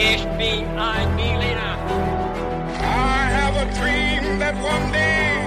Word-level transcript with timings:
Ich 0.00 0.24
bin 0.38 0.64
ein 0.78 1.16
Berliner. 1.16 1.76
I 2.78 3.20
have 3.34 3.56
a 3.56 3.64
dream 3.74 4.38
that 4.38 4.54
one 4.54 4.92
day. 4.92 5.42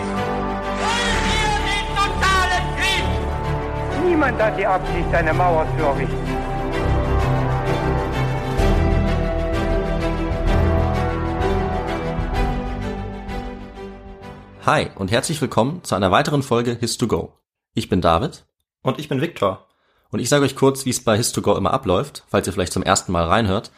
Wollen 0.82 1.22
wir 1.32 1.54
den 1.72 1.86
totalen 1.96 2.66
Krieg? 2.76 4.04
Niemand 4.06 4.42
hat 4.42 4.60
die 4.60 4.68
Absicht, 4.68 5.14
eine 5.14 5.34
Mauer 5.34 5.66
zu 5.78 5.86
errichten. 5.86 6.18
Hi 14.66 14.88
und 14.96 15.12
herzlich 15.12 15.42
willkommen 15.42 15.84
zu 15.84 15.96
einer 15.96 16.12
weiteren 16.12 16.44
Folge 16.44 16.74
His2Go. 16.74 17.30
Ich 17.74 17.90
bin 17.90 18.02
David 18.02 18.46
Und 18.84 19.00
ich 19.00 19.10
bin 19.10 19.22
Viktor. 19.22 19.68
und 20.12 20.20
ich 20.20 20.30
sage 20.30 20.46
euch 20.46 20.56
kurz, 20.56 20.86
wie 20.86 20.92
es 20.92 21.04
bei 21.04 21.18
His2Go 21.18 21.58
immer 21.58 21.74
abläuft, 21.74 22.24
falls 22.28 22.48
ihr 22.48 22.54
vielleicht 22.54 22.74
zum 22.74 22.84
ersten 22.84 23.12
Mal 23.12 23.26
reinhört. 23.26 23.72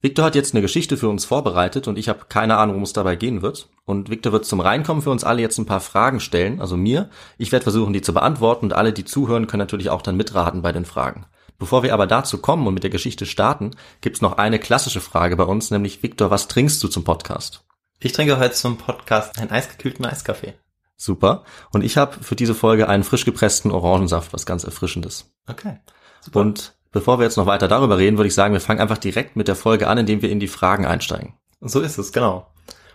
Victor 0.00 0.24
hat 0.24 0.36
jetzt 0.36 0.54
eine 0.54 0.62
Geschichte 0.62 0.96
für 0.96 1.08
uns 1.08 1.24
vorbereitet 1.24 1.88
und 1.88 1.98
ich 1.98 2.08
habe 2.08 2.26
keine 2.28 2.56
Ahnung, 2.56 2.74
worum 2.76 2.84
es 2.84 2.92
dabei 2.92 3.16
gehen 3.16 3.42
wird. 3.42 3.68
Und 3.84 4.10
Victor 4.10 4.32
wird 4.32 4.44
zum 4.44 4.60
Reinkommen 4.60 5.02
für 5.02 5.10
uns 5.10 5.24
alle 5.24 5.42
jetzt 5.42 5.58
ein 5.58 5.66
paar 5.66 5.80
Fragen 5.80 6.20
stellen, 6.20 6.60
also 6.60 6.76
mir. 6.76 7.10
Ich 7.36 7.50
werde 7.50 7.64
versuchen, 7.64 7.92
die 7.92 8.00
zu 8.00 8.14
beantworten 8.14 8.66
und 8.66 8.72
alle, 8.74 8.92
die 8.92 9.04
zuhören, 9.04 9.48
können 9.48 9.58
natürlich 9.58 9.90
auch 9.90 10.02
dann 10.02 10.16
mitraten 10.16 10.62
bei 10.62 10.70
den 10.70 10.84
Fragen. 10.84 11.26
Bevor 11.58 11.82
wir 11.82 11.92
aber 11.92 12.06
dazu 12.06 12.38
kommen 12.38 12.68
und 12.68 12.74
mit 12.74 12.84
der 12.84 12.90
Geschichte 12.90 13.26
starten, 13.26 13.72
gibt's 14.00 14.20
noch 14.20 14.38
eine 14.38 14.60
klassische 14.60 15.00
Frage 15.00 15.34
bei 15.34 15.42
uns, 15.42 15.72
nämlich 15.72 16.00
Victor, 16.00 16.30
was 16.30 16.46
trinkst 16.46 16.80
du 16.84 16.86
zum 16.86 17.02
Podcast? 17.02 17.64
Ich 17.98 18.12
trinke 18.12 18.38
heute 18.38 18.54
zum 18.54 18.76
Podcast 18.76 19.40
einen 19.40 19.50
eisgekühlten 19.50 20.04
Eiskaffee. 20.04 20.54
Super. 20.94 21.42
Und 21.70 21.82
ich 21.82 21.96
habe 21.96 22.22
für 22.22 22.36
diese 22.36 22.54
Folge 22.54 22.88
einen 22.88 23.02
frisch 23.02 23.24
gepressten 23.24 23.72
Orangensaft, 23.72 24.32
was 24.32 24.46
ganz 24.46 24.62
Erfrischendes. 24.62 25.32
Okay. 25.48 25.78
Super. 26.20 26.40
Und 26.40 26.77
bevor 26.92 27.18
wir 27.18 27.24
jetzt 27.24 27.36
noch 27.36 27.46
weiter 27.46 27.68
darüber 27.68 27.98
reden, 27.98 28.16
würde 28.18 28.28
ich 28.28 28.34
sagen, 28.34 28.54
wir 28.54 28.60
fangen 28.60 28.80
einfach 28.80 28.98
direkt 28.98 29.36
mit 29.36 29.48
der 29.48 29.56
Folge 29.56 29.88
an, 29.88 29.98
indem 29.98 30.22
wir 30.22 30.30
in 30.30 30.40
die 30.40 30.48
Fragen 30.48 30.86
einsteigen. 30.86 31.34
so 31.60 31.80
ist 31.80 31.98
es, 31.98 32.12
genau. 32.12 32.50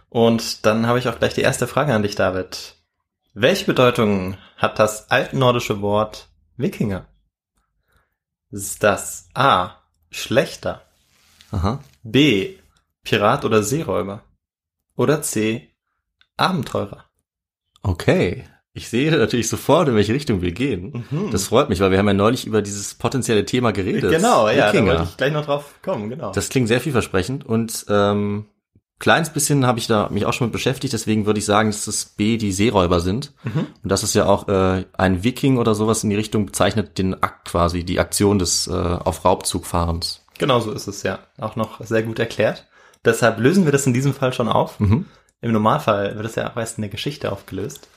Und 0.10 0.66
dann 0.66 0.86
habe 0.88 1.00
ich 1.00 1.08
auch 1.08 1.18
gleich 1.18 1.34
die 1.34 1.42
erste 1.42 1.68
Frage 1.68 1.94
an 1.94 2.04
dich, 2.04 2.16
David. 2.16 2.76
Welche 3.34 3.66
Bedeutung 3.66 4.38
hat 4.58 4.78
das 4.78 5.10
altnordische 5.10 5.82
Wort 5.82 6.30
Wikinger? 6.56 7.08
Ist 8.52 8.84
das 8.84 9.30
A. 9.34 9.78
Schlechter, 10.12 10.84
Aha. 11.52 11.80
B. 12.04 12.58
Pirat 13.04 13.44
oder 13.46 13.64
Seeräuber 13.64 14.22
oder 14.96 15.24
C. 15.24 15.74
Abenteurer? 16.38 17.06
Okay. 17.82 18.48
Ich 18.76 18.90
sehe 18.90 19.12
natürlich 19.12 19.50
sofort, 19.50 19.88
in 19.88 19.96
welche 19.96 20.14
Richtung 20.14 20.42
wir 20.42 20.52
gehen. 20.52 21.06
Mhm. 21.12 21.30
Das 21.32 21.48
freut 21.48 21.70
mich, 21.70 21.80
weil 21.80 21.92
wir 21.92 22.00
haben 22.00 22.08
ja 22.08 22.14
neulich 22.14 22.48
über 22.48 22.64
dieses 22.64 22.96
potenzielle 22.96 23.46
Thema 23.46 23.72
geredet. 23.72 24.10
Genau, 24.10 24.50
ja, 24.50 24.68
da 24.68 24.74
Wikinger. 24.74 24.92
wollte 24.94 25.04
ich 25.04 25.18
gleich 25.18 25.32
noch 25.32 25.46
drauf 25.46 25.76
kommen, 25.84 26.10
genau. 26.10 26.32
Das 26.32 26.50
klingt 26.50 26.68
sehr 26.68 26.82
vielversprechend 26.82 27.46
und 27.46 27.86
ähm, 27.88 28.46
kleines 28.98 29.30
bisschen 29.30 29.68
habe 29.68 29.78
ich 29.78 29.86
da 29.86 30.10
mich 30.10 30.26
auch 30.26 30.34
schon 30.34 30.48
mit 30.48 30.54
beschäftigt, 30.54 30.94
deswegen 30.94 31.28
würde 31.28 31.38
ich 31.38 31.46
sagen, 31.46 31.70
dass 31.70 31.86
das 31.86 32.06
B 32.06 32.38
die 32.38 32.52
Seeräuber 32.52 33.00
sind. 33.00 33.34
Mhm. 33.44 33.68
Und 33.84 33.92
das 33.92 34.02
ist 34.02 34.16
ja 34.16 34.26
auch 34.26 34.48
äh, 34.48 34.86
ein 34.94 35.24
Viking 35.24 35.58
oder 35.58 35.76
sowas 35.76 36.04
in 36.04 36.10
die 36.10 36.16
Richtung 36.16 36.48
bezeichnet 36.48 36.98
den 36.98 37.22
Akt 37.22 37.50
quasi, 37.50 37.84
die 37.84 38.00
Aktion 38.00 38.40
des 38.40 38.68
äh, 38.68 38.72
auf 38.72 39.24
Raubzug 39.24 39.68
fahrens. 39.68 40.22
Genau 40.40 40.60
so 40.62 40.72
ist 40.72 40.88
es, 40.88 41.04
ja. 41.04 41.20
Auch 41.40 41.56
noch 41.56 41.86
sehr 41.86 42.02
gut 42.02 42.18
erklärt. 42.18 42.66
Deshalb 43.06 43.40
lösen 43.40 43.66
wir 43.66 43.72
das 43.72 43.86
in 43.86 43.94
diesem 43.94 44.14
Fall 44.14 44.34
schon 44.34 44.48
auf. 44.48 44.80
Mhm. 44.80 45.06
Im 45.42 45.52
Normalfall 45.52 46.16
wird 46.16 46.26
es 46.26 46.36
ja 46.36 46.50
auch 46.50 46.58
erst 46.58 46.78
in 46.78 46.84
der 46.84 46.90
Geschichte 46.90 47.32
aufgelöst. 47.32 47.88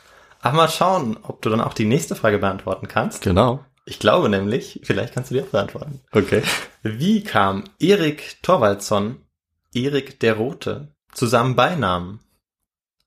Aber 0.47 0.57
mal 0.59 0.69
schauen, 0.69 1.19
ob 1.23 1.43
du 1.43 1.51
dann 1.51 1.61
auch 1.61 1.75
die 1.75 1.87
nächste 1.87 2.15
Frage 2.15 2.39
beantworten 2.39 2.87
kannst. 2.87 3.21
Genau. 3.23 3.65
Ich 3.85 3.99
glaube 3.99 4.29
nämlich, 4.29 4.81
vielleicht 4.85 5.13
kannst 5.13 5.31
du 5.31 5.35
die 5.35 5.43
auch 5.43 5.47
beantworten. 5.47 6.01
Okay. 6.13 6.43
Wie 6.85 7.25
kam 7.25 7.65
Erik 7.81 8.41
Thorvaldsson, 8.43 9.27
Erik 9.75 10.21
der 10.21 10.35
Rote, 10.35 10.95
zu 11.13 11.27
seinem 11.27 11.57
Beinamen? 11.57 12.21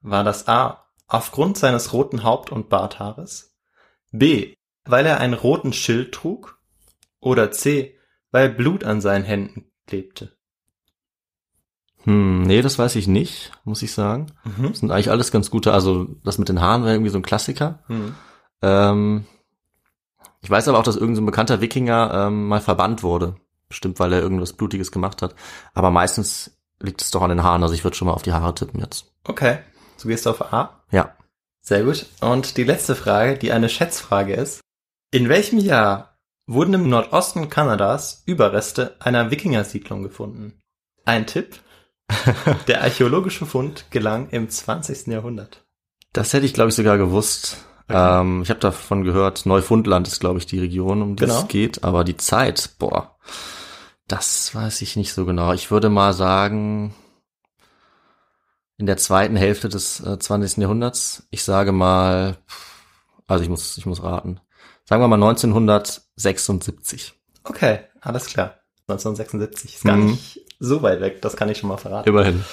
War 0.01 0.25
das 0.25 0.49
A. 0.49 0.85
aufgrund 1.07 1.57
seines 1.57 1.93
roten 1.93 2.23
Haupt- 2.23 2.51
und 2.51 2.67
Barthaares? 2.67 3.55
B. 4.11 4.53
weil 4.83 5.05
er 5.05 5.19
einen 5.22 5.33
roten 5.33 5.72
Schild 5.72 6.13
trug? 6.13 6.59
Oder 7.22 7.51
C. 7.51 7.97
weil 8.31 8.49
Blut 8.49 8.83
an 8.83 8.99
seinen 8.99 9.23
Händen 9.23 9.72
klebte? 9.88 10.38
Hm, 12.03 12.43
nee, 12.43 12.61
das 12.61 12.79
weiß 12.79 12.95
ich 12.95 13.07
nicht, 13.07 13.51
muss 13.63 13.81
ich 13.81 13.93
sagen. 13.93 14.27
Mhm. 14.43 14.69
Das 14.69 14.79
sind 14.79 14.91
eigentlich 14.91 15.11
alles 15.11 15.31
ganz 15.31 15.51
gute, 15.51 15.73
also 15.73 16.07
das 16.23 16.37
mit 16.37 16.49
den 16.49 16.61
Haaren 16.61 16.83
wäre 16.83 16.93
irgendwie 16.93 17.11
so 17.11 17.17
ein 17.17 17.23
Klassiker. 17.23 17.79
Mhm. 17.87 18.15
Ähm, 18.61 19.25
ich 20.41 20.49
weiß 20.49 20.67
aber 20.67 20.79
auch, 20.79 20.83
dass 20.83 20.95
irgendein 20.95 21.15
so 21.15 21.21
ein 21.21 21.25
bekannter 21.25 21.61
Wikinger 21.61 22.27
ähm, 22.27 22.47
mal 22.47 22.61
verbannt 22.61 23.03
wurde. 23.03 23.35
Bestimmt, 23.67 23.99
weil 23.99 24.13
er 24.13 24.21
irgendwas 24.21 24.53
Blutiges 24.53 24.91
gemacht 24.91 25.21
hat. 25.21 25.35
Aber 25.73 25.91
meistens 25.91 26.57
liegt 26.79 27.01
es 27.01 27.11
doch 27.11 27.21
an 27.21 27.29
den 27.29 27.43
Haaren, 27.43 27.61
also 27.61 27.75
ich 27.75 27.83
würde 27.83 27.95
schon 27.95 28.07
mal 28.07 28.13
auf 28.13 28.23
die 28.23 28.33
Haare 28.33 28.55
tippen 28.55 28.79
jetzt. 28.79 29.11
Okay, 29.25 29.59
du 30.01 30.07
gehst 30.07 30.27
auf 30.27 30.53
A. 30.53 30.81
Ja. 30.91 31.13
Sehr 31.61 31.83
gut. 31.83 32.05
Und 32.21 32.57
die 32.57 32.63
letzte 32.63 32.95
Frage, 32.95 33.37
die 33.37 33.51
eine 33.51 33.69
Schätzfrage 33.69 34.33
ist. 34.33 34.61
In 35.11 35.29
welchem 35.29 35.59
Jahr 35.59 36.17
wurden 36.47 36.73
im 36.73 36.89
Nordosten 36.89 37.49
Kanadas 37.49 38.23
Überreste 38.25 38.95
einer 38.99 39.29
Wikingersiedlung 39.29 40.01
gefunden? 40.01 40.59
Ein 41.05 41.27
Tipp. 41.27 41.59
Der 42.68 42.81
archäologische 42.84 43.46
Fund 43.46 43.86
gelang 43.92 44.30
im 44.30 44.50
20. 44.50 45.08
Jahrhundert. 45.08 45.66
Das 46.14 46.34
hätte 46.34 46.46
ich, 46.46 46.53
glaube 46.53 46.70
ich, 46.70 46.75
sogar 46.75 46.97
gewusst. 46.97 47.58
Okay. 47.88 48.22
Ähm, 48.22 48.42
ich 48.44 48.50
habe 48.50 48.59
davon 48.59 49.03
gehört, 49.03 49.46
Neufundland 49.46 50.08
ist, 50.08 50.20
glaube 50.20 50.40
ich, 50.40 50.46
die 50.46 50.59
Region, 50.59 51.02
um 51.02 51.16
die 51.16 51.22
Genau. 51.25 51.42
es 51.42 51.47
geht. 51.47 51.84
Aber 51.84 52.03
die 52.03 52.18
Zeit, 52.18 52.72
boah, 52.80 53.16
das 54.08 54.53
weiß 54.56 54.81
ich 54.81 54.96
nicht 54.96 55.14
so 55.14 55.25
genau. 55.25 55.53
Ich 55.53 55.70
würde 55.72 55.90
mal 55.90 56.14
sagen, 56.14 56.94
in 58.78 58.86
der 58.86 58.97
zweiten 58.97 59.36
Hälfte 59.36 59.70
des 59.70 60.00
äh, 60.00 60.18
20. 60.18 60.58
Jahrhunderts. 60.58 61.28
Ich 61.31 61.44
sage 61.44 61.72
mal, 61.72 62.38
also 63.28 63.44
ich 63.44 63.50
muss, 63.50 63.78
ich 63.78 63.86
muss 63.86 64.02
raten. 64.03 64.40
Sagen 64.86 65.03
wir 65.03 65.08
mal 65.08 65.16
1976. 65.22 67.14
Okay, 67.44 67.81
alles 68.02 68.26
klar. 68.28 68.56
1976 68.88 69.76
ist 69.76 69.84
gar 69.84 69.97
Mhm. 69.97 70.06
nicht 70.12 70.41
so 70.59 70.81
weit 70.81 71.02
weg, 71.02 71.22
das 71.22 71.36
kann 71.36 71.50
ich 71.50 71.58
schon 71.58 71.70
mal 71.70 71.78
verraten. 71.78 72.08
Immerhin. 72.09 72.44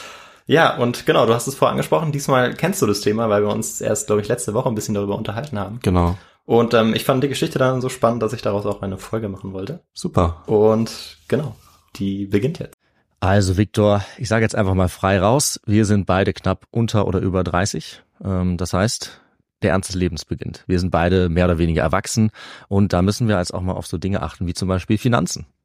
Ja, 0.47 0.77
und 0.77 1.07
genau, 1.07 1.27
du 1.27 1.35
hast 1.35 1.49
es 1.49 1.57
vorher 1.57 1.73
angesprochen. 1.73 2.13
Diesmal 2.13 2.55
kennst 2.55 2.81
du 2.81 2.87
das 2.87 3.01
Thema, 3.01 3.29
weil 3.29 3.43
wir 3.43 3.51
uns 3.51 3.81
erst, 3.81 4.07
glaube 4.07 4.23
ich, 4.23 4.29
letzte 4.29 4.55
Woche 4.55 4.69
ein 4.69 4.77
bisschen 4.77 4.95
darüber 4.95 5.17
unterhalten 5.17 5.59
haben. 5.59 5.81
Genau. 5.83 6.17
Und 6.45 6.73
ähm, 6.75 6.95
ich 6.95 7.05
fand 7.05 7.25
die 7.25 7.29
Geschichte 7.29 7.59
dann 7.59 7.81
so 7.81 7.89
spannend, 7.89 8.23
dass 8.23 8.33
ich 8.33 8.43
daraus 8.43 8.65
auch 8.65 8.81
eine 8.81 8.99
Folge 8.99 9.29
machen 9.29 9.53
wollte. 9.53 9.81
Super. 9.93 10.45
Und 10.47 11.19
genau, 11.27 11.57
die 11.97 12.27
beginnt 12.27 12.61
jetzt. 12.61 12.75
Also 13.19 13.57
Viktor, 13.57 14.05
ich 14.19 14.29
sage 14.29 14.45
jetzt 14.45 14.55
einfach 14.55 14.75
mal 14.75 14.89
frei 14.89 15.19
raus. 15.19 15.61
Wir 15.67 15.85
sind 15.85 16.07
beide 16.07 16.33
knapp 16.33 16.67
unter 16.71 17.09
oder 17.09 17.19
über 17.19 17.43
30. 17.43 18.03
Ähm, 18.25 18.57
das 18.57 18.73
heißt, 18.73 19.21
der 19.63 19.73
Ernst 19.73 19.89
des 19.89 19.97
Lebens 19.97 20.25
beginnt. 20.25 20.63
Wir 20.69 20.79
sind 20.79 20.91
beide 20.91 21.29
mehr 21.29 21.47
oder 21.47 21.59
weniger 21.59 21.83
erwachsen 21.83 22.31
und 22.69 22.93
da 22.93 23.03
müssen 23.03 23.27
wir 23.27 23.39
jetzt 23.39 23.55
auch 23.55 23.63
mal 23.63 23.73
auf 23.73 23.87
so 23.87 23.99
Dinge 23.99 24.23
achten 24.23 24.47
wie 24.47 24.55
zum 24.55 24.69
Beispiel 24.69 24.99
Finanzen. 24.99 25.47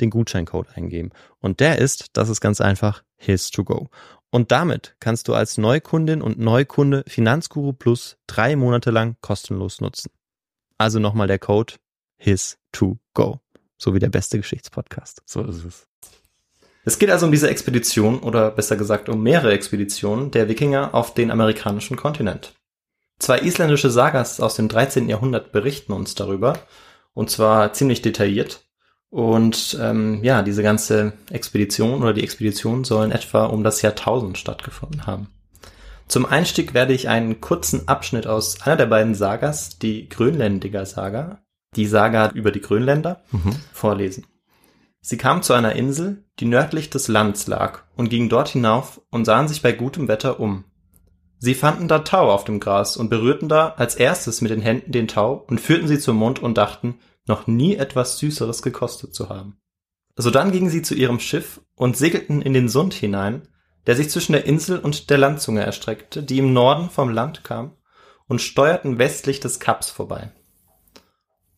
den 0.00 0.10
Gutscheincode 0.10 0.68
eingeben. 0.74 1.10
Und 1.40 1.60
der 1.60 1.78
ist, 1.78 2.08
das 2.14 2.28
ist 2.28 2.40
ganz 2.40 2.60
einfach, 2.60 3.02
His 3.16 3.50
to 3.50 3.64
Go. 3.64 3.88
Und 4.30 4.52
damit 4.52 4.96
kannst 5.00 5.28
du 5.28 5.34
als 5.34 5.58
Neukundin 5.58 6.22
und 6.22 6.38
Neukunde 6.38 7.04
Finanzguru 7.06 7.72
Plus 7.72 8.16
drei 8.26 8.56
Monate 8.56 8.90
lang 8.90 9.16
kostenlos 9.20 9.80
nutzen. 9.80 10.10
Also 10.78 10.98
nochmal 10.98 11.26
der 11.26 11.38
Code 11.38 11.74
His 12.16 12.58
to 12.72 12.98
Go. 13.14 13.40
So 13.76 13.94
wie 13.94 13.98
der 13.98 14.10
beste 14.10 14.38
Geschichtspodcast. 14.38 15.22
So 15.26 15.42
ist 15.42 15.64
es. 15.64 15.86
Es 16.84 16.98
geht 16.98 17.10
also 17.10 17.26
um 17.26 17.32
diese 17.32 17.50
Expedition 17.50 18.20
oder 18.20 18.50
besser 18.50 18.76
gesagt 18.76 19.08
um 19.08 19.22
mehrere 19.22 19.52
Expeditionen 19.52 20.30
der 20.30 20.48
Wikinger 20.48 20.94
auf 20.94 21.12
den 21.12 21.30
amerikanischen 21.30 21.96
Kontinent. 21.96 22.54
Zwei 23.18 23.40
isländische 23.40 23.90
Sagas 23.90 24.40
aus 24.40 24.54
dem 24.54 24.68
13. 24.68 25.08
Jahrhundert 25.08 25.52
berichten 25.52 25.92
uns 25.92 26.14
darüber 26.14 26.58
und 27.12 27.30
zwar 27.30 27.74
ziemlich 27.74 28.00
detailliert. 28.00 28.64
Und 29.10 29.76
ähm, 29.80 30.22
ja, 30.22 30.42
diese 30.42 30.62
ganze 30.62 31.14
Expedition 31.30 32.00
oder 32.02 32.12
die 32.14 32.22
Expedition 32.22 32.84
sollen 32.84 33.10
etwa 33.10 33.46
um 33.46 33.64
das 33.64 33.82
Jahrtausend 33.82 34.38
stattgefunden 34.38 35.06
haben. 35.06 35.28
Zum 36.06 36.26
Einstieg 36.26 36.74
werde 36.74 36.92
ich 36.92 37.08
einen 37.08 37.40
kurzen 37.40 37.88
Abschnitt 37.88 38.26
aus 38.26 38.62
einer 38.62 38.76
der 38.76 38.86
beiden 38.86 39.14
Sagas, 39.14 39.78
die 39.78 40.08
Grönländiger 40.08 40.86
Saga, 40.86 41.40
die 41.76 41.86
Saga 41.86 42.30
über 42.30 42.52
die 42.52 42.60
Grönländer, 42.60 43.22
Mhm. 43.32 43.56
vorlesen. 43.72 44.26
Sie 45.00 45.16
kamen 45.16 45.42
zu 45.42 45.54
einer 45.54 45.74
Insel, 45.76 46.24
die 46.38 46.44
nördlich 46.44 46.90
des 46.90 47.08
Landes 47.08 47.46
lag, 47.46 47.82
und 47.96 48.10
gingen 48.10 48.28
dort 48.28 48.48
hinauf 48.48 49.00
und 49.10 49.24
sahen 49.24 49.48
sich 49.48 49.62
bei 49.62 49.72
gutem 49.72 50.08
Wetter 50.08 50.40
um. 50.40 50.64
Sie 51.38 51.54
fanden 51.54 51.88
da 51.88 52.00
Tau 52.00 52.30
auf 52.30 52.44
dem 52.44 52.60
Gras 52.60 52.96
und 52.96 53.08
berührten 53.08 53.48
da 53.48 53.74
als 53.78 53.94
erstes 53.94 54.40
mit 54.42 54.50
den 54.50 54.60
Händen 54.60 54.92
den 54.92 55.08
Tau 55.08 55.44
und 55.48 55.60
führten 55.60 55.88
sie 55.88 55.98
zum 55.98 56.16
Mund 56.16 56.38
und 56.40 56.58
dachten, 56.58 56.98
noch 57.30 57.46
nie 57.46 57.76
etwas 57.76 58.18
Süßeres 58.18 58.60
gekostet 58.60 59.14
zu 59.14 59.30
haben. 59.30 59.58
Sodann 60.16 60.52
gingen 60.52 60.68
sie 60.68 60.82
zu 60.82 60.94
ihrem 60.94 61.20
Schiff 61.20 61.62
und 61.76 61.96
segelten 61.96 62.42
in 62.42 62.52
den 62.52 62.68
Sund 62.68 62.92
hinein, 62.92 63.48
der 63.86 63.96
sich 63.96 64.10
zwischen 64.10 64.32
der 64.32 64.44
Insel 64.44 64.78
und 64.78 65.08
der 65.08 65.16
Landzunge 65.16 65.64
erstreckte, 65.64 66.22
die 66.22 66.38
im 66.38 66.52
Norden 66.52 66.90
vom 66.90 67.08
Land 67.08 67.44
kam, 67.44 67.76
und 68.28 68.42
steuerten 68.42 68.98
westlich 68.98 69.40
des 69.40 69.58
Kaps 69.58 69.90
vorbei. 69.90 70.30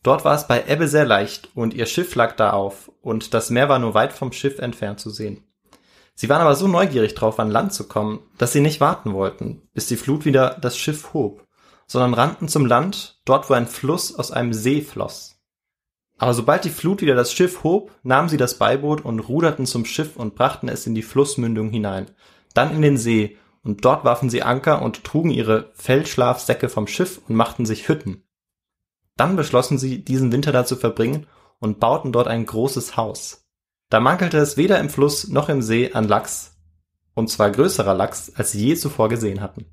Dort 0.01 0.25
war 0.25 0.35
es 0.35 0.47
bei 0.47 0.65
Ebbe 0.67 0.87
sehr 0.87 1.05
leicht, 1.05 1.49
und 1.55 1.73
ihr 1.73 1.85
Schiff 1.85 2.15
lag 2.15 2.35
da 2.35 2.51
auf, 2.51 2.91
und 3.01 3.33
das 3.33 3.49
Meer 3.49 3.69
war 3.69 3.79
nur 3.79 3.93
weit 3.93 4.13
vom 4.13 4.31
Schiff 4.31 4.59
entfernt 4.59 4.99
zu 4.99 5.09
sehen. 5.09 5.43
Sie 6.15 6.29
waren 6.29 6.41
aber 6.41 6.55
so 6.55 6.67
neugierig 6.67 7.15
drauf, 7.15 7.39
an 7.39 7.49
Land 7.49 7.73
zu 7.73 7.87
kommen, 7.87 8.19
dass 8.37 8.53
sie 8.53 8.61
nicht 8.61 8.79
warten 8.79 9.13
wollten, 9.13 9.63
bis 9.73 9.87
die 9.87 9.97
Flut 9.97 10.25
wieder 10.25 10.57
das 10.61 10.77
Schiff 10.77 11.13
hob, 11.13 11.45
sondern 11.87 12.13
rannten 12.13 12.47
zum 12.47 12.65
Land, 12.65 13.19
dort 13.25 13.49
wo 13.49 13.53
ein 13.53 13.67
Fluss 13.67 14.15
aus 14.15 14.31
einem 14.31 14.53
See 14.53 14.81
floss. 14.81 15.32
Aber 16.23 16.33
sobald 16.33 16.63
die 16.63 16.69
Flut 16.69 17.01
wieder 17.01 17.15
das 17.15 17.33
Schiff 17.33 17.65
hob, 17.65 17.91
nahmen 18.01 18.29
sie 18.29 18.37
das 18.37 18.57
Beiboot 18.57 19.03
und 19.03 19.19
ruderten 19.19 19.65
zum 19.65 19.83
Schiff 19.83 20.15
und 20.15 20.35
brachten 20.35 20.69
es 20.69 20.87
in 20.87 20.95
die 20.95 21.01
Flussmündung 21.01 21.69
hinein, 21.69 22.11
dann 22.53 22.73
in 22.73 22.81
den 22.81 22.95
See, 22.95 23.35
und 23.61 23.83
dort 23.83 24.05
warfen 24.05 24.29
sie 24.29 24.41
Anker 24.41 24.81
und 24.83 25.03
trugen 25.03 25.31
ihre 25.31 25.71
Feldschlafsäcke 25.73 26.69
vom 26.69 26.87
Schiff 26.87 27.19
und 27.27 27.35
machten 27.35 27.65
sich 27.65 27.89
Hütten. 27.89 28.23
Dann 29.17 29.35
beschlossen 29.35 29.77
sie, 29.77 30.05
diesen 30.05 30.31
Winter 30.31 30.53
da 30.53 30.63
zu 30.63 30.77
verbringen 30.77 31.27
und 31.59 31.81
bauten 31.81 32.13
dort 32.13 32.29
ein 32.29 32.45
großes 32.45 32.95
Haus. 32.95 33.45
Da 33.89 33.99
mankelte 33.99 34.37
es 34.37 34.55
weder 34.55 34.79
im 34.79 34.89
Fluss 34.89 35.27
noch 35.27 35.49
im 35.49 35.61
See 35.61 35.91
an 35.91 36.07
Lachs, 36.07 36.55
und 37.15 37.29
zwar 37.31 37.51
größerer 37.51 37.95
Lachs, 37.95 38.31
als 38.33 38.53
sie 38.53 38.65
je 38.65 38.75
zuvor 38.75 39.09
gesehen 39.09 39.41
hatten. 39.41 39.65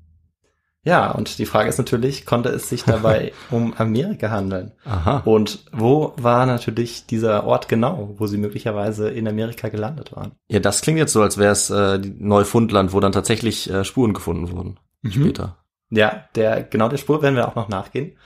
Ja, 0.83 1.11
und 1.11 1.37
die 1.37 1.45
Frage 1.45 1.69
ist 1.69 1.77
natürlich, 1.77 2.25
konnte 2.25 2.49
es 2.49 2.69
sich 2.69 2.83
dabei 2.83 3.33
um 3.51 3.73
Amerika 3.77 4.29
handeln? 4.31 4.71
Aha. 4.85 5.21
Und 5.25 5.65
wo 5.71 6.13
war 6.17 6.45
natürlich 6.47 7.05
dieser 7.05 7.43
Ort 7.45 7.69
genau, 7.69 8.15
wo 8.17 8.25
sie 8.25 8.37
möglicherweise 8.37 9.09
in 9.09 9.27
Amerika 9.27 9.69
gelandet 9.69 10.15
waren? 10.15 10.31
Ja, 10.49 10.59
das 10.59 10.81
klingt 10.81 10.97
jetzt 10.97 11.13
so, 11.13 11.21
als 11.21 11.37
wäre 11.37 11.51
es 11.51 11.69
äh, 11.69 11.99
Neufundland, 12.17 12.93
wo 12.93 12.99
dann 12.99 13.11
tatsächlich 13.11 13.69
äh, 13.69 13.83
Spuren 13.83 14.13
gefunden 14.13 14.51
wurden. 14.51 14.79
Später. 15.07 15.57
Ja, 15.89 16.25
der, 16.35 16.63
genau 16.63 16.89
der 16.89 16.97
Spur 16.97 17.21
werden 17.21 17.35
wir 17.35 17.47
auch 17.47 17.55
noch 17.55 17.69
nachgehen. 17.69 18.17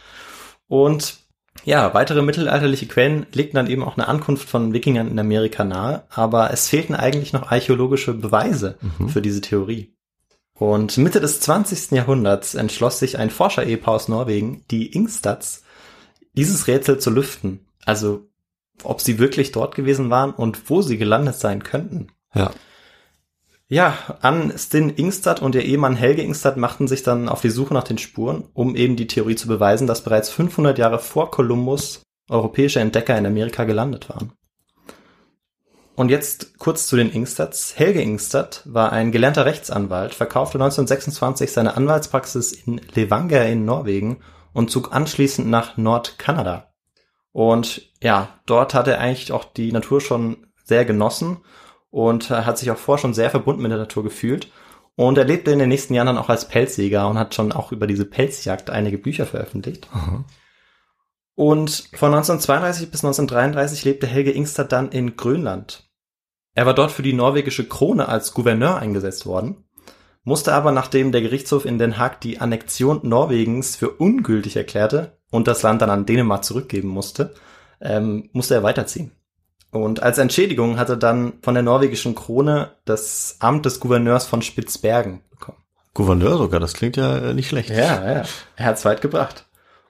Und 0.67 1.17
ja, 1.63 1.93
weitere 1.93 2.21
mittelalterliche 2.21 2.85
Quellen 2.87 3.25
legten 3.33 3.55
dann 3.55 3.67
eben 3.69 3.83
auch 3.83 3.97
eine 3.97 4.07
Ankunft 4.07 4.49
von 4.49 4.73
Wikingern 4.73 5.09
in 5.09 5.17
Amerika 5.19 5.63
nahe, 5.63 6.03
aber 6.09 6.51
es 6.51 6.67
fehlten 6.69 6.95
eigentlich 6.95 7.33
noch 7.33 7.49
archäologische 7.51 8.13
Beweise 8.13 8.77
Mhm. 8.99 9.09
für 9.09 9.21
diese 9.21 9.41
Theorie. 9.41 9.94
Und 10.57 10.97
Mitte 10.97 11.19
des 11.19 11.41
20. 11.41 11.91
Jahrhunderts 11.91 12.55
entschloss 12.55 12.99
sich 12.99 13.17
ein 13.17 13.29
Forscher-Ehepaar 13.29 13.95
aus 13.95 14.07
Norwegen, 14.07 14.63
die 14.71 14.95
Ingstads, 14.95 15.63
dieses 16.33 16.67
Rätsel 16.67 16.97
zu 16.97 17.11
lüften. 17.11 17.67
Also, 17.85 18.29
ob 18.83 19.01
sie 19.01 19.19
wirklich 19.19 19.51
dort 19.51 19.75
gewesen 19.75 20.09
waren 20.09 20.31
und 20.31 20.69
wo 20.69 20.81
sie 20.81 20.97
gelandet 20.97 21.35
sein 21.35 21.63
könnten. 21.63 22.07
Ja. 22.33 22.51
Ja, 23.67 23.97
Ann 24.21 24.53
Stin 24.57 24.93
Ingstad 24.95 25.41
und 25.41 25.55
ihr 25.55 25.65
Ehemann 25.65 25.95
Helge 25.95 26.21
Ingstad 26.21 26.55
machten 26.55 26.87
sich 26.87 27.01
dann 27.03 27.27
auf 27.27 27.41
die 27.41 27.49
Suche 27.49 27.73
nach 27.73 27.83
den 27.83 27.97
Spuren, 27.97 28.47
um 28.53 28.75
eben 28.75 28.95
die 28.95 29.07
Theorie 29.07 29.35
zu 29.35 29.47
beweisen, 29.47 29.87
dass 29.87 30.03
bereits 30.03 30.29
500 30.29 30.77
Jahre 30.77 30.99
vor 30.99 31.31
Kolumbus 31.31 32.03
europäische 32.29 32.79
Entdecker 32.79 33.17
in 33.17 33.25
Amerika 33.25 33.63
gelandet 33.63 34.07
waren. 34.09 34.33
Und 35.95 36.09
jetzt 36.09 36.59
kurz 36.59 36.87
zu 36.87 36.97
den 36.97 37.11
Ingstads. 37.11 37.77
Helge 37.77 38.01
Ingstad 38.01 38.63
war 38.65 38.91
ein 38.91 39.13
gelernter 39.13 39.45
Rechtsanwalt, 39.45 40.13
verkaufte 40.13 40.57
1926 40.57 41.51
seine 41.51 41.77
Anwaltspraxis 41.77 42.51
in 42.51 42.81
Levanger 42.93 43.45
in 43.45 43.63
Norwegen 43.63 44.17
und 44.53 44.69
zog 44.69 44.93
anschließend 44.93 45.47
nach 45.47 45.77
Nordkanada. 45.77 46.73
Und 47.31 47.93
ja, 48.01 48.39
dort 48.45 48.73
hat 48.73 48.87
er 48.87 48.99
eigentlich 48.99 49.31
auch 49.31 49.45
die 49.45 49.71
Natur 49.71 50.01
schon 50.01 50.47
sehr 50.63 50.83
genossen 50.83 51.37
und 51.91 52.29
hat 52.29 52.57
sich 52.57 52.71
auch 52.71 52.77
vorher 52.77 53.01
schon 53.01 53.13
sehr 53.13 53.29
verbunden 53.29 53.61
mit 53.61 53.71
der 53.71 53.77
Natur 53.77 54.03
gefühlt. 54.03 54.51
Und 54.95 55.17
er 55.17 55.25
lebte 55.25 55.51
in 55.51 55.59
den 55.59 55.69
nächsten 55.69 55.93
Jahren 55.93 56.07
dann 56.07 56.17
auch 56.17 56.29
als 56.29 56.47
Pelzjäger 56.47 57.07
und 57.07 57.17
hat 57.17 57.35
schon 57.35 57.51
auch 57.51 57.71
über 57.71 57.87
diese 57.87 58.05
Pelzjagd 58.05 58.69
einige 58.69 58.97
Bücher 58.97 59.25
veröffentlicht. 59.25 59.87
Und 61.35 61.89
von 61.93 62.13
1932 62.13 62.91
bis 62.91 63.03
1933 63.03 63.83
lebte 63.83 64.07
Helge 64.07 64.31
Ingstad 64.31 64.71
dann 64.71 64.89
in 64.89 65.17
Grönland. 65.17 65.89
Er 66.53 66.65
war 66.65 66.73
dort 66.73 66.91
für 66.91 67.03
die 67.03 67.13
norwegische 67.13 67.67
Krone 67.67 68.07
als 68.07 68.33
Gouverneur 68.33 68.77
eingesetzt 68.77 69.25
worden, 69.25 69.65
musste 70.23 70.53
aber, 70.53 70.71
nachdem 70.71 71.11
der 71.11 71.21
Gerichtshof 71.21 71.65
in 71.65 71.77
Den 71.77 71.97
Haag 71.97 72.21
die 72.21 72.39
Annexion 72.39 73.01
Norwegens 73.03 73.75
für 73.75 73.91
ungültig 73.91 74.55
erklärte 74.55 75.17
und 75.29 75.47
das 75.47 75.61
Land 75.61 75.81
dann 75.81 75.89
an 75.89 76.05
Dänemark 76.05 76.43
zurückgeben 76.45 76.87
musste, 76.87 77.35
ähm, 77.81 78.29
musste 78.31 78.55
er 78.55 78.63
weiterziehen. 78.63 79.11
Und 79.71 80.01
als 80.01 80.17
Entschädigung 80.17 80.79
hat 80.79 80.89
er 80.89 80.95
dann 80.95 81.33
von 81.41 81.53
der 81.53 81.63
norwegischen 81.63 82.15
Krone 82.15 82.71
das 82.85 83.35
Amt 83.39 83.65
des 83.65 83.81
Gouverneurs 83.81 84.25
von 84.25 84.41
Spitzbergen 84.41 85.21
bekommen. 85.29 85.57
Gouverneur 85.93 86.37
sogar, 86.37 86.61
das 86.61 86.73
klingt 86.73 86.95
ja 86.95 87.17
äh, 87.17 87.33
nicht 87.33 87.49
schlecht. 87.49 87.69
Ja, 87.69 87.75
ja. 87.75 88.23
Er 88.55 88.65
hat's 88.65 88.85
weit 88.85 89.01
gebracht. 89.01 89.45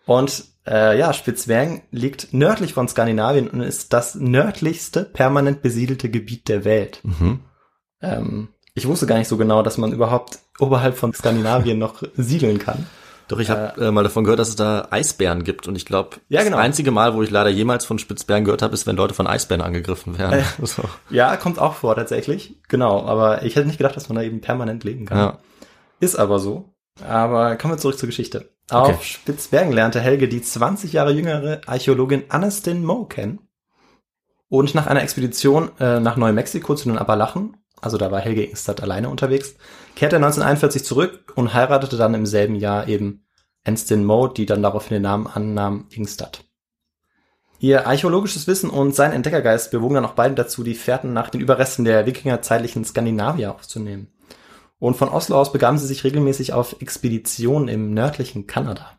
Und 0.07 0.45
äh, 0.67 0.97
ja, 0.97 1.13
Spitzbergen 1.13 1.81
liegt 1.91 2.33
nördlich 2.33 2.73
von 2.73 2.87
Skandinavien 2.87 3.47
und 3.49 3.61
ist 3.61 3.93
das 3.93 4.15
nördlichste 4.15 5.03
permanent 5.03 5.61
besiedelte 5.61 6.09
Gebiet 6.09 6.47
der 6.49 6.65
Welt. 6.65 6.99
Mhm. 7.03 7.39
Ähm, 8.01 8.47
ich 8.73 8.87
wusste 8.87 9.05
gar 9.05 9.17
nicht 9.17 9.27
so 9.27 9.37
genau, 9.37 9.63
dass 9.63 9.77
man 9.77 9.93
überhaupt 9.93 10.39
oberhalb 10.59 10.97
von 10.97 11.13
Skandinavien 11.13 11.77
noch 11.79 12.03
siedeln 12.15 12.59
kann. 12.59 12.85
Doch, 13.27 13.39
ich 13.39 13.49
habe 13.49 13.83
äh, 13.83 13.91
mal 13.91 14.03
davon 14.03 14.23
gehört, 14.23 14.39
dass 14.39 14.49
es 14.49 14.55
da 14.55 14.87
Eisbären 14.91 15.43
gibt. 15.43 15.67
Und 15.67 15.75
ich 15.75 15.85
glaube, 15.85 16.17
Ja, 16.29 16.43
genau. 16.43 16.57
das 16.57 16.65
einzige 16.65 16.91
Mal, 16.91 17.15
wo 17.15 17.23
ich 17.23 17.31
leider 17.31 17.49
jemals 17.49 17.83
von 17.83 17.97
Spitzbären 17.97 18.43
gehört 18.43 18.61
habe, 18.61 18.75
ist, 18.75 18.85
wenn 18.85 18.95
Leute 18.95 19.15
von 19.15 19.25
Eisbären 19.25 19.61
angegriffen 19.63 20.19
werden. 20.19 20.43
so. 20.61 20.83
Ja, 21.09 21.35
kommt 21.35 21.57
auch 21.57 21.73
vor 21.73 21.95
tatsächlich. 21.95 22.55
Genau, 22.67 23.03
aber 23.03 23.41
ich 23.43 23.55
hätte 23.55 23.65
nicht 23.65 23.79
gedacht, 23.79 23.95
dass 23.95 24.09
man 24.09 24.17
da 24.17 24.21
eben 24.21 24.41
permanent 24.41 24.83
leben 24.83 25.05
kann. 25.05 25.17
ja. 25.17 25.37
Ist 25.99 26.17
aber 26.17 26.37
so. 26.39 26.74
Aber 27.03 27.55
kommen 27.57 27.73
wir 27.73 27.77
zurück 27.77 27.97
zur 27.97 28.07
Geschichte. 28.07 28.49
Auf 28.69 28.89
Okay. 28.89 29.03
Spitzbergen 29.03 29.73
lernte 29.73 29.99
Helge 29.99 30.27
die 30.27 30.41
20 30.41 30.93
Jahre 30.93 31.11
jüngere 31.11 31.61
Archäologin 31.65 32.23
Aniston 32.29 32.83
Moe 32.83 33.07
kennen. 33.07 33.39
Und 34.47 34.75
nach 34.75 34.87
einer 34.87 35.03
Expedition 35.03 35.71
äh, 35.79 35.99
nach 35.99 36.17
Neumexiko 36.17 36.75
zu 36.75 36.89
den 36.89 36.97
Appalachen, 36.97 37.57
also 37.81 37.97
da 37.97 38.11
war 38.11 38.21
Helge 38.21 38.43
Ingstad 38.43 38.81
alleine 38.81 39.09
unterwegs, 39.09 39.55
kehrte 39.95 40.15
er 40.15 40.23
1941 40.23 40.85
zurück 40.85 41.33
und 41.35 41.53
heiratete 41.53 41.97
dann 41.97 42.13
im 42.13 42.25
selben 42.25 42.55
Jahr 42.55 42.87
eben 42.87 43.25
Anstin 43.63 44.05
Moe, 44.05 44.31
die 44.33 44.45
dann 44.45 44.63
daraufhin 44.63 44.95
den 44.95 45.01
Namen 45.01 45.27
annahm 45.27 45.87
Ingstad. 45.89 46.43
Ihr 47.59 47.87
archäologisches 47.87 48.47
Wissen 48.47 48.69
und 48.69 48.95
sein 48.95 49.11
Entdeckergeist 49.11 49.71
bewogen 49.71 49.95
dann 49.95 50.05
auch 50.05 50.13
beide 50.13 50.35
dazu, 50.35 50.63
die 50.63 50.75
Fährten 50.75 51.13
nach 51.13 51.29
den 51.29 51.41
Überresten 51.41 51.85
der 51.85 52.05
wikingerzeitlichen 52.05 52.85
Skandinavier 52.85 53.51
aufzunehmen. 53.51 54.07
Und 54.79 54.97
von 54.97 55.09
Oslo 55.09 55.37
aus 55.37 55.51
begaben 55.51 55.77
sie 55.77 55.87
sich 55.87 56.03
regelmäßig 56.03 56.53
auf 56.53 56.81
Expeditionen 56.81 57.67
im 57.67 57.93
nördlichen 57.93 58.45
Kanada. 58.47 58.97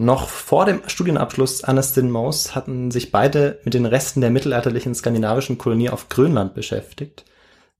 Noch 0.00 0.28
vor 0.28 0.64
dem 0.64 0.82
Studienabschluss 0.86 1.64
Aniston 1.64 2.08
Moes 2.12 2.54
hatten 2.54 2.92
sich 2.92 3.10
beide 3.10 3.58
mit 3.64 3.74
den 3.74 3.84
Resten 3.84 4.20
der 4.20 4.30
mittelalterlichen 4.30 4.94
skandinavischen 4.94 5.58
Kolonie 5.58 5.90
auf 5.90 6.08
Grönland 6.08 6.54
beschäftigt, 6.54 7.24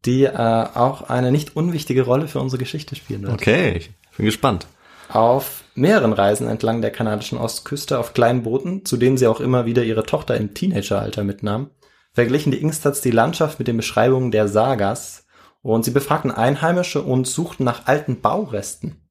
die 0.04 0.24
äh, 0.24 0.32
auch 0.32 1.02
eine 1.08 1.30
nicht 1.30 1.54
unwichtige 1.54 2.02
Rolle 2.02 2.26
für 2.26 2.40
unsere 2.40 2.58
Geschichte 2.58 2.96
spielen 2.96 3.22
wird. 3.22 3.34
Okay, 3.34 3.76
ich 3.76 3.90
bin 4.16 4.26
gespannt. 4.26 4.66
Auf 5.08 5.62
mehreren 5.76 6.12
Reisen 6.12 6.48
entlang 6.48 6.82
der 6.82 6.90
kanadischen 6.90 7.38
Ostküste 7.38 8.00
auf 8.00 8.14
kleinen 8.14 8.42
Booten, 8.42 8.84
zu 8.84 8.96
denen 8.96 9.16
sie 9.16 9.28
auch 9.28 9.38
immer 9.38 9.64
wieder 9.64 9.84
ihre 9.84 10.02
Tochter 10.02 10.36
im 10.36 10.54
Teenageralter 10.54 11.22
mitnahm, 11.22 11.70
verglichen 12.14 12.50
die 12.50 12.60
Ingstads 12.60 13.00
die 13.00 13.12
Landschaft 13.12 13.60
mit 13.60 13.68
den 13.68 13.76
Beschreibungen 13.76 14.32
der 14.32 14.48
Sagas 14.48 15.24
und 15.62 15.84
sie 15.84 15.90
befragten 15.90 16.30
Einheimische 16.30 17.02
und 17.02 17.26
suchten 17.26 17.64
nach 17.64 17.86
alten 17.86 18.20
Bauresten. 18.20 19.08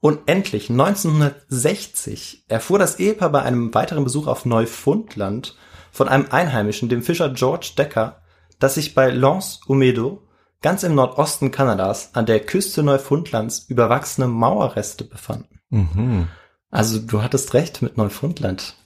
Und 0.00 0.28
endlich 0.28 0.70
1960 0.70 2.44
erfuhr 2.48 2.78
das 2.78 2.98
Ehepaar 2.98 3.30
bei 3.30 3.42
einem 3.42 3.74
weiteren 3.74 4.04
Besuch 4.04 4.26
auf 4.26 4.44
Neufundland 4.44 5.56
von 5.90 6.08
einem 6.08 6.26
Einheimischen, 6.30 6.88
dem 6.88 7.02
Fischer 7.02 7.30
George 7.30 7.72
Decker, 7.76 8.22
dass 8.58 8.74
sich 8.74 8.94
bei 8.94 9.10
Lens 9.10 9.60
Umedo 9.66 10.28
ganz 10.62 10.82
im 10.82 10.94
Nordosten 10.94 11.50
Kanadas 11.50 12.14
an 12.14 12.26
der 12.26 12.40
Küste 12.40 12.82
Neufundlands 12.82 13.66
überwachsene 13.68 14.26
Mauerreste 14.26 15.04
befanden. 15.04 15.60
Mhm. 15.70 16.28
Also 16.70 16.98
du 16.98 17.22
hattest 17.22 17.54
recht 17.54 17.82
mit 17.82 17.96
Neufundland. 17.96 18.76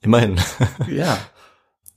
Immerhin. 0.00 0.40
Ja. 0.88 1.16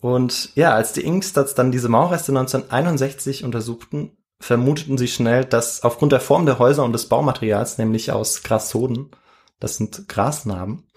Und 0.01 0.55
ja, 0.55 0.73
als 0.73 0.93
die 0.93 1.05
Ingstads 1.05 1.53
dann 1.53 1.71
diese 1.71 1.87
Mauerreste 1.87 2.31
1961 2.31 3.43
untersuchten, 3.43 4.17
vermuteten 4.39 4.97
sie 4.97 5.07
schnell, 5.07 5.45
dass 5.45 5.83
aufgrund 5.83 6.11
der 6.11 6.19
Form 6.19 6.47
der 6.47 6.57
Häuser 6.57 6.83
und 6.83 6.93
des 6.93 7.07
Baumaterials, 7.07 7.77
nämlich 7.77 8.11
aus 8.11 8.41
Grassoden, 8.41 9.11
das 9.59 9.77
sind 9.77 10.09
Grasnarben, 10.09 10.87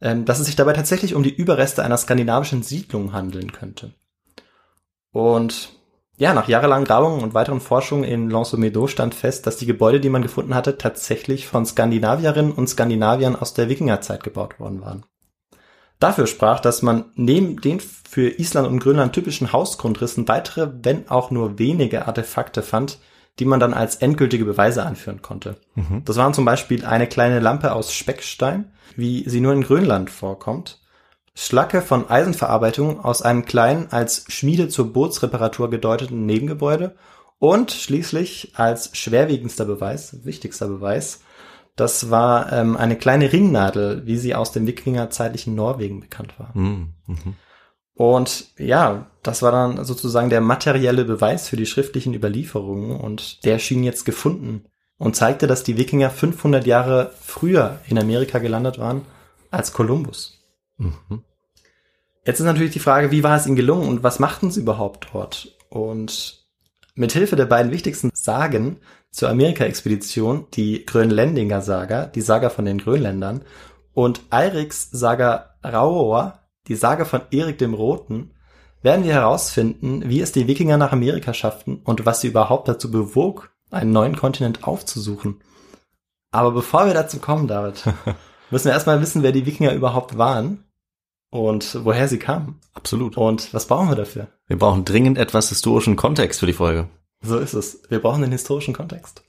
ähm, 0.00 0.24
dass 0.24 0.40
es 0.40 0.46
sich 0.46 0.56
dabei 0.56 0.72
tatsächlich 0.72 1.14
um 1.14 1.22
die 1.22 1.34
Überreste 1.34 1.84
einer 1.84 1.98
skandinavischen 1.98 2.62
Siedlung 2.62 3.12
handeln 3.12 3.52
könnte. 3.52 3.92
Und 5.12 5.72
ja, 6.16 6.32
nach 6.32 6.48
jahrelangen 6.48 6.86
Grabungen 6.86 7.22
und 7.22 7.34
weiteren 7.34 7.60
Forschungen 7.60 8.04
in 8.04 8.30
Lansomedo 8.30 8.86
stand 8.86 9.14
fest, 9.14 9.46
dass 9.46 9.58
die 9.58 9.66
Gebäude, 9.66 10.00
die 10.00 10.10
man 10.10 10.22
gefunden 10.22 10.54
hatte, 10.54 10.78
tatsächlich 10.78 11.46
von 11.46 11.66
Skandinavierinnen 11.66 12.52
und 12.52 12.68
Skandinaviern 12.68 13.36
aus 13.36 13.52
der 13.52 13.68
Wikingerzeit 13.68 14.22
gebaut 14.22 14.58
worden 14.60 14.80
waren. 14.80 15.04
Dafür 16.00 16.26
sprach, 16.26 16.60
dass 16.60 16.82
man 16.82 17.04
neben 17.14 17.60
den 17.60 17.78
für 17.78 18.28
Island 18.28 18.66
und 18.66 18.80
Grönland 18.80 19.12
typischen 19.12 19.52
Hausgrundrissen 19.52 20.26
weitere, 20.26 20.70
wenn 20.82 21.08
auch 21.08 21.30
nur 21.30 21.58
wenige 21.58 22.06
Artefakte 22.06 22.62
fand, 22.62 22.98
die 23.38 23.44
man 23.44 23.60
dann 23.60 23.74
als 23.74 23.96
endgültige 23.96 24.44
Beweise 24.44 24.84
anführen 24.84 25.22
konnte. 25.22 25.56
Das 26.04 26.16
waren 26.16 26.34
zum 26.34 26.44
Beispiel 26.44 26.84
eine 26.84 27.06
kleine 27.06 27.38
Lampe 27.38 27.72
aus 27.72 27.92
Speckstein, 27.92 28.72
wie 28.96 29.28
sie 29.28 29.40
nur 29.40 29.52
in 29.52 29.62
Grönland 29.62 30.10
vorkommt, 30.10 30.80
Schlacke 31.34 31.80
von 31.80 32.10
Eisenverarbeitung 32.10 33.02
aus 33.02 33.22
einem 33.22 33.44
kleinen, 33.44 33.88
als 33.90 34.24
Schmiede 34.28 34.68
zur 34.68 34.92
Bootsreparatur 34.92 35.70
gedeuteten 35.70 36.26
Nebengebäude 36.26 36.96
und 37.38 37.70
schließlich 37.70 38.52
als 38.56 38.96
schwerwiegendster 38.96 39.64
Beweis, 39.64 40.24
wichtigster 40.24 40.68
Beweis, 40.68 41.20
das 41.76 42.10
war 42.10 42.52
ähm, 42.52 42.76
eine 42.76 42.96
kleine 42.96 43.32
Ringnadel, 43.32 44.06
wie 44.06 44.16
sie 44.16 44.34
aus 44.34 44.52
dem 44.52 44.66
Wikingerzeitlichen 44.66 45.54
Norwegen 45.54 46.00
bekannt 46.00 46.38
war. 46.38 46.50
Mhm. 46.54 46.94
Mhm. 47.06 47.34
Und 47.94 48.46
ja, 48.58 49.10
das 49.22 49.42
war 49.42 49.52
dann 49.52 49.84
sozusagen 49.84 50.30
der 50.30 50.40
materielle 50.40 51.04
Beweis 51.04 51.48
für 51.48 51.56
die 51.56 51.66
schriftlichen 51.66 52.14
Überlieferungen 52.14 52.98
und 52.98 53.44
der 53.44 53.58
schien 53.58 53.84
jetzt 53.84 54.04
gefunden 54.04 54.64
und 54.96 55.16
zeigte, 55.16 55.46
dass 55.46 55.64
die 55.64 55.76
Wikinger 55.76 56.10
500 56.10 56.66
Jahre 56.66 57.12
früher 57.20 57.78
in 57.88 57.98
Amerika 57.98 58.38
gelandet 58.38 58.78
waren 58.78 59.02
als 59.50 59.72
Kolumbus. 59.72 60.40
Mhm. 60.78 61.22
Jetzt 62.24 62.40
ist 62.40 62.46
natürlich 62.46 62.72
die 62.72 62.78
Frage, 62.78 63.10
wie 63.10 63.22
war 63.22 63.36
es 63.36 63.46
ihnen 63.46 63.56
gelungen 63.56 63.88
und 63.88 64.02
was 64.02 64.18
machten 64.18 64.50
sie 64.50 64.60
überhaupt 64.60 65.08
dort? 65.12 65.56
Und 65.68 66.39
mit 67.00 67.12
Hilfe 67.12 67.34
der 67.34 67.46
beiden 67.46 67.72
wichtigsten 67.72 68.10
Sagen 68.12 68.76
zur 69.10 69.30
Amerika-Expedition, 69.30 70.48
die 70.52 70.84
Grönländinger 70.84 71.62
Saga, 71.62 72.04
die 72.04 72.20
Saga 72.20 72.50
von 72.50 72.66
den 72.66 72.76
Grönländern, 72.76 73.40
und 73.94 74.20
Eiriks 74.28 74.90
Saga 74.90 75.54
Rauoa, 75.64 76.40
die 76.68 76.74
Saga 76.74 77.06
von 77.06 77.22
Erik 77.30 77.56
dem 77.56 77.72
Roten, 77.72 78.34
werden 78.82 79.06
wir 79.06 79.14
herausfinden, 79.14 80.10
wie 80.10 80.20
es 80.20 80.32
die 80.32 80.46
Wikinger 80.46 80.76
nach 80.76 80.92
Amerika 80.92 81.32
schafften 81.32 81.80
und 81.84 82.04
was 82.04 82.20
sie 82.20 82.28
überhaupt 82.28 82.68
dazu 82.68 82.90
bewog, 82.90 83.50
einen 83.70 83.92
neuen 83.92 84.14
Kontinent 84.14 84.64
aufzusuchen. 84.64 85.40
Aber 86.32 86.50
bevor 86.50 86.84
wir 86.84 86.92
dazu 86.92 87.18
kommen, 87.18 87.48
David, 87.48 87.82
müssen 88.50 88.66
wir 88.66 88.72
erstmal 88.72 89.00
wissen, 89.00 89.22
wer 89.22 89.32
die 89.32 89.46
Wikinger 89.46 89.72
überhaupt 89.72 90.18
waren 90.18 90.64
und 91.30 91.78
woher 91.84 92.08
sie 92.08 92.18
kamen. 92.18 92.60
Absolut. 92.74 93.16
Und 93.16 93.52
was 93.54 93.66
brauchen 93.66 93.88
wir 93.88 93.96
dafür? 93.96 94.28
Wir 94.46 94.58
brauchen 94.58 94.84
dringend 94.84 95.18
etwas 95.18 95.48
historischen 95.48 95.96
Kontext 95.96 96.40
für 96.40 96.46
die 96.46 96.52
Folge. 96.52 96.88
So 97.22 97.38
ist 97.38 97.54
es. 97.54 97.82
Wir 97.88 98.00
brauchen 98.00 98.22
den 98.22 98.32
historischen 98.32 98.74
Kontext. 98.74 99.22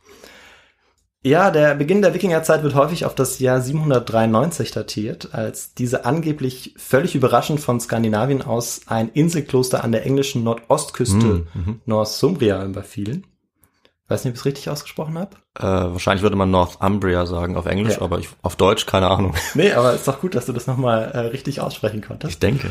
Ja, 1.23 1.51
der 1.51 1.75
Beginn 1.75 2.01
der 2.01 2.15
Wikingerzeit 2.15 2.63
wird 2.63 2.73
häufig 2.73 3.05
auf 3.05 3.13
das 3.13 3.37
Jahr 3.37 3.61
793 3.61 4.71
datiert, 4.71 5.35
als 5.35 5.75
diese 5.75 6.03
angeblich 6.03 6.73
völlig 6.77 7.13
überraschend 7.13 7.59
von 7.59 7.79
Skandinavien 7.79 8.41
aus 8.41 8.81
ein 8.87 9.09
Inselkloster 9.09 9.83
an 9.83 9.91
der 9.91 10.03
englischen 10.07 10.43
Nordostküste 10.43 11.45
Mhm, 11.53 11.81
Northumbria 11.85 12.65
überfielen. 12.65 13.27
Weiß 14.11 14.25
nicht, 14.25 14.31
ob 14.31 14.35
ich 14.35 14.41
es 14.41 14.45
richtig 14.45 14.69
ausgesprochen 14.69 15.17
habe. 15.17 15.37
Äh, 15.57 15.63
wahrscheinlich 15.63 16.21
würde 16.21 16.35
man 16.35 16.51
Northumbria 16.51 17.25
sagen 17.25 17.55
auf 17.55 17.65
Englisch, 17.65 17.95
Ja. 17.95 18.01
aber 18.01 18.19
ich, 18.19 18.27
auf 18.41 18.57
Deutsch 18.57 18.85
keine 18.85 19.07
Ahnung. 19.09 19.33
Nee, 19.53 19.71
aber 19.71 19.93
ist 19.93 20.05
doch 20.07 20.19
gut, 20.19 20.35
dass 20.35 20.45
du 20.47 20.53
das 20.53 20.67
nochmal 20.67 21.03
äh, 21.13 21.19
richtig 21.19 21.61
aussprechen 21.61 22.01
konntest. 22.01 22.33
Ich 22.33 22.39
denke. 22.39 22.69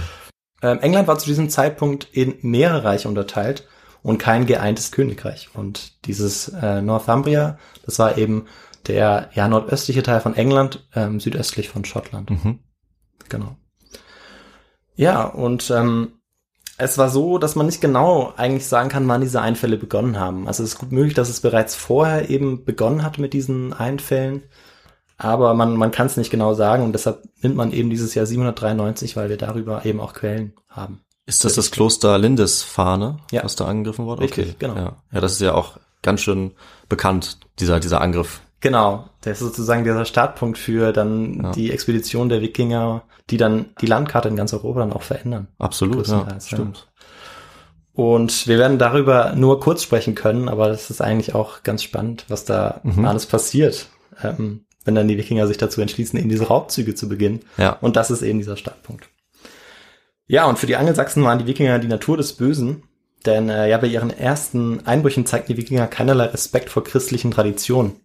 Ähm, 0.63 0.81
England 0.81 1.09
war 1.09 1.19
zu 1.19 1.25
diesem 1.27 1.49
Zeitpunkt 1.49 2.07
in 2.13 2.35
mehrere 2.43 2.85
Reiche 2.85 3.09
unterteilt 3.09 3.67
und 4.03 4.19
kein 4.19 4.45
geeintes 4.45 4.93
Königreich. 4.93 5.49
Und 5.55 6.05
dieses 6.07 6.49
äh, 6.49 6.83
Northumbria, 6.83 7.59
das 7.87 7.99
war 7.99 8.19
eben 8.19 8.45
der 8.87 9.31
ja 9.33 9.49
nordöstliche 9.49 10.03
Teil 10.03 10.21
von 10.21 10.37
England, 10.37 10.87
ähm, 10.95 11.21
südöstlich 11.21 11.71
von 11.71 11.85
Schottland. 11.87 12.31
Mhm. 12.31 12.59
Genau. 13.31 13.57
Ja, 14.95 15.25
und 15.25 15.71
ähm, 15.71 16.20
es 16.81 16.99
war 16.99 17.11
so, 17.11 17.39
dass 17.39 17.55
man 17.57 17.67
nicht 17.67 17.81
genau 17.81 18.33
eigentlich 18.37 18.67
sagen 18.67 18.89
kann, 18.89 19.07
wann 19.09 19.21
diese 19.21 19.41
Einfälle 19.41 19.77
begonnen 19.77 20.19
haben. 20.19 20.47
Also 20.49 20.63
es 20.63 20.71
ist 20.71 20.79
gut 20.79 20.93
möglich, 20.93 21.15
dass 21.15 21.29
es 21.29 21.41
bereits 21.41 21.75
vorher 21.75 22.31
eben 22.31 22.65
begonnen 22.65 23.03
hat 23.03 23.19
mit 23.19 23.33
diesen 23.33 23.73
Einfällen, 23.73 24.43
aber 25.19 25.53
man, 25.55 25.77
man 25.77 25.91
kann 25.91 26.07
es 26.07 26.17
nicht 26.17 26.31
genau 26.31 26.55
sagen 26.55 26.83
und 26.83 26.93
deshalb 26.93 27.23
nimmt 27.43 27.55
man 27.57 27.73
eben 27.73 27.91
dieses 27.91 28.15
Jahr 28.15 28.25
793, 28.27 29.17
weil 29.17 29.29
wir 29.29 29.37
darüber 29.37 29.85
eben 29.85 30.01
auch 30.01 30.15
Quellen 30.15 30.55
haben. 30.69 31.03
Ist 31.27 31.45
das 31.45 31.55
das 31.55 31.71
Kloster 31.71 32.19
Lindisfarne, 32.19 33.19
Ja. 33.31 33.45
was 33.45 33.55
da 33.55 33.67
angegriffen 33.67 34.07
wurde? 34.07 34.23
Richtig, 34.23 34.59
genau. 34.59 34.77
Ja. 34.77 34.97
ja, 35.13 35.21
das 35.21 35.33
ist 35.33 35.41
ja 35.41 35.55
auch 35.55 35.79
ganz 36.03 36.23
schön 36.23 36.53
bekannt, 36.89 37.39
dieser, 37.59 37.79
dieser 37.79 38.01
Angriff. 38.01 38.41
Genau, 38.61 39.09
der 39.25 39.33
ist 39.33 39.39
sozusagen 39.39 39.85
dieser 39.85 40.05
Startpunkt 40.05 40.59
für 40.59 40.93
dann 40.93 41.43
Ja. 41.45 41.51
die 41.53 41.71
Expedition 41.71 42.29
der 42.29 42.43
Wikinger, 42.43 43.03
die 43.31 43.37
dann 43.39 43.67
die 43.81 43.87
Landkarte 43.87 44.29
in 44.29 44.37
ganz 44.37 44.53
Europa 44.53 44.81
dann 44.81 44.93
auch 44.93 45.03
verändern. 45.03 45.49
Absolut, 45.59 46.07
ja, 46.09 46.27
stimmt. 46.41 46.89
Und 47.93 48.47
wir 48.47 48.59
werden 48.59 48.79
darüber 48.79 49.33
nur 49.35 49.61
kurz 49.61 49.83
sprechen 49.83 50.15
können, 50.15 50.49
aber 50.49 50.69
das 50.69 50.91
ist 50.91 51.01
eigentlich 51.01 51.35
auch 51.35 51.63
ganz 51.63 51.83
spannend, 51.83 52.25
was 52.29 52.45
da 52.45 52.81
Mhm. 52.85 53.05
alles 53.05 53.27
passiert, 53.27 53.89
ähm, 54.23 54.65
wenn 54.85 54.95
dann 54.95 55.09
die 55.09 55.19
Wikinger 55.19 55.47
sich 55.47 55.59
dazu 55.59 55.81
entschließen, 55.81 56.19
eben 56.19 56.29
diese 56.29 56.47
Raubzüge 56.47 56.95
zu 56.95 57.09
beginnen. 57.09 57.41
Ja. 57.59 57.73
Und 57.81 57.97
das 57.97 58.11
ist 58.11 58.23
eben 58.23 58.39
dieser 58.39 58.57
Startpunkt. 58.57 59.09
Ja, 60.27 60.47
und 60.47 60.59
für 60.59 60.67
die 60.67 60.77
Angelsachsen 60.77 61.25
waren 61.25 61.39
die 61.41 61.47
Wikinger 61.47 61.79
die 61.79 61.89
Natur 61.89 62.17
des 62.17 62.35
Bösen, 62.35 62.85
denn 63.27 63.49
äh, 63.51 63.69
ja, 63.69 63.77
bei 63.79 63.89
ihren 63.89 64.11
ersten 64.11 64.87
Einbrüchen 64.87 65.27
zeigten 65.27 65.53
die 65.53 65.59
Wikinger 65.59 65.87
keinerlei 65.89 66.27
Respekt 66.27 66.71
vor 66.71 66.85
christlichen 66.85 67.31
Traditionen. 67.33 67.97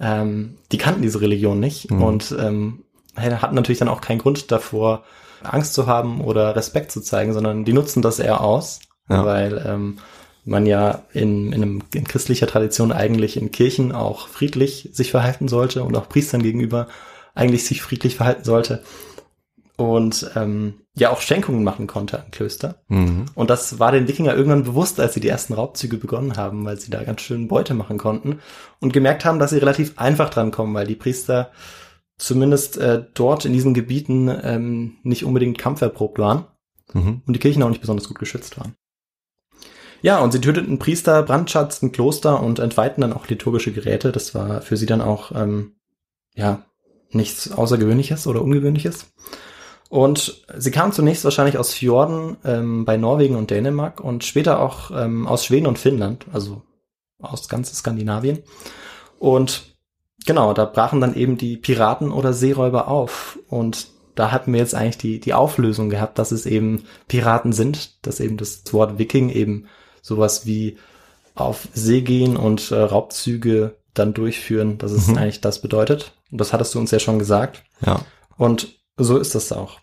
Ähm, 0.00 0.56
die 0.72 0.78
kannten 0.78 1.02
diese 1.02 1.20
Religion 1.20 1.60
nicht 1.60 1.90
mhm. 1.90 2.02
und 2.02 2.36
ähm, 2.38 2.84
hatten 3.16 3.54
natürlich 3.54 3.78
dann 3.78 3.88
auch 3.88 4.00
keinen 4.00 4.18
Grund 4.18 4.50
davor, 4.50 5.04
Angst 5.42 5.74
zu 5.74 5.86
haben 5.86 6.20
oder 6.20 6.54
Respekt 6.56 6.92
zu 6.92 7.00
zeigen, 7.00 7.32
sondern 7.32 7.64
die 7.64 7.72
nutzen 7.72 8.02
das 8.02 8.18
eher 8.18 8.40
aus, 8.42 8.80
ja. 9.08 9.24
weil 9.24 9.64
ähm, 9.66 9.98
man 10.44 10.66
ja 10.66 11.02
in, 11.12 11.52
in, 11.52 11.62
einem, 11.62 11.82
in 11.94 12.04
christlicher 12.04 12.46
Tradition 12.46 12.92
eigentlich 12.92 13.36
in 13.36 13.50
Kirchen 13.50 13.92
auch 13.92 14.28
friedlich 14.28 14.90
sich 14.92 15.10
verhalten 15.10 15.48
sollte 15.48 15.84
und 15.84 15.96
auch 15.96 16.08
Priestern 16.08 16.42
gegenüber 16.42 16.88
eigentlich 17.34 17.64
sich 17.64 17.82
friedlich 17.82 18.16
verhalten 18.16 18.44
sollte 18.44 18.82
und 19.80 20.30
ähm, 20.36 20.82
ja 20.94 21.10
auch 21.10 21.20
Schenkungen 21.20 21.64
machen 21.64 21.86
konnte 21.86 22.18
an 22.20 22.30
Klöster. 22.30 22.82
Mhm. 22.88 23.26
Und 23.34 23.50
das 23.50 23.78
war 23.78 23.92
den 23.92 24.06
Wikinger 24.08 24.34
irgendwann 24.34 24.64
bewusst, 24.64 25.00
als 25.00 25.14
sie 25.14 25.20
die 25.20 25.28
ersten 25.28 25.54
Raubzüge 25.54 25.96
begonnen 25.96 26.36
haben, 26.36 26.64
weil 26.64 26.78
sie 26.78 26.90
da 26.90 27.02
ganz 27.02 27.22
schön 27.22 27.48
Beute 27.48 27.74
machen 27.74 27.98
konnten 27.98 28.40
und 28.80 28.92
gemerkt 28.92 29.24
haben, 29.24 29.38
dass 29.38 29.50
sie 29.50 29.58
relativ 29.58 29.98
einfach 29.98 30.30
dran 30.30 30.50
kommen, 30.50 30.74
weil 30.74 30.86
die 30.86 30.96
Priester 30.96 31.50
zumindest 32.18 32.76
äh, 32.76 33.04
dort 33.14 33.44
in 33.44 33.52
diesen 33.52 33.72
Gebieten 33.74 34.30
ähm, 34.42 34.98
nicht 35.02 35.24
unbedingt 35.24 35.58
kampferprobt 35.58 36.18
waren 36.18 36.44
mhm. 36.92 37.22
und 37.26 37.34
die 37.34 37.40
Kirchen 37.40 37.62
auch 37.62 37.70
nicht 37.70 37.80
besonders 37.80 38.08
gut 38.08 38.18
geschützt 38.18 38.58
waren. 38.58 38.74
Ja, 40.02 40.20
und 40.20 40.32
sie 40.32 40.40
töteten 40.40 40.78
Priester, 40.78 41.22
brandschatzten 41.22 41.92
Kloster 41.92 42.42
und 42.42 42.58
entweihten 42.58 43.02
dann 43.02 43.12
auch 43.12 43.28
liturgische 43.28 43.72
Geräte. 43.72 44.12
Das 44.12 44.34
war 44.34 44.62
für 44.62 44.76
sie 44.76 44.86
dann 44.86 45.00
auch 45.00 45.32
ähm, 45.34 45.74
ja 46.34 46.64
nichts 47.10 47.52
Außergewöhnliches 47.52 48.26
oder 48.26 48.42
Ungewöhnliches. 48.42 49.06
Und 49.90 50.44
sie 50.56 50.70
kam 50.70 50.92
zunächst 50.92 51.24
wahrscheinlich 51.24 51.58
aus 51.58 51.74
Fjorden 51.74 52.36
ähm, 52.44 52.84
bei 52.84 52.96
Norwegen 52.96 53.34
und 53.34 53.50
Dänemark 53.50 54.00
und 54.00 54.22
später 54.22 54.60
auch 54.60 54.92
ähm, 54.92 55.26
aus 55.26 55.44
Schweden 55.44 55.66
und 55.66 55.80
Finnland, 55.80 56.26
also 56.32 56.62
aus 57.18 57.48
ganz 57.48 57.74
Skandinavien. 57.74 58.38
Und 59.18 59.74
genau, 60.24 60.54
da 60.54 60.64
brachen 60.64 61.00
dann 61.00 61.16
eben 61.16 61.36
die 61.36 61.56
Piraten 61.56 62.12
oder 62.12 62.32
Seeräuber 62.32 62.86
auf. 62.86 63.40
Und 63.48 63.88
da 64.14 64.30
hatten 64.30 64.52
wir 64.52 64.60
jetzt 64.60 64.76
eigentlich 64.76 64.98
die, 64.98 65.18
die 65.18 65.34
Auflösung 65.34 65.90
gehabt, 65.90 66.20
dass 66.20 66.30
es 66.30 66.46
eben 66.46 66.84
Piraten 67.08 67.52
sind, 67.52 68.06
dass 68.06 68.20
eben 68.20 68.36
das 68.36 68.62
Wort 68.72 68.96
Viking 68.96 69.28
eben 69.28 69.66
sowas 70.02 70.46
wie 70.46 70.78
auf 71.34 71.66
See 71.74 72.02
gehen 72.02 72.36
und 72.36 72.70
äh, 72.70 72.78
Raubzüge 72.78 73.74
dann 73.92 74.14
durchführen, 74.14 74.78
dass 74.78 74.92
es 74.92 75.08
mhm. 75.08 75.18
eigentlich 75.18 75.40
das 75.40 75.60
bedeutet. 75.60 76.12
Und 76.30 76.40
das 76.40 76.52
hattest 76.52 76.76
du 76.76 76.78
uns 76.78 76.92
ja 76.92 77.00
schon 77.00 77.18
gesagt. 77.18 77.64
Ja. 77.84 78.02
Und 78.36 78.79
so 79.04 79.18
ist 79.18 79.34
das 79.34 79.52
auch. 79.52 79.78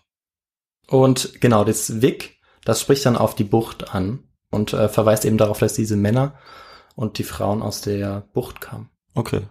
Und 0.88 1.40
genau, 1.40 1.64
das 1.64 2.00
Wick, 2.00 2.38
das 2.64 2.80
spricht 2.80 3.04
dann 3.06 3.16
auf 3.16 3.34
die 3.34 3.44
Bucht 3.44 3.94
an 3.94 4.24
und 4.50 4.72
äh, 4.72 4.88
verweist 4.88 5.24
eben 5.24 5.38
darauf, 5.38 5.58
dass 5.58 5.74
diese 5.74 5.96
Männer 5.96 6.34
und 6.94 7.18
die 7.18 7.24
Frauen 7.24 7.62
aus 7.62 7.80
der 7.80 8.22
Bucht 8.32 8.60
kamen. 8.60 8.90
Okay. 9.14 9.42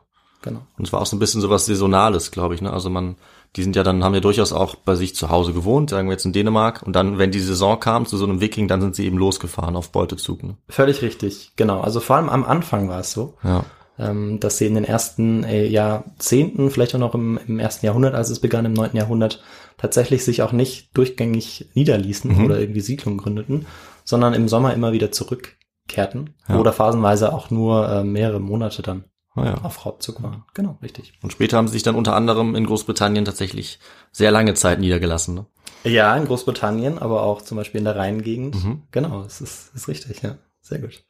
Genau. 0.41 0.61
Und 0.77 0.87
es 0.87 0.93
war 0.93 1.01
auch 1.01 1.05
so 1.05 1.15
ein 1.15 1.19
bisschen 1.19 1.41
sowas 1.41 1.65
Saisonales, 1.65 2.31
glaube 2.31 2.55
ich. 2.55 2.61
Ne? 2.61 2.71
Also 2.71 2.89
man, 2.89 3.17
die 3.55 3.63
sind 3.63 3.75
ja 3.75 3.83
dann, 3.83 4.03
haben 4.03 4.13
ja 4.13 4.19
durchaus 4.19 4.53
auch 4.53 4.75
bei 4.75 4.95
sich 4.95 5.15
zu 5.15 5.29
Hause 5.29 5.51
gewohnt, 5.51 5.89
sagen 5.89 6.07
wir 6.07 6.13
jetzt 6.13 6.25
in 6.25 6.33
Dänemark. 6.33 6.83
Und 6.83 6.95
dann, 6.95 7.17
wenn 7.17 7.31
die 7.31 7.39
Saison 7.39 7.79
kam 7.79 8.05
zu 8.05 8.17
so 8.17 8.25
einem 8.25 8.39
Wiking, 8.39 8.67
dann 8.67 8.81
sind 8.81 8.95
sie 8.95 9.05
eben 9.05 9.17
losgefahren 9.17 9.75
auf 9.75 9.91
Beutezug. 9.91 10.43
Ne? 10.43 10.57
Völlig 10.69 11.01
richtig, 11.01 11.53
genau. 11.55 11.81
Also 11.81 11.99
vor 11.99 12.17
allem 12.17 12.29
am 12.29 12.45
Anfang 12.45 12.87
war 12.87 12.99
es 12.99 13.11
so. 13.11 13.35
Ja 13.43 13.65
ähm, 13.99 14.39
dass 14.39 14.57
sie 14.57 14.67
in 14.67 14.75
den 14.75 14.83
ersten 14.83 15.43
äh, 15.43 15.65
Jahrzehnten, 15.65 16.69
vielleicht 16.69 16.95
auch 16.95 16.99
noch 16.99 17.15
im, 17.15 17.39
im 17.47 17.59
ersten 17.59 17.85
Jahrhundert, 17.85 18.15
als 18.15 18.29
es 18.29 18.39
begann, 18.39 18.65
im 18.65 18.73
neunten 18.73 18.97
Jahrhundert, 18.97 19.41
tatsächlich 19.77 20.23
sich 20.23 20.41
auch 20.41 20.51
nicht 20.51 20.95
durchgängig 20.95 21.69
niederließen 21.73 22.35
mhm. 22.35 22.45
oder 22.45 22.59
irgendwie 22.59 22.81
Siedlungen 22.81 23.19
gründeten, 23.19 23.65
sondern 24.03 24.33
im 24.33 24.47
Sommer 24.47 24.73
immer 24.73 24.91
wieder 24.91 25.11
zurückkehrten 25.11 26.35
ja. 26.47 26.57
oder 26.57 26.73
phasenweise 26.73 27.33
auch 27.33 27.49
nur 27.49 27.89
äh, 27.89 28.03
mehrere 28.03 28.39
Monate 28.39 28.81
dann 28.81 29.05
oh 29.35 29.43
ja. 29.43 29.55
auf 29.63 29.85
Raubzug 29.85 30.21
waren. 30.23 30.43
Genau, 30.53 30.77
richtig. 30.81 31.13
Und 31.21 31.31
später 31.31 31.57
haben 31.57 31.67
sie 31.67 31.73
sich 31.73 31.83
dann 31.83 31.95
unter 31.95 32.15
anderem 32.15 32.55
in 32.55 32.65
Großbritannien 32.65 33.25
tatsächlich 33.25 33.79
sehr 34.11 34.31
lange 34.31 34.53
Zeit 34.55 34.79
niedergelassen. 34.79 35.35
Ne? 35.35 35.45
Ja, 35.83 36.15
in 36.15 36.25
Großbritannien, 36.25 36.97
aber 36.97 37.23
auch 37.23 37.41
zum 37.41 37.57
Beispiel 37.57 37.79
in 37.79 37.85
der 37.85 37.95
Rheingegend. 37.95 38.55
Mhm. 38.63 38.83
Genau, 38.91 39.23
das 39.23 39.41
ist, 39.41 39.73
ist 39.75 39.87
richtig, 39.87 40.21
ja. 40.21 40.37
Sehr 40.61 40.79
gut. 40.79 41.05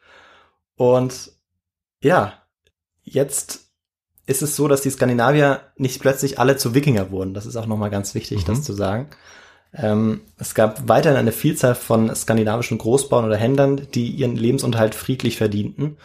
Und 0.76 1.32
ja, 2.02 2.34
Jetzt 3.10 3.72
ist 4.26 4.42
es 4.42 4.56
so, 4.58 4.68
dass 4.68 4.82
die 4.82 4.90
Skandinavier 4.90 5.62
nicht 5.78 6.02
plötzlich 6.02 6.40
alle 6.40 6.58
zu 6.58 6.76
Wikinger 6.76 7.10
wurden. 7.12 7.34
Das 7.34 7.46
ist 7.46 7.56
auch 7.56 7.66
nochmal 7.66 7.90
ganz 7.90 8.14
wichtig, 8.14 8.42
mhm. 8.42 8.46
das 8.48 8.64
zu 8.64 8.74
sagen. 8.74 9.08
Ähm, 9.74 10.22
es 10.38 10.54
gab 10.56 10.88
weiterhin 10.90 11.18
eine 11.18 11.32
Vielzahl 11.32 11.76
von 11.76 12.14
skandinavischen 12.14 12.78
Großbauern 12.78 13.26
oder 13.26 13.38
Händlern, 13.38 13.88
die 13.94 14.10
ihren 14.10 14.36
Lebensunterhalt 14.36 14.96
friedlich 14.96 15.38
verdienten 15.38 15.98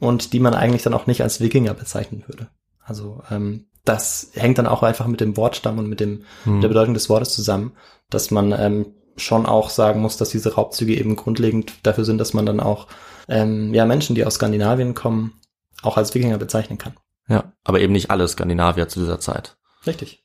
und 0.00 0.32
die 0.32 0.40
man 0.40 0.54
eigentlich 0.54 0.82
dann 0.82 0.94
auch 0.94 1.06
nicht 1.06 1.22
als 1.22 1.40
Wikinger 1.40 1.74
bezeichnen 1.74 2.24
würde. 2.26 2.48
Also 2.84 3.22
ähm, 3.30 3.66
das 3.84 4.32
hängt 4.34 4.58
dann 4.58 4.66
auch 4.66 4.82
einfach 4.82 5.06
mit 5.06 5.20
dem 5.20 5.36
Wortstamm 5.36 5.78
und 5.78 5.88
mit 5.88 6.00
dem 6.00 6.22
mhm. 6.44 6.54
mit 6.54 6.62
der 6.64 6.68
Bedeutung 6.68 6.94
des 6.94 7.08
Wortes 7.08 7.30
zusammen, 7.30 7.72
dass 8.10 8.32
man 8.32 8.52
ähm, 8.52 8.86
schon 9.16 9.46
auch 9.46 9.70
sagen 9.70 10.00
muss, 10.00 10.16
dass 10.16 10.30
diese 10.30 10.54
Raubzüge 10.54 10.96
eben 10.96 11.14
grundlegend 11.14 11.74
dafür 11.84 12.04
sind, 12.04 12.18
dass 12.18 12.34
man 12.34 12.46
dann 12.46 12.60
auch 12.60 12.88
ähm, 13.28 13.72
ja 13.74 13.84
Menschen, 13.86 14.16
die 14.16 14.24
aus 14.24 14.34
Skandinavien 14.34 14.94
kommen, 14.94 15.34
auch 15.82 15.96
als 15.96 16.14
Wikinger 16.14 16.38
bezeichnen 16.38 16.78
kann. 16.78 16.94
Ja, 17.28 17.52
aber 17.64 17.80
eben 17.80 17.92
nicht 17.92 18.10
alle 18.10 18.26
Skandinavier 18.26 18.88
zu 18.88 19.00
dieser 19.00 19.20
Zeit. 19.20 19.56
Richtig. 19.86 20.24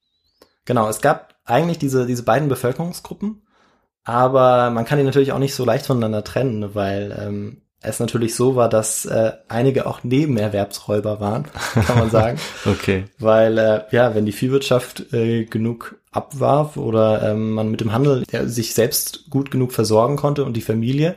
Genau, 0.66 0.88
es 0.88 1.02
gab 1.02 1.36
eigentlich 1.46 1.78
diese, 1.78 2.06
diese 2.06 2.24
beiden 2.24 2.48
Bevölkerungsgruppen, 2.48 3.46
aber 4.06 4.70
man 4.70 4.86
kann 4.86 4.98
die 4.98 5.04
natürlich 5.04 5.32
auch 5.34 5.40
nicht 5.40 5.56
so 5.56 5.66
leicht 5.66 5.86
voneinander 5.86 6.24
trennen, 6.24 6.74
weil 6.76 7.18
ähm, 7.20 7.62
es 7.84 8.00
natürlich 8.00 8.36
so 8.36 8.56
war, 8.56 8.70
dass 8.70 9.06
äh, 9.06 9.34
einige 9.50 9.86
auch 9.86 10.04
Nebenerwerbsräuber 10.04 11.20
waren, 11.20 11.46
kann 11.86 12.00
man 12.00 12.10
sagen. 12.10 12.40
okay. 12.66 13.06
Weil 13.20 13.58
äh, 13.58 13.82
ja, 13.92 14.16
wenn 14.16 14.26
die 14.26 14.32
Viehwirtschaft 14.32 15.14
äh, 15.14 15.44
genug 15.44 16.00
abwarf 16.12 16.78
oder 16.78 17.30
ähm, 17.30 17.52
man 17.52 17.70
mit 17.70 17.82
dem 17.82 17.92
Handel 17.92 18.24
ja, 18.32 18.48
sich 18.48 18.74
selbst 18.74 19.30
gut 19.30 19.52
genug 19.52 19.74
versorgen 19.74 20.16
konnte 20.16 20.46
und 20.46 20.54
die 20.54 20.62
Familie, 20.62 21.16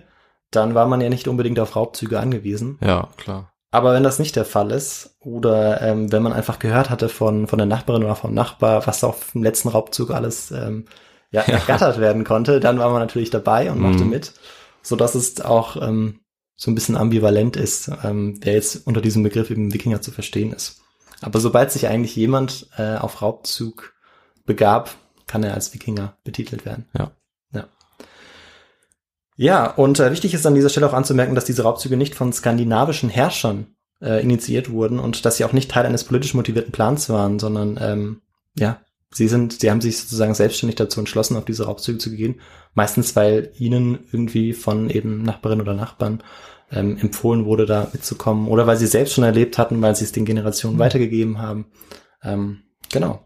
dann 0.51 0.75
war 0.75 0.87
man 0.87 1.01
ja 1.01 1.09
nicht 1.09 1.29
unbedingt 1.29 1.61
auf 1.61 1.77
Raubzüge 1.77 2.19
angewiesen. 2.19 2.79
Ja, 2.83 3.09
klar. 3.17 3.53
Aber 3.77 3.93
wenn 3.93 4.03
das 4.03 4.19
nicht 4.19 4.37
der 4.37 4.47
Fall 4.47 4.71
ist, 4.71 5.19
oder 5.21 5.83
ähm, 5.83 6.11
wenn 6.11 6.23
man 6.23 6.33
einfach 6.33 6.59
gehört 6.59 6.89
hatte 6.89 7.11
von, 7.11 7.47
von 7.47 7.59
der 7.59 7.67
Nachbarin 7.67 8.05
oder 8.05 8.17
vom 8.17 8.33
Nachbar, 8.33 8.87
was 8.87 9.05
auf 9.05 9.33
dem 9.33 9.43
letzten 9.43 9.69
Raubzug 9.69 10.13
alles 10.13 10.51
ähm, 10.51 10.87
ja, 11.31 11.45
ja. 11.47 11.59
ergattert 11.59 12.01
werden 12.01 12.25
konnte, 12.25 12.59
dann 12.59 12.79
war 12.79 12.89
man 12.89 13.01
natürlich 13.01 13.29
dabei 13.29 13.71
und 13.71 13.79
machte 13.79 14.05
mhm. 14.05 14.09
mit, 14.09 14.33
so 14.81 14.97
dass 14.97 15.15
es 15.15 15.43
auch 15.43 15.77
ähm, 15.77 16.21
so 16.57 16.71
ein 16.71 16.75
bisschen 16.75 16.97
ambivalent 16.97 17.59
ist, 17.59 17.91
ähm, 18.03 18.39
wer 18.41 18.55
jetzt 18.55 18.87
unter 18.87 19.03
diesem 19.03 19.23
Begriff 19.23 19.51
eben 19.51 19.75
Wikinger 19.75 20.01
zu 20.01 20.11
verstehen 20.11 20.55
ist. 20.55 20.81
Aber 21.21 21.39
sobald 21.39 21.71
sich 21.71 21.87
eigentlich 21.87 22.17
jemand 22.17 22.71
äh, 22.79 22.97
auf 22.97 23.21
Raubzug 23.21 23.93
begab, 24.47 24.89
kann 25.27 25.43
er 25.43 25.53
als 25.53 25.75
Wikinger 25.75 26.17
betitelt 26.25 26.65
werden. 26.65 26.87
Ja. 26.95 27.05
Ja. 27.05 27.11
Ja, 29.37 29.71
und 29.71 30.01
äh, 30.01 30.11
wichtig 30.11 30.33
ist 30.35 30.47
an 30.47 30.55
dieser 30.55 30.71
Stelle 30.71 30.89
auch 30.89 30.95
anzumerken, 30.95 31.35
dass 31.35 31.45
diese 31.45 31.63
Raubzüge 31.63 31.97
nicht 31.97 32.15
von 32.15 32.33
skandinavischen 32.33 33.11
Herrschern 33.11 33.67
äh, 34.01 34.23
initiiert 34.23 34.71
wurden 34.71 34.99
und 34.99 35.25
dass 35.25 35.37
sie 35.37 35.45
auch 35.45 35.53
nicht 35.53 35.71
Teil 35.71 35.87
eines 35.87 36.05
politisch 36.05 36.35
motivierten 36.35 36.73
Plans 36.73 37.09
waren, 37.11 37.39
sondern 37.39 37.79
ähm, 37.81 38.23
ja, 38.59 38.81
sie 39.13 39.29
sind, 39.29 39.61
sie 39.61 39.71
haben 39.71 39.83
sich 39.83 39.99
sozusagen 39.99 40.35
selbstständig 40.35 40.77
dazu 40.77 41.01
entschlossen, 41.01 41.37
auf 41.37 41.45
diese 41.45 41.67
Raubzüge 41.67 41.99
zu 41.99 42.11
gehen. 42.11 42.41
Meistens, 42.75 43.15
weil 43.15 43.53
ihnen 43.59 43.99
irgendwie 44.11 44.55
von 44.55 44.89
eben 44.89 45.23
Nachbarinnen 45.23 45.63
oder 45.63 45.75
Nachbarn 45.75 46.23
ähm, 46.73 46.99
empfohlen 46.99 47.45
wurde, 47.45 47.67
da 47.67 47.89
mitzukommen 47.93 48.49
oder 48.49 48.67
weil 48.67 48.77
sie 48.77 48.87
selbst 48.87 49.15
schon 49.15 49.25
erlebt 49.25 49.59
hatten, 49.59 49.81
weil 49.83 49.95
sie 49.95 50.05
es 50.05 50.13
den 50.13 50.25
Generationen 50.25 50.77
mhm. 50.77 50.81
weitergegeben 50.81 51.39
haben. 51.39 51.67
Ähm, 52.23 52.63
genau. 52.91 53.26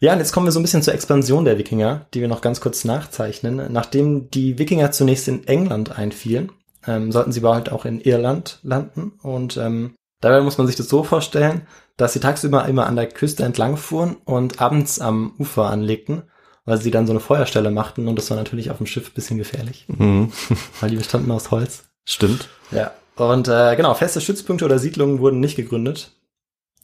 Ja, 0.00 0.12
und 0.12 0.18
jetzt 0.18 0.32
kommen 0.32 0.46
wir 0.46 0.52
so 0.52 0.60
ein 0.60 0.62
bisschen 0.62 0.82
zur 0.82 0.94
Expansion 0.94 1.44
der 1.44 1.58
Wikinger, 1.58 2.06
die 2.14 2.20
wir 2.20 2.28
noch 2.28 2.40
ganz 2.40 2.60
kurz 2.60 2.84
nachzeichnen. 2.84 3.72
Nachdem 3.72 4.30
die 4.30 4.58
Wikinger 4.58 4.90
zunächst 4.90 5.28
in 5.28 5.46
England 5.46 5.96
einfielen, 5.96 6.52
ähm, 6.86 7.12
sollten 7.12 7.32
sie 7.32 7.40
bald 7.40 7.70
auch 7.70 7.84
in 7.84 8.00
Irland 8.00 8.58
landen. 8.62 9.12
Und 9.22 9.56
ähm, 9.56 9.94
dabei 10.20 10.40
muss 10.40 10.58
man 10.58 10.66
sich 10.66 10.76
das 10.76 10.88
so 10.88 11.04
vorstellen, 11.04 11.66
dass 11.96 12.12
sie 12.12 12.20
tagsüber 12.20 12.66
immer 12.66 12.86
an 12.86 12.96
der 12.96 13.08
Küste 13.08 13.44
entlang 13.44 13.76
fuhren 13.76 14.16
und 14.24 14.60
abends 14.60 15.00
am 15.00 15.34
Ufer 15.38 15.66
anlegten, 15.66 16.24
weil 16.64 16.80
sie 16.80 16.90
dann 16.90 17.06
so 17.06 17.12
eine 17.12 17.20
Feuerstelle 17.20 17.70
machten. 17.70 18.08
Und 18.08 18.16
das 18.16 18.30
war 18.30 18.36
natürlich 18.36 18.70
auf 18.70 18.78
dem 18.78 18.86
Schiff 18.86 19.08
ein 19.08 19.14
bisschen 19.14 19.38
gefährlich, 19.38 19.86
mhm. 19.88 20.32
weil 20.80 20.90
die 20.90 20.96
bestanden 20.96 21.30
aus 21.30 21.50
Holz. 21.50 21.84
Stimmt. 22.04 22.48
Ja. 22.70 22.92
Und 23.16 23.46
äh, 23.46 23.76
genau, 23.76 23.94
feste 23.94 24.20
Stützpunkte 24.20 24.64
oder 24.64 24.78
Siedlungen 24.78 25.20
wurden 25.20 25.38
nicht 25.40 25.56
gegründet. 25.56 26.12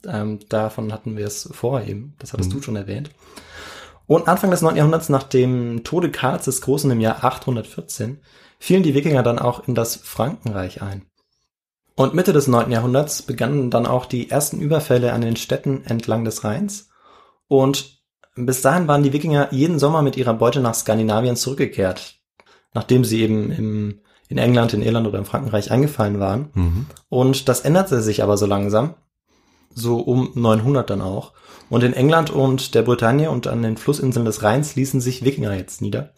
Ähm, 0.07 0.41
davon 0.49 0.93
hatten 0.93 1.17
wir 1.17 1.27
es 1.27 1.49
vorher 1.53 1.89
eben. 1.89 2.15
Das 2.19 2.33
hattest 2.33 2.51
mhm. 2.51 2.55
du 2.55 2.63
schon 2.63 2.77
erwähnt. 2.77 3.11
Und 4.07 4.27
Anfang 4.27 4.51
des 4.51 4.63
9. 4.63 4.77
Jahrhunderts, 4.77 5.09
nach 5.09 5.23
dem 5.23 5.85
Tode 5.85 6.11
Karls 6.11 6.47
des 6.47 6.63
Großen 6.63 6.91
im 6.91 7.01
Jahr 7.01 7.23
814, 7.25 8.19
fielen 8.59 8.83
die 8.83 8.95
Wikinger 8.95 9.23
dann 9.23 9.39
auch 9.39 9.69
in 9.69 9.75
das 9.75 9.97
Frankenreich 9.97 10.83
ein. 10.83 11.07
Und 11.95 12.15
Mitte 12.15 12.33
des 12.33 12.49
9. 12.49 12.73
Jahrhunderts 12.73 13.23
begannen 13.23 13.71
dann 13.71 13.87
auch 13.87 14.07
die 14.07 14.31
ersten 14.31 14.61
Überfälle 14.61 15.13
an 15.13 15.21
den 15.21 15.37
Städten 15.37 15.85
entlang 15.85 16.25
des 16.25 16.45
Rheins. 16.45 16.89
Und 17.47 18.01
bis 18.35 18.63
dahin 18.63 18.89
waren 18.89 19.03
die 19.03 19.13
Wikinger 19.13 19.53
jeden 19.53 19.79
Sommer 19.79 20.03
mit 20.03 20.17
ihrer 20.17 20.35
Beute 20.35 20.61
nach 20.61 20.75
Skandinavien 20.75 21.37
zurückgekehrt, 21.37 22.21
nachdem 22.75 23.05
sie 23.05 23.23
eben 23.23 23.51
im, 23.51 24.01
in 24.29 24.39
England, 24.39 24.73
in 24.73 24.83
Irland 24.83 25.07
oder 25.07 25.19
im 25.19 25.25
Frankenreich 25.25 25.71
eingefallen 25.71 26.21
waren. 26.21 26.51
Mhm. 26.55 26.87
Und 27.09 27.49
das 27.49 27.61
änderte 27.61 28.01
sich 28.01 28.23
aber 28.23 28.37
so 28.37 28.47
langsam, 28.47 28.95
so 29.75 30.01
um 30.01 30.33
900 30.35 30.89
dann 30.89 31.01
auch. 31.01 31.33
Und 31.69 31.85
in 31.85 31.93
England 31.93 32.31
und 32.31 32.75
der 32.75 32.83
Bretagne 32.83 33.31
und 33.31 33.47
an 33.47 33.63
den 33.63 33.77
Flussinseln 33.77 34.25
des 34.25 34.43
Rheins 34.43 34.75
ließen 34.75 35.01
sich 35.01 35.25
Wikinger 35.25 35.55
jetzt 35.55 35.83
nieder 35.83 36.13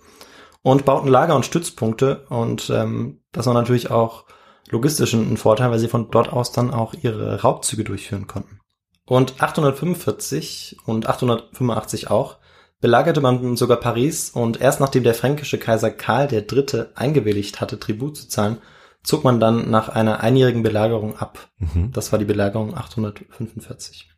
und 0.63 0.85
bauten 0.85 1.09
Lager 1.09 1.37
und 1.37 1.45
Stützpunkte. 1.45 2.25
Und 2.29 2.71
ähm, 2.71 3.21
das 3.33 3.47
war 3.47 3.55
natürlich 3.55 3.91
auch 3.91 4.25
logistisch 4.71 5.13
ein 5.13 5.37
Vorteil, 5.37 5.71
weil 5.71 5.79
sie 5.79 5.89
von 5.89 6.11
dort 6.11 6.33
aus 6.33 6.53
dann 6.53 6.73
auch 6.73 6.95
ihre 6.95 7.43
Raubzüge 7.43 7.85
durchführen 7.85 8.27
konnten. 8.27 8.61
Und 9.07 9.43
845 9.43 10.79
und 10.87 11.07
885 11.07 12.11
auch 12.11 12.39
belagerte 12.81 13.21
man 13.21 13.57
sogar 13.57 13.77
Paris 13.79 14.31
und 14.31 14.61
erst 14.61 14.81
nachdem 14.81 15.05
der 15.05 15.15
fränkische 15.15 15.59
Kaiser 15.59 15.91
Karl 15.91 16.33
III. 16.33 16.87
eingewilligt 16.95 17.61
hatte, 17.61 17.79
Tribut 17.79 18.17
zu 18.17 18.29
zahlen, 18.29 18.59
zog 19.03 19.25
man 19.25 19.41
dann 19.41 19.71
nach 19.71 19.89
einer 19.89 20.21
einjährigen 20.21 20.63
Belagerung 20.63 21.17
ab. 21.19 21.51
Mhm. 21.59 21.93
Das 21.93 22.13
war 22.13 22.19
die 22.19 22.25
Belagerung 22.25 22.77
845. 22.77 24.09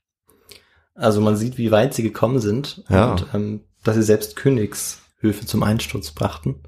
Also 0.95 1.21
man 1.21 1.37
sieht, 1.37 1.59
wie 1.59 1.71
weit 1.71 1.95
sie 1.95 2.03
gekommen 2.03 2.39
sind 2.41 2.85
Ja. 2.89 3.13
und 3.13 3.27
ähm, 3.35 3.65
dass 3.83 3.97
sie 3.97 4.03
selbst 4.03 4.37
Königshöfe 4.37 5.47
zum 5.47 5.63
Einsturz 5.63 6.13
brachten. 6.13 6.63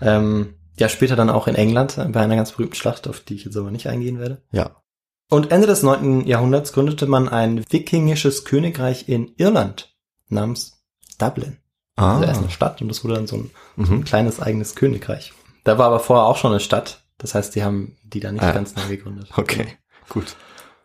Ähm, 0.00 0.54
ja, 0.76 0.88
später 0.88 1.14
dann 1.16 1.30
auch 1.30 1.46
in 1.46 1.54
England 1.54 1.98
äh, 1.98 2.04
bei 2.08 2.20
einer 2.20 2.36
ganz 2.36 2.52
berühmten 2.52 2.74
Schlacht, 2.74 3.06
auf 3.08 3.20
die 3.20 3.34
ich 3.34 3.44
jetzt 3.44 3.56
aber 3.56 3.70
nicht 3.70 3.86
eingehen 3.88 4.18
werde. 4.18 4.42
Ja. 4.50 4.82
Und 5.30 5.50
Ende 5.52 5.66
des 5.66 5.82
9. 5.82 6.26
Jahrhunderts 6.26 6.72
gründete 6.72 7.06
man 7.06 7.28
ein 7.28 7.64
wikingisches 7.70 8.44
Königreich 8.44 9.08
in 9.08 9.32
Irland 9.36 9.94
namens 10.28 10.84
Dublin. 11.18 11.58
Ah. 11.96 12.14
Also 12.16 12.24
erst 12.26 12.40
eine 12.40 12.50
Stadt 12.50 12.82
und 12.82 12.88
das 12.88 13.04
wurde 13.04 13.14
dann 13.14 13.26
so 13.26 13.36
ein, 13.36 13.50
so 13.76 13.92
ein 13.92 13.98
Mhm. 13.98 14.04
kleines 14.04 14.40
eigenes 14.40 14.74
Königreich. 14.74 15.32
Da 15.62 15.78
war 15.78 15.86
aber 15.86 16.00
vorher 16.00 16.26
auch 16.26 16.36
schon 16.36 16.50
eine 16.50 16.60
Stadt. 16.60 17.03
Das 17.24 17.34
heißt, 17.34 17.54
die 17.54 17.64
haben 17.64 17.96
die 18.04 18.20
da 18.20 18.30
nicht 18.30 18.42
Ah. 18.44 18.52
ganz 18.52 18.76
neu 18.76 18.86
gegründet. 18.86 19.30
Okay, 19.36 19.66
gut. 20.10 20.36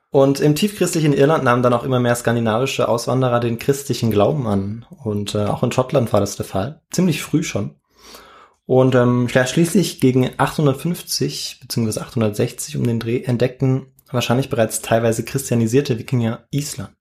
Und 0.09 0.39
im 0.39 0.55
tiefchristlichen 0.55 1.11
Irland 1.11 1.43
nahmen 1.43 1.61
dann 1.63 1.73
auch 1.73 1.83
immer 1.83 1.99
mehr 1.99 2.15
skandinavische 2.15 2.87
Auswanderer 2.87 3.41
den 3.41 3.59
christlichen 3.59 4.09
Glauben 4.09 4.47
an. 4.47 4.85
Und 5.03 5.35
äh, 5.35 5.39
auch 5.45 5.63
in 5.63 5.73
Schottland 5.73 6.13
war 6.13 6.21
das 6.21 6.37
der 6.37 6.45
Fall. 6.45 6.81
Ziemlich 6.91 7.21
früh 7.21 7.43
schon. 7.43 7.75
Und 8.65 8.95
ähm, 8.95 9.27
schließlich 9.27 9.99
gegen 9.99 10.29
850 10.37 11.59
bzw. 11.61 11.99
860 11.99 12.77
um 12.77 12.85
den 12.87 12.99
Dreh 13.01 13.21
entdeckten 13.23 13.87
wahrscheinlich 14.11 14.49
bereits 14.49 14.81
teilweise 14.81 15.23
christianisierte 15.25 15.99
Wikinger 15.99 16.45
Island. 16.51 16.95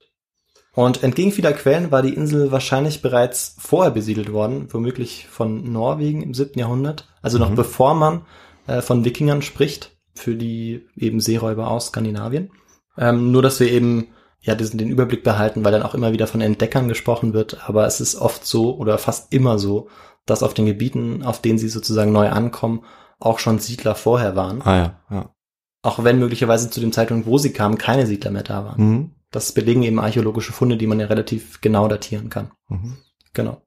Und 0.74 1.02
entgegen 1.02 1.32
vieler 1.32 1.52
Quellen 1.52 1.90
war 1.90 2.02
die 2.02 2.12
Insel 2.14 2.50
wahrscheinlich 2.52 3.02
bereits 3.02 3.56
vorher 3.58 3.90
besiedelt 3.92 4.32
worden, 4.32 4.66
womöglich 4.72 5.26
von 5.30 5.72
Norwegen 5.72 6.22
im 6.22 6.34
7. 6.34 6.58
Jahrhundert, 6.58 7.08
also 7.22 7.38
noch 7.38 7.50
Mhm. 7.50 7.54
bevor 7.56 7.94
man 7.94 8.22
äh, 8.68 8.82
von 8.82 9.04
Wikingern 9.04 9.42
spricht, 9.42 9.96
für 10.14 10.36
die 10.36 10.86
eben 10.96 11.20
Seeräuber 11.20 11.68
aus 11.68 11.86
Skandinavien. 11.86 12.50
Ähm, 12.96 13.32
nur, 13.32 13.42
dass 13.42 13.60
wir 13.60 13.70
eben 13.70 14.08
ja 14.40 14.54
diesen, 14.54 14.78
den 14.78 14.88
Überblick 14.88 15.24
behalten, 15.24 15.64
weil 15.64 15.72
dann 15.72 15.82
auch 15.82 15.94
immer 15.94 16.12
wieder 16.12 16.26
von 16.26 16.40
Entdeckern 16.40 16.88
gesprochen 16.88 17.32
wird, 17.32 17.68
aber 17.68 17.86
es 17.86 18.00
ist 18.00 18.16
oft 18.16 18.46
so 18.46 18.76
oder 18.76 18.98
fast 18.98 19.32
immer 19.32 19.58
so, 19.58 19.88
dass 20.26 20.42
auf 20.42 20.54
den 20.54 20.66
Gebieten, 20.66 21.22
auf 21.22 21.40
denen 21.40 21.58
sie 21.58 21.68
sozusagen 21.68 22.12
neu 22.12 22.28
ankommen, 22.28 22.84
auch 23.18 23.38
schon 23.38 23.58
Siedler 23.58 23.94
vorher 23.94 24.36
waren. 24.36 24.62
Ah 24.62 24.76
ja, 24.76 25.00
ja. 25.10 25.34
Auch 25.82 26.04
wenn 26.04 26.18
möglicherweise 26.18 26.70
zu 26.70 26.80
dem 26.80 26.92
Zeitpunkt, 26.92 27.26
wo 27.26 27.38
sie 27.38 27.52
kamen, 27.52 27.78
keine 27.78 28.06
Siedler 28.06 28.30
mehr 28.30 28.42
da 28.42 28.64
waren. 28.64 28.82
Mhm. 28.82 29.10
Das 29.30 29.52
belegen 29.52 29.82
eben 29.82 30.00
archäologische 30.00 30.52
Funde, 30.52 30.76
die 30.76 30.86
man 30.86 31.00
ja 31.00 31.06
relativ 31.06 31.60
genau 31.60 31.88
datieren 31.88 32.30
kann. 32.30 32.50
Mhm. 32.68 32.96
Genau. 33.32 33.62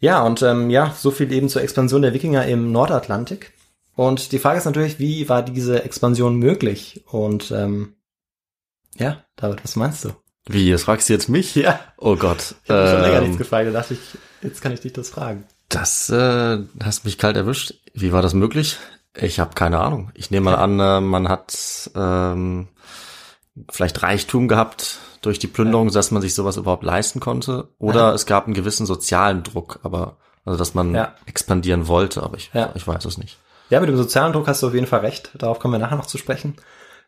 Ja, 0.00 0.22
und 0.22 0.42
ähm, 0.42 0.70
ja, 0.70 0.94
so 0.96 1.10
viel 1.10 1.32
eben 1.32 1.48
zur 1.48 1.62
Expansion 1.62 2.02
der 2.02 2.14
Wikinger 2.14 2.46
im 2.46 2.70
Nordatlantik. 2.70 3.52
Und 3.98 4.30
die 4.30 4.38
Frage 4.38 4.58
ist 4.58 4.64
natürlich, 4.64 5.00
wie 5.00 5.28
war 5.28 5.42
diese 5.42 5.82
Expansion 5.82 6.36
möglich? 6.36 7.02
Und 7.08 7.50
ähm, 7.50 7.96
ja, 8.96 9.24
David, 9.34 9.64
was 9.64 9.74
meinst 9.74 10.04
du? 10.04 10.10
Wie, 10.46 10.70
das 10.70 10.84
fragst 10.84 11.08
du 11.08 11.14
jetzt 11.14 11.28
mich? 11.28 11.56
Ja, 11.56 11.80
Oh 11.96 12.14
Gott. 12.14 12.54
ich 12.62 12.70
habe 12.70 12.88
schon 12.90 13.00
länger 13.00 13.16
Ähm, 13.16 13.22
nichts 13.24 13.38
gefragt. 13.38 13.66
Da 13.66 13.72
dachte 13.72 13.94
ich, 13.94 14.00
jetzt 14.40 14.62
kann 14.62 14.70
ich 14.72 14.78
dich 14.78 14.92
das 14.92 15.10
fragen. 15.10 15.46
Das 15.68 16.10
äh, 16.10 16.58
hast 16.80 17.04
mich 17.06 17.18
kalt 17.18 17.36
erwischt. 17.36 17.74
Wie 17.92 18.12
war 18.12 18.22
das 18.22 18.34
möglich? 18.34 18.76
Ich 19.16 19.40
habe 19.40 19.54
keine 19.54 19.80
Ahnung. 19.80 20.12
Ich 20.14 20.30
nehme 20.30 20.44
mal 20.52 20.54
an, 20.58 20.78
äh, 20.78 21.00
man 21.00 21.28
hat 21.28 21.90
ähm, 21.96 22.68
vielleicht 23.68 24.00
Reichtum 24.04 24.46
gehabt 24.46 24.98
durch 25.22 25.40
die 25.40 25.48
Plünderung, 25.48 25.90
dass 25.90 26.12
man 26.12 26.22
sich 26.22 26.34
sowas 26.36 26.56
überhaupt 26.56 26.84
leisten 26.84 27.18
konnte. 27.18 27.70
Oder 27.78 28.10
Ja. 28.10 28.14
es 28.14 28.26
gab 28.26 28.44
einen 28.44 28.54
gewissen 28.54 28.86
sozialen 28.86 29.42
Druck, 29.42 29.80
aber 29.82 30.18
also 30.44 30.56
dass 30.56 30.72
man 30.74 30.94
Ja. 30.94 31.14
expandieren 31.26 31.88
wollte, 31.88 32.22
aber 32.22 32.36
ich, 32.36 32.52
Ja. 32.54 32.70
ich 32.76 32.86
weiß 32.86 33.04
es 33.04 33.18
nicht. 33.18 33.38
Ja, 33.70 33.80
mit 33.80 33.88
dem 33.88 33.96
sozialen 33.96 34.32
Druck 34.32 34.46
hast 34.46 34.62
du 34.62 34.68
auf 34.68 34.74
jeden 34.74 34.86
Fall 34.86 35.00
recht. 35.00 35.30
Darauf 35.36 35.58
kommen 35.58 35.74
wir 35.74 35.78
nachher 35.78 35.96
noch 35.96 36.06
zu 36.06 36.18
sprechen. 36.18 36.56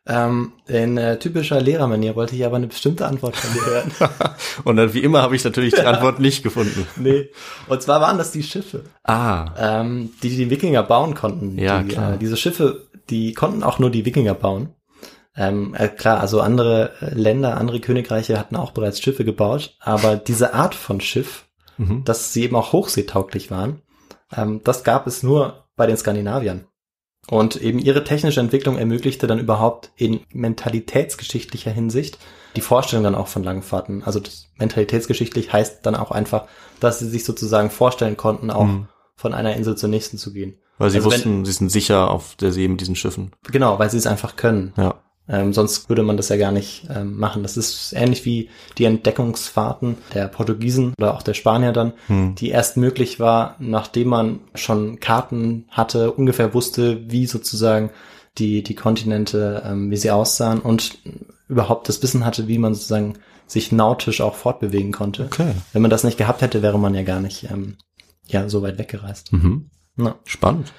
Ähm, 0.06 0.52
in 0.66 0.96
äh, 0.96 1.18
typischer 1.18 1.60
Lehrermanier 1.60 2.16
wollte 2.16 2.34
ich 2.34 2.44
aber 2.44 2.56
eine 2.56 2.66
bestimmte 2.66 3.06
Antwort 3.06 3.36
von 3.36 3.52
dir 3.52 3.66
hören. 3.66 3.92
Und 4.64 4.76
dann 4.76 4.94
wie 4.94 5.00
immer 5.00 5.20
habe 5.20 5.36
ich 5.36 5.44
natürlich 5.44 5.74
die 5.74 5.82
Antwort 5.82 6.20
nicht 6.20 6.42
gefunden. 6.42 6.86
nee. 6.96 7.28
Und 7.68 7.82
zwar 7.82 8.00
waren 8.00 8.16
das 8.16 8.32
die 8.32 8.42
Schiffe. 8.42 8.84
Ah, 9.04 9.52
ähm, 9.58 10.10
die 10.22 10.30
die 10.30 10.48
Wikinger 10.48 10.82
bauen 10.82 11.14
konnten. 11.14 11.58
Ja, 11.58 11.82
die, 11.82 11.88
klar. 11.88 12.14
Äh, 12.14 12.18
diese 12.18 12.38
Schiffe, 12.38 12.88
die 13.10 13.34
konnten 13.34 13.62
auch 13.62 13.78
nur 13.78 13.90
die 13.90 14.06
Wikinger 14.06 14.34
bauen. 14.34 14.74
Ähm, 15.36 15.74
äh, 15.74 15.88
klar, 15.88 16.20
also 16.20 16.40
andere 16.40 16.92
äh, 17.00 17.14
Länder, 17.14 17.58
andere 17.58 17.80
Königreiche 17.80 18.38
hatten 18.38 18.56
auch 18.56 18.72
bereits 18.72 19.00
Schiffe 19.00 19.24
gebaut, 19.24 19.76
aber 19.80 20.16
diese 20.16 20.54
Art 20.54 20.74
von 20.74 21.00
Schiff, 21.00 21.46
mhm. 21.78 22.04
dass 22.04 22.32
sie 22.32 22.44
eben 22.44 22.56
auch 22.56 22.72
hochseetauglich 22.72 23.50
waren, 23.50 23.82
ähm, 24.36 24.60
das 24.64 24.82
gab 24.82 25.06
es 25.06 25.22
nur 25.22 25.68
bei 25.80 25.86
den 25.86 25.96
Skandinaviern. 25.96 26.66
Und 27.28 27.56
eben 27.56 27.78
ihre 27.78 28.04
technische 28.04 28.40
Entwicklung 28.40 28.76
ermöglichte 28.76 29.26
dann 29.26 29.38
überhaupt 29.38 29.90
in 29.96 30.20
mentalitätsgeschichtlicher 30.32 31.70
Hinsicht 31.70 32.18
die 32.56 32.60
Vorstellung 32.60 33.04
dann 33.04 33.14
auch 33.14 33.28
von 33.28 33.42
Langfahrten. 33.44 34.02
Also 34.04 34.20
mentalitätsgeschichtlich 34.58 35.52
heißt 35.52 35.84
dann 35.86 35.94
auch 35.94 36.10
einfach, 36.10 36.46
dass 36.80 36.98
sie 36.98 37.08
sich 37.08 37.24
sozusagen 37.24 37.70
vorstellen 37.70 38.16
konnten, 38.16 38.50
auch 38.50 38.64
Mhm. 38.66 38.88
von 39.16 39.34
einer 39.34 39.54
Insel 39.56 39.76
zur 39.76 39.88
nächsten 39.88 40.18
zu 40.18 40.32
gehen. 40.32 40.58
weil 40.78 40.88
sie 40.90 40.96
Also 40.96 41.10
wenn- 41.10 41.16
wussten, 41.18 41.44
sie 41.44 41.52
sind 41.52 41.68
sicher 41.68 42.10
auf 42.10 42.36
der 42.36 42.52
See 42.52 42.66
mit 42.66 42.80
diesen 42.80 42.96
Schiffen. 42.96 43.32
Genau, 43.52 43.78
weil 43.78 43.90
sie 43.90 43.98
es 43.98 44.06
einfach 44.06 44.36
können. 44.36 44.72
Ja. 44.78 44.94
Ähm, 45.32 45.52
sonst 45.52 45.88
würde 45.88 46.02
man 46.02 46.16
das 46.16 46.28
ja 46.28 46.36
gar 46.36 46.50
nicht 46.50 46.88
ähm, 46.94 47.16
machen. 47.16 47.42
Das 47.44 47.56
ist 47.56 47.92
ähnlich 47.92 48.24
wie 48.24 48.48
die 48.78 48.84
Entdeckungsfahrten 48.84 49.96
der 50.12 50.26
Portugiesen 50.26 50.92
oder 50.98 51.14
auch 51.14 51.22
der 51.22 51.34
Spanier 51.34 51.72
dann, 51.72 51.92
Hm. 52.08 52.34
die 52.34 52.48
erst 52.48 52.76
möglich 52.76 53.20
war, 53.20 53.54
nachdem 53.60 54.08
man 54.08 54.40
schon 54.54 54.98
Karten 54.98 55.66
hatte, 55.70 56.10
ungefähr 56.12 56.52
wusste, 56.52 57.08
wie 57.10 57.26
sozusagen 57.26 57.90
die, 58.38 58.62
die 58.62 58.74
Kontinente, 58.74 59.62
ähm, 59.64 59.90
wie 59.90 59.96
sie 59.96 60.10
aussahen 60.10 60.60
und 60.60 60.98
überhaupt 61.48 61.88
das 61.88 62.02
Wissen 62.02 62.24
hatte, 62.24 62.48
wie 62.48 62.58
man 62.58 62.74
sozusagen 62.74 63.14
sich 63.46 63.72
nautisch 63.72 64.20
auch 64.20 64.34
fortbewegen 64.34 64.92
konnte. 64.92 65.24
Okay. 65.24 65.52
Wenn 65.72 65.82
man 65.82 65.90
das 65.90 66.04
nicht 66.04 66.18
gehabt 66.18 66.42
hätte, 66.42 66.62
wäre 66.62 66.78
man 66.78 66.94
ja 66.94 67.02
gar 67.02 67.20
nicht 67.20 67.44
ähm, 67.50 67.76
ja, 68.26 68.48
so 68.48 68.62
weit 68.62 68.78
weggereist. 68.78 69.32
Mhm. 69.32 69.70
Na. 69.96 70.16
Spannend. 70.24 70.72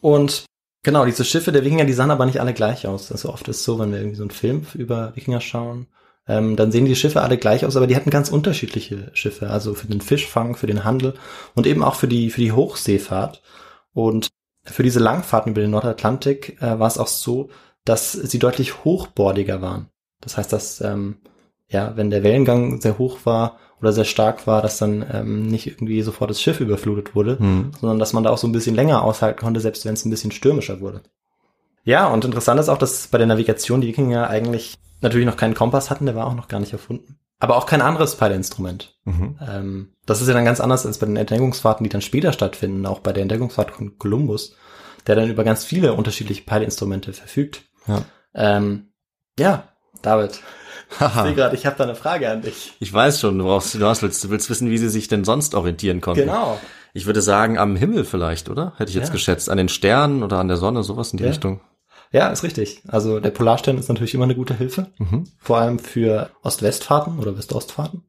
Und 0.00 0.44
genau, 0.86 1.04
diese 1.04 1.24
Schiffe 1.24 1.50
der 1.50 1.64
Wikinger, 1.64 1.84
die 1.84 1.92
sahen 1.92 2.12
aber 2.12 2.26
nicht 2.26 2.40
alle 2.40 2.54
gleich 2.54 2.86
aus. 2.86 3.10
Also 3.10 3.30
oft 3.30 3.48
ist 3.48 3.58
es 3.58 3.64
so, 3.64 3.80
wenn 3.80 3.90
wir 3.90 3.98
irgendwie 3.98 4.16
so 4.16 4.22
einen 4.22 4.30
Film 4.30 4.64
über 4.74 5.14
Wikinger 5.16 5.40
schauen, 5.40 5.88
ähm, 6.28 6.54
dann 6.54 6.70
sehen 6.70 6.86
die 6.86 6.94
Schiffe 6.94 7.22
alle 7.22 7.38
gleich 7.38 7.66
aus, 7.66 7.76
aber 7.76 7.88
die 7.88 7.96
hatten 7.96 8.10
ganz 8.10 8.30
unterschiedliche 8.30 9.10
Schiffe. 9.12 9.50
Also 9.50 9.74
für 9.74 9.88
den 9.88 10.00
Fischfang, 10.00 10.54
für 10.54 10.68
den 10.68 10.84
Handel 10.84 11.14
und 11.56 11.66
eben 11.66 11.82
auch 11.82 11.96
für 11.96 12.06
die, 12.06 12.30
für 12.30 12.40
die 12.40 12.52
Hochseefahrt. 12.52 13.42
Und 13.94 14.28
für 14.64 14.84
diese 14.84 15.00
Langfahrten 15.00 15.52
über 15.52 15.60
den 15.60 15.72
Nordatlantik 15.72 16.56
äh, 16.62 16.78
war 16.78 16.86
es 16.86 16.98
auch 16.98 17.08
so, 17.08 17.50
dass 17.84 18.12
sie 18.12 18.38
deutlich 18.38 18.84
hochbordiger 18.84 19.60
waren. 19.60 19.88
Das 20.20 20.36
heißt, 20.36 20.52
dass 20.52 20.80
ähm, 20.80 21.16
ja, 21.68 21.96
wenn 21.96 22.10
der 22.10 22.22
Wellengang 22.22 22.80
sehr 22.80 22.96
hoch 22.96 23.18
war 23.24 23.58
oder 23.80 23.92
sehr 23.92 24.04
stark 24.04 24.46
war, 24.46 24.62
dass 24.62 24.78
dann 24.78 25.04
ähm, 25.12 25.46
nicht 25.46 25.66
irgendwie 25.66 26.02
sofort 26.02 26.30
das 26.30 26.40
Schiff 26.40 26.60
überflutet 26.60 27.14
wurde, 27.14 27.38
Hm. 27.38 27.72
sondern 27.80 27.98
dass 27.98 28.12
man 28.12 28.24
da 28.24 28.30
auch 28.30 28.38
so 28.38 28.46
ein 28.46 28.52
bisschen 28.52 28.74
länger 28.74 29.02
aushalten 29.02 29.40
konnte, 29.40 29.60
selbst 29.60 29.84
wenn 29.84 29.94
es 29.94 30.04
ein 30.04 30.10
bisschen 30.10 30.32
stürmischer 30.32 30.80
wurde. 30.80 31.02
Ja, 31.84 32.08
und 32.08 32.24
interessant 32.24 32.58
ist 32.58 32.68
auch, 32.68 32.78
dass 32.78 33.06
bei 33.08 33.18
der 33.18 33.26
Navigation 33.26 33.80
die 33.80 33.88
Wikinger 33.88 34.28
eigentlich 34.28 34.76
natürlich 35.02 35.26
noch 35.26 35.36
keinen 35.36 35.54
Kompass 35.54 35.90
hatten, 35.90 36.06
der 36.06 36.16
war 36.16 36.26
auch 36.26 36.34
noch 36.34 36.48
gar 36.48 36.58
nicht 36.58 36.72
erfunden. 36.72 37.18
Aber 37.38 37.56
auch 37.56 37.66
kein 37.66 37.82
anderes 37.82 38.16
Peileinstrument. 38.16 38.96
Mhm. 39.04 39.38
Ähm, 39.46 39.92
das 40.06 40.22
ist 40.22 40.28
ja 40.28 40.34
dann 40.34 40.46
ganz 40.46 40.60
anders 40.60 40.86
als 40.86 40.98
bei 40.98 41.06
den 41.06 41.16
Entdeckungsfahrten, 41.16 41.84
die 41.84 41.90
dann 41.90 42.00
später 42.00 42.32
stattfinden, 42.32 42.86
auch 42.86 43.00
bei 43.00 43.12
der 43.12 43.22
Entdeckungsfahrt 43.22 43.72
von 43.72 43.98
Kolumbus, 43.98 44.56
der 45.06 45.16
dann 45.16 45.28
über 45.28 45.44
ganz 45.44 45.64
viele 45.64 45.92
unterschiedliche 45.92 46.42
Peilinstrumente 46.44 47.12
verfügt. 47.12 47.64
Ja. 47.86 48.02
Ähm, 48.34 48.88
ja, 49.38 49.68
David, 50.02 50.40
ich 50.90 51.22
sehe 51.22 51.34
gerade, 51.34 51.54
ich 51.56 51.66
habe 51.66 51.76
da 51.76 51.84
eine 51.84 51.94
Frage 51.94 52.30
an 52.30 52.42
dich. 52.42 52.72
Ich 52.78 52.92
weiß 52.92 53.20
schon, 53.20 53.38
du 53.38 53.44
brauchst, 53.44 53.74
du 53.74 53.84
hast, 53.86 54.02
willst, 54.02 54.22
du 54.24 54.30
willst 54.30 54.48
wissen, 54.50 54.70
wie 54.70 54.78
sie 54.78 54.88
sich 54.88 55.08
denn 55.08 55.24
sonst 55.24 55.54
orientieren 55.54 56.00
konnten. 56.00 56.22
Genau. 56.22 56.58
Ich 56.94 57.06
würde 57.06 57.20
sagen, 57.20 57.58
am 57.58 57.76
Himmel 57.76 58.04
vielleicht, 58.04 58.48
oder? 58.48 58.72
Hätte 58.76 58.90
ich 58.90 58.94
jetzt 58.96 59.08
Ja. 59.08 59.12
geschätzt. 59.12 59.50
An 59.50 59.58
den 59.58 59.68
Sternen 59.68 60.22
oder 60.22 60.38
an 60.38 60.48
der 60.48 60.56
Sonne, 60.56 60.82
sowas 60.82 61.12
in 61.12 61.18
die 61.18 61.24
Ja. 61.24 61.30
Richtung. 61.30 61.60
Ja, 62.12 62.28
ist 62.28 62.44
richtig. 62.44 62.82
Also 62.88 63.18
der 63.20 63.30
Polarstern 63.30 63.76
ist 63.78 63.88
natürlich 63.88 64.14
immer 64.14 64.24
eine 64.24 64.36
gute 64.36 64.54
Hilfe. 64.54 64.86
Mhm. 64.98 65.24
vor 65.38 65.58
allem 65.58 65.78
für 65.78 66.30
Ost-West-Fahrten 66.42 67.18
oder 67.18 67.36
West-Ost-Fahrten. 67.36 68.04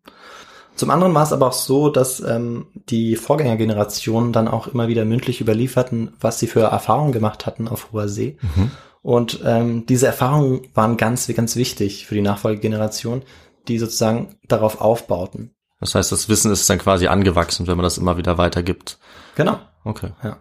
Zum 0.75 0.91
anderen 0.91 1.15
war 1.15 1.23
es 1.23 1.33
aber 1.33 1.47
auch 1.47 1.53
so, 1.53 1.89
dass 1.89 2.19
ähm, 2.19 2.67
die 2.89 3.15
Vorgängergenerationen 3.15 4.31
dann 4.31 4.47
auch 4.47 4.67
immer 4.67 4.87
wieder 4.87 5.05
mündlich 5.05 5.41
überlieferten, 5.41 6.13
was 6.21 6.37
sie 6.39 6.45
für 6.47 6.61
Erfahrungen 6.61 7.11
gemacht 7.11 7.47
hatten 7.47 7.67
auf 7.67 7.91
hoher 7.91 8.07
See. 8.07 8.37
Mhm. 8.55 8.69
Und 9.07 9.39
ähm, 9.45 9.85
diese 9.85 10.05
Erfahrungen 10.05 10.67
waren 10.73 10.97
ganz, 10.97 11.33
ganz 11.33 11.55
wichtig 11.55 12.07
für 12.07 12.15
die 12.15 12.21
Nachfolgegeneration, 12.21 13.21
die 13.69 13.79
sozusagen 13.79 14.35
darauf 14.49 14.81
aufbauten. 14.81 15.55
Das 15.79 15.95
heißt, 15.95 16.11
das 16.11 16.27
Wissen 16.27 16.51
ist 16.51 16.69
dann 16.69 16.77
quasi 16.77 17.07
angewachsen, 17.07 17.67
wenn 17.67 17.77
man 17.77 17.85
das 17.85 17.97
immer 17.97 18.17
wieder 18.17 18.37
weitergibt. 18.37 18.99
Genau. 19.35 19.59
Okay. 19.85 20.09
Ja. 20.21 20.39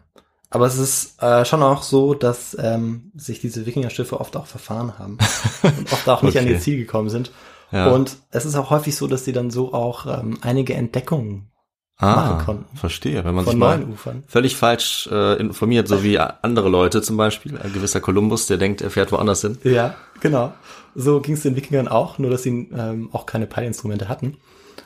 Aber 0.51 0.67
es 0.67 0.79
ist 0.79 1.23
äh, 1.23 1.45
schon 1.45 1.63
auch 1.63 1.85
so, 1.85 2.15
dass 2.15 2.57
ähm, 2.61 3.13
sich 3.15 3.39
diese 3.39 3.67
Wikingerschiffe 3.67 4.19
oft 4.19 4.37
auch 4.37 4.47
verfahren 4.47 4.99
haben 4.99 5.19
und 5.63 5.93
oft 5.93 6.09
auch 6.09 6.23
nicht 6.23 6.35
Okay. 6.35 6.45
an 6.45 6.51
ihr 6.51 6.59
Ziel 6.59 6.77
gekommen 6.77 7.09
sind. 7.09 7.31
Ja. 7.71 7.93
Und 7.93 8.17
es 8.33 8.47
ist 8.47 8.57
auch 8.57 8.71
häufig 8.71 8.97
so, 8.97 9.07
dass 9.07 9.25
sie 9.25 9.33
dann 9.33 9.51
so 9.51 9.75
auch 9.75 10.07
ähm, 10.07 10.39
einige 10.41 10.75
Entdeckungen 10.75 11.53
ah, 11.99 12.15
machen 12.15 12.45
konnten. 12.45 12.77
verstehe. 12.77 13.25
Wenn 13.25 13.35
man 13.35 13.45
von 13.45 13.53
sich 13.53 13.61
mal 13.61 13.79
neuen 13.79 13.93
Ufern. 13.93 14.25
völlig 14.27 14.57
falsch 14.57 15.09
äh, 15.11 15.39
informiert, 15.39 15.89
so 15.89 16.03
wie 16.03 16.19
andere 16.19 16.69
Leute 16.69 17.03
zum 17.03 17.17
Beispiel, 17.17 17.59
ein 17.59 17.73
gewisser 17.73 18.01
Kolumbus, 18.01 18.47
der 18.47 18.59
denkt, 18.59 18.83
er 18.83 18.91
fährt 18.91 19.13
woanders 19.13 19.41
hin. 19.41 19.59
Ja, 19.65 19.95
genau. 20.21 20.53
So 20.95 21.21
ging 21.21 21.35
es 21.35 21.43
den 21.43 21.57
Wikingern 21.57 21.89
auch, 21.89 22.19
nur 22.19 22.31
dass 22.31 22.43
sie 22.43 22.71
ähm, 22.75 23.11
auch 23.13 23.27
keine 23.27 23.47
Peilinstrumente 23.47 24.09
hatten. 24.09 24.39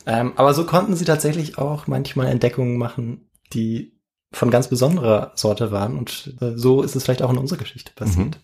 Ähm, 0.07 0.33
aber 0.37 0.55
so 0.55 0.65
konnten 0.65 0.97
sie 0.97 1.05
tatsächlich 1.05 1.59
auch 1.59 1.87
manchmal 1.87 2.27
Entdeckungen 2.29 2.79
machen, 2.79 3.29
die 3.53 4.01
von 4.33 4.51
ganz 4.51 4.69
besonderer 4.69 5.33
Sorte 5.35 5.73
waren. 5.73 5.99
Und 5.99 6.35
äh, 6.41 6.53
so 6.57 6.83
ist 6.83 6.97
es 6.97 7.05
vielleicht 7.05 7.23
auch 7.23 7.31
in 7.31 7.39
unserer 7.39 7.59
Geschichte 7.59 7.93
passiert. 7.95 8.39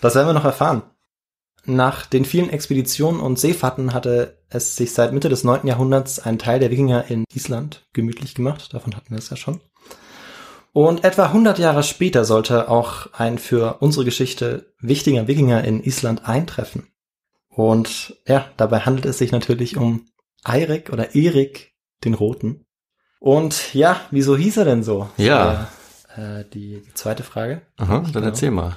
Das 0.00 0.14
werden 0.14 0.26
wir 0.26 0.34
noch 0.34 0.44
erfahren. 0.44 0.82
Nach 1.64 2.06
den 2.06 2.24
vielen 2.24 2.50
Expeditionen 2.50 3.20
und 3.20 3.38
Seefahrten 3.38 3.94
hatte 3.94 4.38
es 4.48 4.74
sich 4.76 4.92
seit 4.92 5.12
Mitte 5.12 5.28
des 5.28 5.44
9. 5.44 5.66
Jahrhunderts 5.66 6.18
ein 6.18 6.38
Teil 6.38 6.58
der 6.58 6.70
Wikinger 6.70 7.04
in 7.08 7.24
Island 7.32 7.86
gemütlich 7.92 8.34
gemacht. 8.34 8.74
Davon 8.74 8.96
hatten 8.96 9.10
wir 9.10 9.18
es 9.18 9.30
ja 9.30 9.36
schon. 9.36 9.60
Und 10.72 11.04
etwa 11.04 11.26
100 11.26 11.58
Jahre 11.58 11.82
später 11.82 12.24
sollte 12.24 12.68
auch 12.68 13.06
ein 13.12 13.38
für 13.38 13.76
unsere 13.80 14.04
Geschichte 14.04 14.72
wichtiger 14.80 15.28
Wikinger 15.28 15.62
in 15.64 15.82
Island 15.84 16.26
eintreffen. 16.26 16.88
Und 17.48 18.16
ja, 18.26 18.46
dabei 18.56 18.80
handelt 18.80 19.04
es 19.04 19.18
sich 19.18 19.30
natürlich 19.32 19.76
um 19.76 20.06
Eirik 20.42 20.90
oder 20.92 21.14
Erik 21.14 21.74
den 22.04 22.14
Roten. 22.14 22.64
Und 23.20 23.72
ja, 23.74 24.00
wieso 24.10 24.36
hieß 24.36 24.56
er 24.56 24.64
denn 24.64 24.82
so? 24.82 25.08
Ja. 25.16 25.68
Äh, 26.16 26.40
äh, 26.40 26.44
die, 26.52 26.82
die 26.82 26.94
zweite 26.94 27.22
Frage. 27.22 27.62
Aha, 27.76 27.98
dann 28.00 28.12
Genau. 28.12 28.26
erzähl 28.26 28.50
mal. 28.50 28.76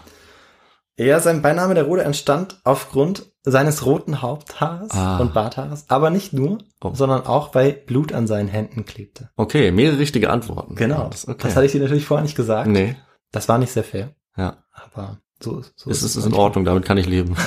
Ja, 0.98 1.20
sein 1.20 1.42
Beiname 1.42 1.74
der 1.74 1.84
Rote 1.84 2.04
entstand 2.04 2.60
aufgrund 2.64 3.26
seines 3.44 3.86
roten 3.86 4.22
Haupthaares 4.22 4.92
Ah. 4.92 5.18
und 5.18 5.34
Barthaares, 5.34 5.86
aber 5.90 6.10
nicht 6.10 6.32
nur, 6.34 6.60
Oh. 6.82 6.94
sondern 6.94 7.26
auch 7.26 7.54
weil 7.54 7.74
Blut 7.74 8.14
an 8.14 8.28
seinen 8.28 8.48
Händen 8.48 8.86
klebte. 8.86 9.30
Okay, 9.36 9.72
mehrere 9.72 10.00
richtige 10.00 10.30
Antworten. 10.30 10.76
Genau. 10.76 11.08
Das, 11.10 11.28
okay. 11.28 11.38
Das 11.44 11.56
hatte 11.56 11.66
ich 11.66 11.74
dir 11.74 11.82
natürlich 11.82 12.06
vorher 12.06 12.24
nicht 12.24 12.36
gesagt. 12.38 12.68
Nee, 12.70 12.96
Das 13.32 13.50
war 13.50 13.58
nicht 13.58 13.72
sehr 13.74 13.84
fair, 13.84 14.12
ja. 14.38 14.58
aber 14.72 15.18
so, 15.44 15.62
so 15.76 15.90
Es 15.92 16.02
ist, 16.02 16.16
ist 16.16 16.26
in. 16.26 16.34
Ordnung, 16.34 16.64
damit 16.66 16.86
kann 16.86 16.98
ich 16.98 17.06
leben. 17.08 17.36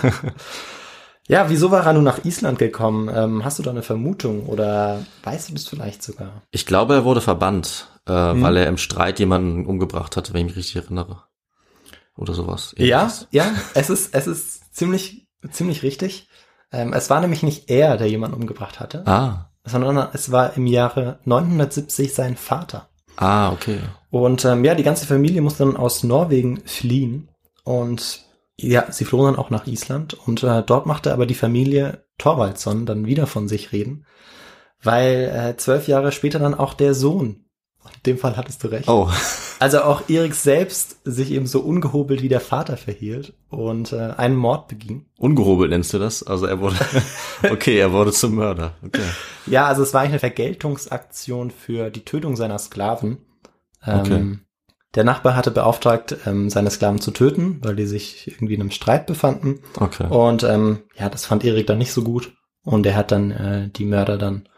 Ja, 1.31 1.51
wieso 1.51 1.71
war 1.71 1.85
er 1.85 1.93
nun 1.93 2.05
nach 2.05 2.25
Island 2.25 2.59
gekommen? 2.59 3.11
Ähm, 3.15 3.45
hast 3.45 3.59
du 3.59 3.63
da 3.63 3.71
eine 3.71 3.83
Vermutung 3.83 4.47
oder 4.47 5.05
weißt 5.25 5.51
du 5.51 5.53
das 5.53 5.69
vielleicht 5.69 6.03
sogar? 6.03 6.41
Ich 6.51 6.65
glaube, 6.65 6.95
er 6.95 7.05
wurde 7.05 7.21
verbannt, 7.21 7.87
äh, 8.07 8.13
Hm. 8.31 8.41
weil 8.43 8.57
er 8.57 8.67
im 8.67 8.79
Streit 8.79 9.19
jemanden 9.19 9.67
umgebracht 9.67 10.17
hatte, 10.17 10.33
wenn 10.33 10.41
ich 10.41 10.47
mich 10.47 10.57
richtig 10.57 10.77
erinnere. 10.77 11.25
Oder 12.19 12.35
sowas. 12.35 12.75
Ja, 12.77 13.03
Ähnliches. 13.03 13.29
ja, 13.31 13.47
es 13.75 13.89
ist, 13.91 14.15
es 14.15 14.27
ist 14.27 14.75
ziemlich, 14.75 15.27
ziemlich 15.51 15.83
richtig. 15.83 16.29
Ähm, 16.73 16.93
es 16.93 17.09
war 17.09 17.21
nämlich 17.21 17.43
nicht 17.43 17.71
er, 17.71 17.97
der 17.97 18.09
jemanden 18.11 18.37
umgebracht 18.37 18.81
hatte, 18.81 19.07
Ah, 19.07 19.51
sondern 19.65 20.09
es 20.13 20.31
war 20.33 20.57
im 20.57 20.67
Jahre 20.67 21.21
970 21.25 22.13
sein 22.15 22.37
Vater. 22.37 22.89
ah, 23.17 23.53
okay. 23.53 23.79
Und 24.11 24.45
ähm, 24.45 24.65
ja, 24.65 24.75
die 24.75 24.83
ganze 24.83 25.07
Familie 25.07 25.41
musste 25.43 25.65
dann 25.65 25.77
aus 25.77 26.03
Norwegen 26.03 26.61
fliehen 26.67 27.31
und 27.65 28.21
ja, 28.61 28.91
sie 28.91 29.05
flohen 29.05 29.27
dann 29.27 29.37
auch 29.37 29.51
nach 29.51 29.67
Island 29.67 30.15
und 30.15 30.43
äh, 30.43 30.63
dort 30.63 30.87
machte 30.87 31.13
aber 31.13 31.27
die 31.27 31.35
Familie 31.35 32.05
Thorvaldsson 32.19 32.87
dann 32.87 33.07
wieder 33.07 33.27
von 33.27 33.47
sich 33.49 33.71
reden, 33.73 34.05
weil 34.83 35.31
äh, 35.33 35.57
zwölf 35.57 35.87
Jahre 35.89 36.11
später 36.13 36.39
dann 36.39 36.55
auch 36.55 36.75
der 36.75 36.95
Sohn, 36.95 37.45
in 37.95 38.03
dem 38.07 38.19
Fall 38.19 38.37
hattest 38.37 38.63
du 38.65 38.69
recht, 38.69 38.89
Oh, 38.89 39.11
also 39.59 39.83
auch 39.83 40.09
Erik 40.09 40.35
selbst 40.35 40.99
sich 41.05 41.31
eben 41.33 41.47
so 41.47 41.61
ungehobelt 41.61 42.23
wie 42.23 42.29
der 42.29 42.41
Vater 42.41 42.77
verhielt 42.77 43.35
und 43.49 43.93
äh, 43.93 44.13
einen 44.17 44.37
Mord 44.37 44.69
beging. 44.69 45.07
ungehobelt 45.19 45.71
nennst 45.71 45.93
du 45.93 45.99
das? 45.99 46.23
Also 46.23 46.47
er 46.47 46.61
wurde, 46.61 46.77
okay, 47.51 47.79
er 47.79 47.93
wurde 47.93 48.13
zum 48.13 48.35
Mörder. 48.35 48.75
Okay. 48.85 49.03
Ja, 49.47 49.67
also 49.67 49.83
es 49.83 49.93
war 49.95 50.01
eigentlich 50.03 50.13
eine 50.13 50.21
Vergeltungsaktion 50.21 51.51
für 51.51 51.91
die 51.91 52.05
Tötung 52.05 52.37
seiner 52.37 52.59
Sklaven. 52.59 53.19
Ähm, 53.85 54.01
Okay. 54.01 54.39
Der 54.95 55.05
Nachbar 55.05 55.37
hatte 55.37 55.51
beauftragt, 55.51 56.17
ähm, 56.25 56.49
seine 56.49 56.71
Sklaven 56.71 56.99
zu 57.01 57.11
töten, 57.11 57.59
weil 57.63 57.77
die 57.77 57.87
sich 57.87 58.27
irgendwie 58.27 58.55
in 58.55 58.63
einem 58.63 58.71
Streit 58.71 59.07
befanden. 59.07 59.61
Okay. 59.79 60.07
Und 60.09 60.45
ähm, 60.45 60.79
ja, 60.97 61.11
das 61.11 61.27
fand 61.27 61.45
Erik 61.45 61.67
dann 61.67 61.77
nicht 61.77 61.93
so 61.93 62.03
gut. 62.03 62.33
Und 62.65 62.87
er 62.87 62.97
hat 62.97 63.13
dann 63.13 63.31
äh, 63.31 63.69
die 63.69 63.85
Mörder 63.85 64.17
dann 64.17 64.49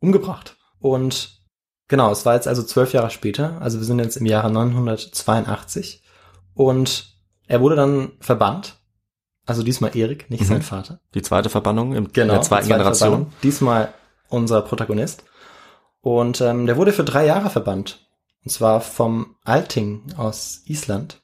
umgebracht. 0.00 0.56
Und 0.80 1.33
genau, 1.88 2.10
es 2.10 2.24
war 2.26 2.34
jetzt 2.34 2.48
also 2.48 2.62
zwölf 2.62 2.92
Jahre 2.92 3.10
später. 3.10 3.60
Also 3.60 3.78
wir 3.78 3.84
sind 3.84 3.98
jetzt 3.98 4.16
im 4.16 4.26
Jahre 4.26 4.50
982. 4.50 6.02
Und 6.54 7.14
er 7.46 7.60
wurde 7.60 7.76
dann 7.76 8.12
verbannt. 8.20 8.76
Also 9.46 9.62
diesmal 9.62 9.94
Erik, 9.96 10.30
nicht 10.30 10.42
Mhm. 10.44 10.46
sein 10.46 10.62
Vater. 10.62 11.00
Die 11.14 11.20
zweite 11.22 11.50
Verbannung 11.50 11.92
im, 11.94 12.06
in 12.06 12.12
Genau, 12.12 12.34
der 12.34 12.42
zweiten 12.42 12.64
die 12.64 12.68
zweite 12.68 12.78
Generation. 12.78 13.08
Verbannung. 13.10 13.32
Diesmal 13.42 13.94
unser 14.28 14.62
Protagonist. 14.62 15.24
Und 16.00 16.40
ähm, 16.40 16.66
der 16.66 16.76
wurde 16.76 16.92
für 16.92 17.04
drei 17.04 17.26
Jahre 17.26 17.50
verbannt. 17.50 18.08
Und 18.44 18.50
zwar 18.50 18.80
vom 18.80 19.36
Alting 19.44 20.14
aus 20.16 20.62
Island. 20.66 21.22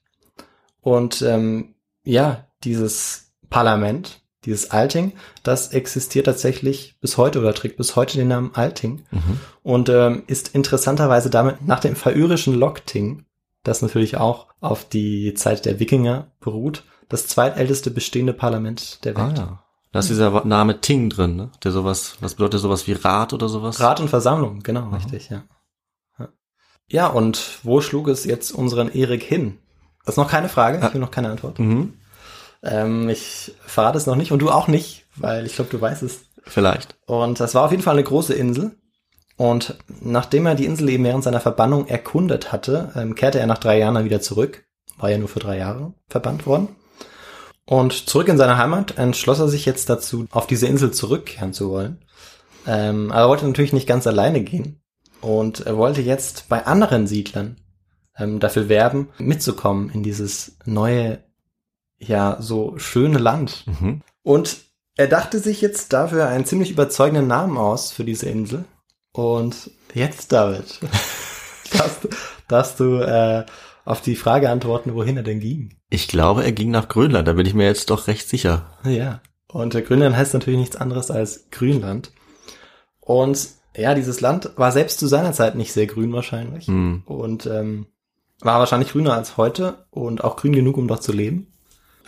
Und 0.81 1.23
ähm, 1.23 1.75
ja, 2.03 2.46
dieses 2.64 3.33
Parlament, 3.51 4.19
dieses 4.44 4.70
Alting, 4.70 5.12
das 5.42 5.68
existiert 5.68 6.26
tatsächlich 6.26 6.96
bis 7.00 7.16
heute 7.18 7.40
oder 7.40 7.53
trägt 7.55 7.76
bis 7.76 7.94
heute 7.96 8.16
den 8.16 8.29
Namen 8.29 8.50
Alting 8.55 9.03
Mhm. 9.11 9.40
und 9.62 9.88
ähm, 9.88 10.22
ist 10.26 10.55
interessanterweise 10.55 11.29
damit 11.31 11.66
nach 11.66 11.81
dem 11.81 11.94
färöischen 11.96 12.55
Lokting, 12.55 13.24
das 13.62 13.83
natürlich 13.83 14.16
auch 14.16 14.46
auf 14.61 14.88
die 14.88 15.35
Zeit 15.35 15.66
der 15.66 15.79
Wikinger 15.79 16.29
beruht, 16.40 16.85
das 17.09 17.26
zweitälteste 17.26 17.90
bestehende 17.90 18.33
Parlament 18.33 19.05
der 19.05 19.16
Ah, 19.18 19.26
Welt. 19.29 19.38
ja. 19.38 19.62
Da 19.92 19.98
ist 19.98 20.09
dieser 20.09 20.44
Name 20.46 20.81
Ting 20.81 21.11
drin, 21.11 21.35
ne? 21.35 21.50
Der 21.64 21.72
sowas, 21.72 22.14
was 22.20 22.35
bedeutet 22.37 22.61
sowas 22.61 22.87
wie 22.87 22.92
Rat 22.92 23.33
oder 23.33 23.48
sowas? 23.48 23.81
Rat 23.81 23.98
und 24.00 24.09
Versammlung, 24.09 24.61
genau, 24.62 24.90
richtig, 24.90 25.29
ja. 25.31 25.42
ja. 26.18 26.29
Ja, 26.88 27.07
und 27.09 27.59
wo 27.64 27.81
schlug 27.81 28.07
es 28.09 28.24
jetzt 28.24 28.53
unseren 28.53 28.88
Erik 28.90 29.22
hin? 29.24 29.59
Das 30.05 30.14
ist 30.14 30.16
noch 30.16 30.31
keine 30.31 30.48
Frage, 30.48 30.81
ich 30.87 30.94
will 30.94 31.00
noch 31.00 31.11
keine 31.11 31.29
Antwort. 31.31 31.59
Mhm. 31.59 31.94
Ähm, 32.62 33.09
ich 33.09 33.55
verrate 33.64 33.99
es 33.99 34.07
noch 34.07 34.16
nicht 34.16 34.33
und 34.33 34.40
du 34.40 34.51
auch 34.51 34.68
nicht, 34.68 35.07
weil 35.16 35.46
ich 35.46 35.55
glaube, 35.55 35.70
du 35.70 35.81
weißt 35.81 36.03
es. 36.03 36.23
Vielleicht. 36.44 36.96
Und 37.07 37.40
das 37.40 37.55
war 37.55 37.64
auf 37.64 37.70
jeden 37.70 37.83
Fall 37.83 37.94
eine 37.94 38.05
große 38.05 38.35
Insel. 38.35 38.73
Und 39.37 39.79
nachdem 40.03 40.46
er 40.46 40.55
die 40.55 40.66
Insel 40.66 40.88
eben 40.90 41.05
während 41.05 41.25
seiner 41.25 41.40
Verbannung 41.40 41.87
erkundet 41.87 42.53
hatte, 42.53 42.92
ähm, 42.94 43.14
kehrte 43.14 43.38
er 43.38 43.46
nach 43.46 43.59
drei 43.59 43.79
Jahren 43.79 43.94
dann 43.94 44.05
wieder 44.05 44.20
zurück. 44.20 44.64
War 44.99 45.11
ja 45.11 45.18
nur 45.18 45.29
für 45.29 45.38
drei 45.38 45.57
Jahre 45.57 45.94
verbannt 46.09 46.46
worden. 46.46 46.68
Und 47.64 48.09
zurück 48.09 48.29
in 48.29 48.37
seine 48.37 48.59
Heimat 48.59 48.99
entschloss 48.99 49.38
er 49.38 49.49
sich 49.49 49.64
jetzt 49.64 49.88
dazu, 49.88 50.27
auf 50.31 50.46
diese 50.46 50.66
Insel 50.66 50.90
zurückkehren 50.90 51.53
zu 51.53 51.70
wollen. 51.70 52.05
Ähm, 52.66 53.12
aber 53.12 53.20
er 53.23 53.29
wollte 53.29 53.46
natürlich 53.46 53.73
nicht 53.73 53.87
ganz 53.87 54.07
alleine 54.07 54.42
gehen. 54.42 54.83
Und 55.20 55.61
er 55.61 55.77
wollte 55.77 56.01
jetzt 56.01 56.49
bei 56.49 56.66
anderen 56.66 57.07
Siedlern 57.07 57.57
ähm, 58.18 58.40
dafür 58.40 58.68
werben, 58.68 59.09
mitzukommen 59.18 59.90
in 59.90 60.03
dieses 60.03 60.57
neue, 60.64 61.23
ja, 62.00 62.38
so 62.40 62.78
schöne 62.78 63.18
Land. 63.18 63.64
Mhm. 63.66 64.02
Und 64.22 64.58
er 64.96 65.06
dachte 65.06 65.38
sich 65.38 65.60
jetzt 65.60 65.92
dafür 65.92 66.26
einen 66.26 66.44
ziemlich 66.44 66.70
überzeugenden 66.70 67.26
Namen 67.26 67.56
aus 67.56 67.92
für 67.92 68.04
diese 68.04 68.28
Insel. 68.28 68.64
Und 69.12 69.70
jetzt, 69.94 70.32
David, 70.32 70.80
darfst, 71.72 72.08
darfst 72.48 72.80
du 72.80 72.96
äh, 72.96 73.44
auf 73.84 74.00
die 74.00 74.16
Frage 74.16 74.50
antworten, 74.50 74.94
wohin 74.94 75.16
er 75.16 75.22
denn 75.22 75.40
ging. 75.40 75.76
Ich 75.88 76.08
glaube, 76.08 76.44
er 76.44 76.52
ging 76.52 76.70
nach 76.70 76.88
Grönland, 76.88 77.26
da 77.28 77.32
bin 77.32 77.46
ich 77.46 77.54
mir 77.54 77.66
jetzt 77.66 77.90
doch 77.90 78.06
recht 78.06 78.28
sicher. 78.28 78.78
Ja. 78.84 79.20
Und 79.48 79.74
äh, 79.74 79.82
Grönland 79.82 80.16
heißt 80.16 80.34
natürlich 80.34 80.60
nichts 80.60 80.76
anderes 80.76 81.10
als 81.10 81.50
Grünland. 81.50 82.12
Und 83.00 83.48
ja, 83.76 83.94
dieses 83.94 84.20
Land 84.20 84.52
war 84.56 84.72
selbst 84.72 84.98
zu 84.98 85.06
seiner 85.06 85.32
Zeit 85.32 85.54
nicht 85.54 85.72
sehr 85.72 85.86
grün 85.86 86.12
wahrscheinlich. 86.12 86.66
Hm. 86.66 87.02
Und 87.06 87.46
ähm, 87.46 87.86
war 88.40 88.58
wahrscheinlich 88.58 88.92
grüner 88.92 89.14
als 89.14 89.36
heute 89.36 89.86
und 89.90 90.24
auch 90.24 90.36
grün 90.36 90.52
genug, 90.52 90.76
um 90.76 90.88
dort 90.88 91.02
zu 91.02 91.12
leben. 91.12 91.49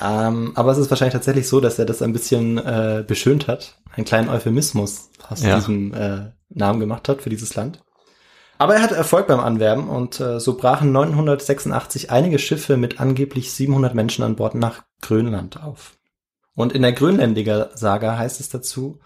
Ähm, 0.02 0.52
aber 0.54 0.72
es 0.72 0.78
ist 0.78 0.90
wahrscheinlich 0.90 1.12
tatsächlich 1.12 1.48
so, 1.48 1.60
dass 1.60 1.78
er 1.78 1.84
das 1.84 2.02
ein 2.02 2.12
bisschen 2.12 2.58
äh, 2.58 3.04
beschönt 3.06 3.46
hat, 3.46 3.78
einen 3.94 4.04
kleinen 4.04 4.28
Euphemismus 4.28 5.10
aus 5.28 5.42
Ja. 5.42 5.56
diesem 5.56 5.94
äh, 5.94 6.30
Namen 6.48 6.80
gemacht 6.80 7.08
hat 7.08 7.22
für 7.22 7.30
dieses 7.30 7.54
Land. 7.54 7.82
Aber 8.58 8.74
er 8.74 8.82
hatte 8.82 8.94
Erfolg 8.96 9.26
beim 9.26 9.40
Anwerben 9.40 9.88
und 9.88 10.20
äh, 10.20 10.38
so 10.40 10.56
brachen 10.56 10.92
986 10.92 12.10
einige 12.10 12.38
Schiffe 12.38 12.76
mit 12.76 13.00
angeblich 13.00 13.52
700 13.52 13.94
Menschen 13.94 14.24
an 14.24 14.36
Bord 14.36 14.54
nach 14.54 14.82
Grönland 15.00 15.62
auf. 15.62 15.96
Und 16.54 16.72
in 16.72 16.82
der 16.82 16.92
Grönländiger 16.92 17.70
Saga 17.74 18.18
heißt 18.18 18.40
es 18.40 18.48
dazu, 18.50 19.00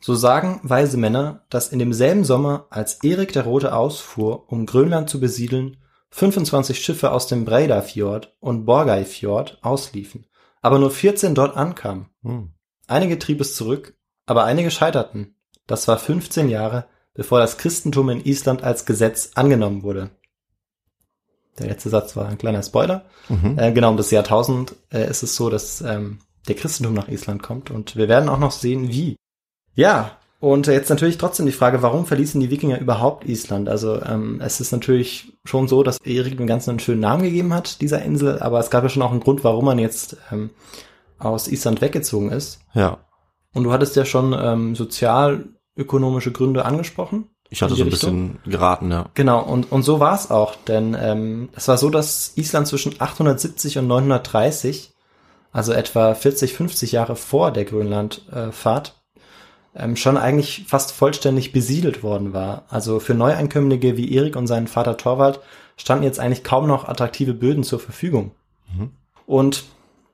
so 0.00 0.14
sagen 0.14 0.60
weise 0.62 0.96
Männer, 0.96 1.42
dass 1.50 1.68
in 1.68 1.78
demselben 1.78 2.24
Sommer, 2.24 2.66
als 2.70 3.02
Erik 3.02 3.32
der 3.32 3.44
Rote 3.44 3.74
ausfuhr, 3.74 4.44
um 4.50 4.64
Grönland 4.66 5.10
zu 5.10 5.20
besiedeln, 5.20 5.76
25 6.10 6.78
Schiffe 6.80 7.12
aus 7.12 7.26
dem 7.26 7.44
Breidafjord 7.44 8.34
und 8.40 8.64
Borgajfjord 8.64 9.58
ausliefen, 9.62 10.26
aber 10.60 10.78
nur 10.78 10.90
14 10.90 11.34
dort 11.34 11.56
ankamen. 11.56 12.06
Hm. 12.22 12.50
Einige 12.86 13.18
trieb 13.18 13.40
es 13.40 13.54
zurück, 13.54 13.94
aber 14.26 14.44
einige 14.44 14.70
scheiterten. 14.70 15.34
Das 15.66 15.86
war 15.88 15.98
15 15.98 16.48
Jahre, 16.48 16.86
bevor 17.14 17.38
das 17.38 17.58
Christentum 17.58 18.10
in 18.10 18.24
Island 18.24 18.62
als 18.62 18.86
Gesetz 18.86 19.32
angenommen 19.34 19.82
wurde. 19.82 20.10
Der 21.58 21.68
letzte 21.68 21.90
Satz 21.90 22.16
war 22.16 22.28
ein 22.28 22.38
kleiner 22.38 22.62
Spoiler. 22.62 23.04
Mhm. 23.28 23.58
Äh, 23.58 23.72
genau 23.72 23.90
um 23.90 23.96
das 23.96 24.10
Jahrtausend 24.10 24.74
äh, 24.92 25.08
ist 25.08 25.22
es 25.22 25.36
so, 25.36 25.50
dass 25.50 25.80
ähm, 25.80 26.20
der 26.48 26.54
Christentum 26.54 26.94
nach 26.94 27.08
Island 27.08 27.42
kommt 27.42 27.70
und 27.70 27.96
wir 27.96 28.08
werden 28.08 28.28
auch 28.28 28.38
noch 28.38 28.52
sehen, 28.52 28.88
wie. 28.88 29.16
Ja, 29.74 30.19
und 30.40 30.66
jetzt 30.66 30.88
natürlich 30.88 31.18
trotzdem 31.18 31.44
die 31.44 31.52
Frage, 31.52 31.82
warum 31.82 32.06
verließen 32.06 32.40
die 32.40 32.50
Wikinger 32.50 32.80
überhaupt 32.80 33.26
Island? 33.26 33.68
Also 33.68 34.02
ähm, 34.02 34.40
es 34.42 34.58
ist 34.58 34.72
natürlich 34.72 35.34
schon 35.44 35.68
so, 35.68 35.82
dass 35.82 35.98
Erik 35.98 36.38
dem 36.38 36.46
Ganzen 36.46 36.70
einen 36.70 36.80
schönen 36.80 37.02
Namen 37.02 37.22
gegeben 37.22 37.52
hat, 37.52 37.82
dieser 37.82 38.00
Insel, 38.02 38.38
aber 38.40 38.58
es 38.58 38.70
gab 38.70 38.82
ja 38.82 38.88
schon 38.88 39.02
auch 39.02 39.10
einen 39.10 39.20
Grund, 39.20 39.44
warum 39.44 39.66
man 39.66 39.78
jetzt 39.78 40.16
ähm, 40.32 40.48
aus 41.18 41.46
Island 41.46 41.82
weggezogen 41.82 42.32
ist. 42.32 42.60
Ja. 42.72 42.98
Und 43.52 43.64
du 43.64 43.72
hattest 43.72 43.96
ja 43.96 44.06
schon 44.06 44.34
ähm, 44.38 44.74
sozialökonomische 44.74 46.32
Gründe 46.32 46.64
angesprochen. 46.64 47.26
Ich 47.50 47.60
hatte 47.60 47.74
so 47.74 47.82
ein 47.82 47.90
bisschen 47.90 48.38
geraten, 48.46 48.90
ja. 48.90 49.10
Genau, 49.12 49.42
und, 49.42 49.70
und 49.70 49.82
so 49.82 50.00
war 50.00 50.14
es 50.14 50.30
auch, 50.30 50.54
denn 50.54 50.96
ähm, 50.98 51.50
es 51.54 51.68
war 51.68 51.76
so, 51.76 51.90
dass 51.90 52.32
Island 52.36 52.66
zwischen 52.66 52.94
870 52.98 53.76
und 53.76 53.88
930, 53.88 54.94
also 55.52 55.72
etwa 55.72 56.14
40, 56.14 56.54
50 56.54 56.92
Jahre 56.92 57.16
vor 57.16 57.50
der 57.50 57.66
Grönlandfahrt, 57.66 58.99
ähm, 59.74 59.96
schon 59.96 60.16
eigentlich 60.16 60.64
fast 60.66 60.92
vollständig 60.92 61.52
besiedelt 61.52 62.02
worden 62.02 62.32
war. 62.32 62.64
Also 62.68 63.00
für 63.00 63.14
Neueinkömmlinge 63.14 63.96
wie 63.96 64.12
Erik 64.12 64.36
und 64.36 64.46
seinen 64.46 64.66
Vater 64.66 64.96
Torvald 64.96 65.40
standen 65.76 66.04
jetzt 66.04 66.20
eigentlich 66.20 66.44
kaum 66.44 66.66
noch 66.66 66.88
attraktive 66.88 67.34
Böden 67.34 67.62
zur 67.62 67.80
Verfügung. 67.80 68.32
Mhm. 68.74 68.90
Und 69.26 69.64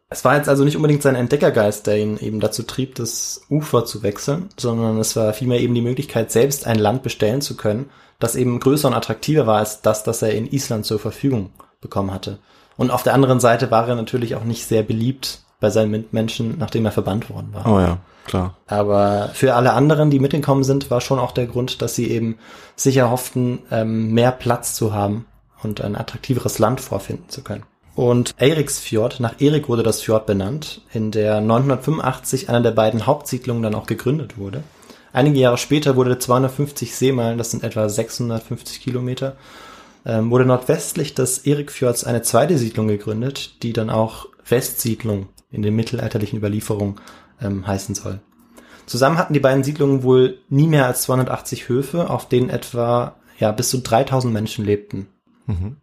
es 0.09 0.25
war 0.25 0.37
jetzt 0.37 0.49
also 0.49 0.65
nicht 0.65 0.77
unbedingt 0.77 1.03
sein 1.03 1.17
Entdeckergeist, 1.17 1.87
der 1.87 1.99
ihn 1.99 2.19
eben 2.19 2.39
dazu 2.39 2.63
trieb, 2.63 2.95
das 2.95 3.43
Ufer 3.51 3.85
zu 3.85 4.03
wechseln, 4.03 4.51
sondern 4.57 4.99
es 4.99 5.17
war 5.17 5.33
vielmehr 5.33 5.61
eben 5.61 5.75
die 5.75 5.81
Möglichkeit, 5.81 6.31
selbst 6.31 6.67
ein 6.67 6.79
Land 6.79 7.03
bestellen 7.03 7.41
zu 7.41 7.57
können, 7.57 7.91
das 8.21 8.37
eben 8.37 8.61
größer 8.61 8.87
und 8.87 8.95
attraktiver 8.95 9.47
war 9.47 9.59
als 9.59 9.83
das, 9.83 10.05
das 10.05 10.23
er 10.23 10.33
in 10.33 10.47
Island 10.47 10.87
zur 10.87 11.01
Verfügung 11.01 11.51
bekommen 11.81 12.13
hatte. 12.13 12.39
Und 12.77 12.91
auf 12.91 13.03
der 13.03 13.15
anderen 13.15 13.41
Seite 13.41 13.71
war 13.71 13.89
er 13.89 13.97
natürlich 13.97 14.37
auch 14.37 14.45
nicht 14.45 14.67
sehr 14.67 14.83
beliebt 14.83 15.41
bei 15.61 15.71
seinen 15.71 15.91
Mitmenschen, 15.91 16.57
nachdem 16.59 16.85
er 16.85 16.93
verbannt 16.93 17.31
worden 17.31 17.49
war. 17.53 17.67
Oh 17.67 17.81
ja, 17.81 17.99
klar. 18.27 18.57
Aber 18.67 19.31
für 19.33 19.55
alle 19.55 19.73
anderen, 19.73 20.11
die 20.11 20.19
mitgekommen 20.19 20.65
sind, 20.65 20.91
war 20.91 21.01
schon 21.01 21.19
auch 21.19 21.33
der 21.33 21.47
Grund, 21.47 21.83
dass 21.83 21.95
sie 21.95 22.11
eben 22.11 22.39
sicher 22.75 23.11
hofften, 23.11 23.61
ähm, 23.71 24.13
mehr 24.13 24.33
Platz 24.33 24.75
zu 24.75 24.93
haben 24.93 25.27
und 25.63 25.81
ein 25.81 25.97
attraktiveres 25.97 26.59
Land 26.59 26.81
vorfinden 26.81 27.29
zu 27.29 27.43
können. 27.43 27.65
Und 27.95 28.35
Eriksfjord, 28.37 29.21
nach 29.21 29.41
Erik 29.41 29.71
wurde 29.71 29.83
das 29.83 30.03
Fjord 30.03 30.27
benannt, 30.27 30.83
in 30.93 31.11
der 31.11 31.41
985 31.41 32.51
einer 32.51 32.61
der 32.61 32.73
beiden 32.73 33.07
Hauptsiedlungen 33.07 33.63
dann 33.63 33.75
auch 33.75 33.87
gegründet 33.87 34.37
wurde. 34.37 34.63
Einige 35.15 35.41
Jahre 35.41 35.57
später 35.57 35.97
wurde 35.97 36.19
250 36.19 36.95
Seemeilen, 36.95 37.39
das 37.39 37.53
sind 37.53 37.65
etwa 37.65 37.89
650 37.89 38.83
Kilometer, 38.83 39.37
ähm, 40.05 40.31
wurde 40.31 40.45
nordwestlich 40.45 41.15
des 41.15 41.39
Erikfjords 41.39 42.05
eine 42.05 42.21
zweite 42.21 42.59
Siedlung 42.59 42.87
gegründet, 42.87 43.63
die 43.63 43.73
dann 43.73 43.89
auch 43.89 44.27
Westsiedlung 44.47 45.29
in 45.51 45.63
den 45.63 45.75
mittelalterlichen 45.75 46.39
Überlieferungen 46.39 46.97
ähm, 47.41 47.67
heißen 47.67 47.95
soll. 47.95 48.21
Zusammen 48.87 49.19
hatten 49.19 49.35
die 49.35 49.41
beiden 49.41 49.65
Siedlungen 49.65 50.03
wohl 50.03 50.39
nie 50.49 50.67
mehr 50.67 50.87
als 50.87 51.03
280 51.03 51.69
Höfe, 51.69 52.09
auf 52.09 52.29
denen 52.29 52.51
etwa 52.51 53.17
ja 53.39 53.51
bis 53.53 53.71
zu 53.71 53.79
3000 53.79 54.33
Menschen 54.33 54.65
lebten. 54.65 55.09
Mhm. 55.47 55.77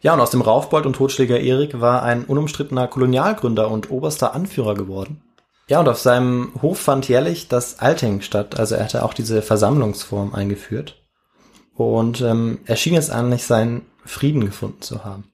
Ja, 0.00 0.14
und 0.14 0.20
aus 0.20 0.30
dem 0.30 0.40
Raufbold 0.40 0.86
und 0.86 0.94
Totschläger 0.94 1.38
Erik 1.38 1.80
war 1.80 2.02
ein 2.02 2.24
unumstrittener 2.24 2.88
Kolonialgründer 2.88 3.70
und 3.70 3.90
oberster 3.90 4.34
Anführer 4.34 4.74
geworden. 4.74 5.22
Ja, 5.68 5.80
und 5.80 5.88
auf 5.88 5.98
seinem 5.98 6.52
Hof 6.62 6.80
fand 6.80 7.06
jährlich 7.08 7.48
das 7.48 7.78
Alting 7.78 8.22
statt, 8.22 8.58
also 8.58 8.74
er 8.74 8.84
hatte 8.84 9.04
auch 9.04 9.14
diese 9.14 9.42
Versammlungsform 9.42 10.34
eingeführt. 10.34 10.96
Und 11.74 12.22
ähm, 12.22 12.58
er 12.64 12.76
schien 12.76 12.94
jetzt 12.94 13.10
eigentlich 13.10 13.44
seinen 13.44 13.82
Frieden 14.04 14.44
gefunden 14.44 14.82
zu 14.82 15.04
haben. 15.04 15.24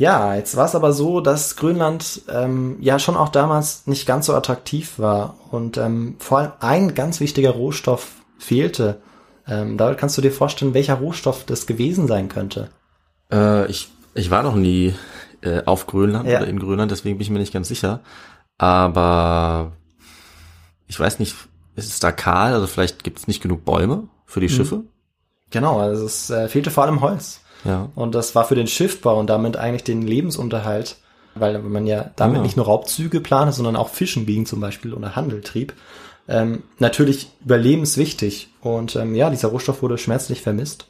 Ja, 0.00 0.34
jetzt 0.34 0.56
war 0.56 0.64
es 0.64 0.74
aber 0.74 0.94
so, 0.94 1.20
dass 1.20 1.56
Grönland 1.56 2.22
ähm, 2.30 2.78
ja 2.80 2.98
schon 2.98 3.18
auch 3.18 3.28
damals 3.28 3.86
nicht 3.86 4.06
ganz 4.06 4.24
so 4.24 4.34
attraktiv 4.34 4.98
war 4.98 5.34
und 5.50 5.76
ähm, 5.76 6.16
vor 6.18 6.38
allem 6.38 6.52
ein 6.60 6.94
ganz 6.94 7.20
wichtiger 7.20 7.50
Rohstoff 7.50 8.12
fehlte. 8.38 9.02
Ähm, 9.46 9.76
da 9.76 9.92
kannst 9.92 10.16
du 10.16 10.22
dir 10.22 10.32
vorstellen, 10.32 10.72
welcher 10.72 10.94
Rohstoff 10.94 11.44
das 11.44 11.66
gewesen 11.66 12.06
sein 12.06 12.30
könnte. 12.30 12.70
Äh, 13.30 13.66
ich, 13.66 13.90
ich 14.14 14.30
war 14.30 14.42
noch 14.42 14.54
nie 14.54 14.94
äh, 15.42 15.64
auf 15.66 15.86
Grönland 15.86 16.26
Ja. 16.26 16.38
oder 16.38 16.48
in 16.48 16.60
Grönland, 16.60 16.90
deswegen 16.90 17.18
bin 17.18 17.22
ich 17.26 17.30
mir 17.30 17.38
nicht 17.38 17.52
ganz 17.52 17.68
sicher. 17.68 18.00
Aber 18.56 19.72
ich 20.86 20.98
weiß 20.98 21.18
nicht, 21.18 21.36
ist 21.76 21.92
es 21.92 22.00
da 22.00 22.10
kahl? 22.10 22.54
Also 22.54 22.66
vielleicht 22.66 23.04
gibt 23.04 23.18
es 23.18 23.28
nicht 23.28 23.42
genug 23.42 23.66
Bäume 23.66 24.08
für 24.24 24.40
die 24.40 24.48
Schiffe? 24.48 24.84
Genau, 25.50 25.78
also 25.78 26.06
es 26.06 26.30
äh, 26.30 26.48
fehlte 26.48 26.70
vor 26.70 26.84
allem 26.84 27.02
Holz. 27.02 27.42
Ja. 27.64 27.90
Und 27.94 28.14
das 28.14 28.34
war 28.34 28.44
für 28.44 28.54
den 28.54 28.66
Schiffbau 28.66 29.18
und 29.18 29.28
damit 29.28 29.56
eigentlich 29.56 29.84
den 29.84 30.02
Lebensunterhalt, 30.02 30.96
weil 31.34 31.58
man 31.60 31.86
ja 31.86 32.10
damit 32.16 32.38
Ja. 32.38 32.42
nicht 32.42 32.56
nur 32.56 32.66
Raubzüge 32.66 33.20
plante, 33.20 33.52
sondern 33.52 33.76
auch 33.76 33.88
Fischen 33.88 34.26
ging 34.26 34.46
zum 34.46 34.60
Beispiel 34.60 34.94
oder 34.94 35.16
Handel 35.16 35.42
trieb, 35.42 35.74
ähm, 36.28 36.62
natürlich 36.78 37.30
überlebenswichtig. 37.44 38.48
Und 38.60 38.96
ähm, 38.96 39.14
ja, 39.14 39.30
dieser 39.30 39.48
Rohstoff 39.48 39.82
wurde 39.82 39.98
schmerzlich 39.98 40.40
vermisst. 40.42 40.86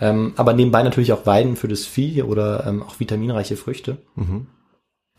Ähm, 0.00 0.32
aber 0.36 0.52
nebenbei 0.52 0.82
natürlich 0.82 1.12
auch 1.12 1.26
Weiden 1.26 1.56
für 1.56 1.68
das 1.68 1.86
Vieh 1.86 2.22
oder 2.22 2.66
ähm, 2.66 2.82
auch 2.82 2.98
vitaminreiche 2.98 3.56
Früchte. 3.56 3.98
Mhm. 4.16 4.46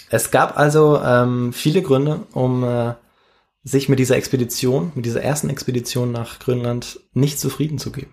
Es 0.10 0.32
gab 0.32 0.58
also 0.58 1.00
ähm, 1.02 1.54
viele 1.54 1.82
Gründe, 1.82 2.22
um 2.34 2.64
äh, 2.64 2.94
sich 3.64 3.88
mit 3.90 3.98
dieser 4.00 4.18
Expedition, 4.18 4.92
mit 4.94 5.06
dieser 5.06 5.22
ersten 5.24 5.50
Expedition 5.50 6.12
nach 6.12 6.40
Grönland 6.40 7.00
nicht 7.14 7.40
zufrieden 7.40 7.80
zu 7.80 7.92
geben. 7.92 8.12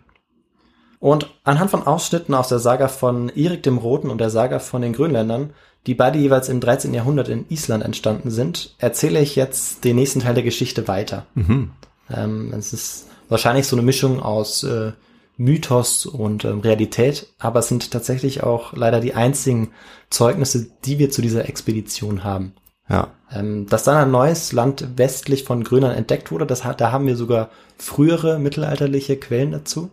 Und 1.03 1.35
anhand 1.43 1.73
von 1.73 1.85
Ausschnitten 1.85 2.33
aus 2.33 2.47
der 2.47 2.61
Saga 2.61 2.87
von 2.87 3.29
Erik 3.31 3.65
dem 3.65 3.79
Roten 3.79 4.09
und 4.09 4.19
der 4.19 4.31
Saga 4.31 4.61
von 4.61 4.83
den 4.83 4.93
Grönländern, 4.93 5.53
die 5.89 5.97
beide 5.97 6.17
jeweils 6.17 6.49
im 6.49 6.61
13. 6.61 6.95
Jahrhundert 6.95 7.29
in 7.29 7.45
Island 7.49 7.83
entstanden 7.83 8.31
sind, 8.31 8.77
erzähle 8.79 9.19
ich 9.19 9.35
jetzt 9.35 9.83
den 9.83 9.97
nächsten 9.97 10.21
Teil 10.21 10.35
der 10.35 10.45
Geschichte 10.45 10.87
weiter. 10.87 11.27
Mhm. 11.35 11.73
Ähm, 12.09 12.55
es 12.57 12.73
ist 12.73 13.09
wahrscheinlich 13.29 13.67
so 13.67 13.75
eine 13.75 13.85
Mischung 13.85 14.23
aus 14.23 14.63
äh, 14.63 14.93
Mythos 15.37 16.07
und 16.07 16.45
ähm, 16.45 16.61
Realität, 16.61 17.27
aber 17.41 17.59
es 17.59 17.67
sind 17.67 17.91
tatsächlich 17.91 18.45
auch 18.45 18.73
leider 18.73 19.01
die 19.01 19.15
einzigen 19.15 19.73
Zeugnisse, 20.09 20.71
die 20.85 21.01
wir 21.01 21.11
zu 21.11 21.21
dieser 21.21 21.49
Expedition 21.49 22.23
haben. 22.23 22.53
Ja. 22.89 23.09
Ähm, 23.33 23.67
dass 23.67 23.83
dann 23.83 23.97
ein 23.97 24.13
neues 24.13 24.53
Land 24.53 24.87
westlich 24.95 25.43
von 25.43 25.65
Grönland 25.65 25.97
entdeckt 25.97 26.31
wurde, 26.31 26.47
das 26.47 26.63
da 26.77 26.93
haben 26.93 27.09
wir 27.09 27.17
sogar 27.17 27.51
frühere 27.77 28.39
mittelalterliche 28.39 29.17
Quellen 29.17 29.51
dazu 29.51 29.91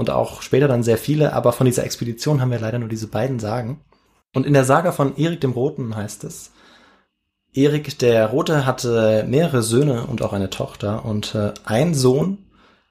und 0.00 0.10
auch 0.10 0.42
später 0.42 0.66
dann 0.66 0.82
sehr 0.82 0.98
viele, 0.98 1.32
aber 1.32 1.52
von 1.52 1.66
dieser 1.66 1.84
Expedition 1.84 2.40
haben 2.40 2.50
wir 2.50 2.58
leider 2.58 2.78
nur 2.78 2.88
diese 2.88 3.06
beiden 3.06 3.38
Sagen. 3.38 3.80
Und 4.34 4.46
in 4.46 4.52
der 4.54 4.64
Saga 4.64 4.92
von 4.92 5.16
Erik 5.16 5.40
dem 5.40 5.52
Roten 5.52 5.94
heißt 5.94 6.24
es, 6.24 6.50
Erik 7.52 7.98
der 7.98 8.26
Rote 8.28 8.64
hatte 8.66 9.24
mehrere 9.28 9.62
Söhne 9.62 10.06
und 10.06 10.22
auch 10.22 10.32
eine 10.32 10.50
Tochter 10.50 11.04
und 11.04 11.34
äh, 11.34 11.52
ein 11.64 11.94
Sohn 11.94 12.38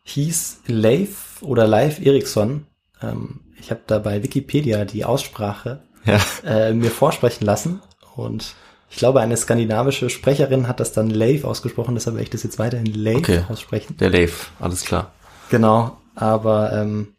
hieß 0.04 0.62
Leif 0.67 1.38
oder 1.41 1.65
Leif 1.67 2.00
Eriksson. 2.06 2.65
Ähm, 3.02 3.39
ich 3.60 3.72
habe 3.72 3.82
da 3.88 4.00
bei 4.00 4.22
Wikipedia 4.24 4.84
die 4.86 5.06
Aussprache 5.06 5.84
Ja. 6.06 6.19
äh, 6.45 6.74
mir 6.74 6.91
vorsprechen 6.91 7.45
lassen 7.45 7.82
und 8.15 8.54
ich 8.91 8.98
glaube, 8.98 9.22
eine 9.22 9.38
skandinavische 9.38 10.10
Sprecherin 10.10 10.67
hat 10.67 10.80
das 10.80 10.91
dann 10.93 11.10
Leif 11.10 11.43
ausgesprochen, 11.45 11.93
deshalb 11.95 12.15
werde 12.15 12.24
ich 12.24 12.30
das 12.32 12.43
jetzt 12.43 12.60
weiterhin 12.60 12.88
Leif 12.93 13.17
Okay. 13.17 13.43
aussprechen. 13.48 13.95
Der 13.98 14.10
Dave, 14.10 14.32
alles 14.60 14.84
klar. 14.84 15.12
Genau, 15.50 15.98
aber 16.20 16.74
ähm, 16.74 17.14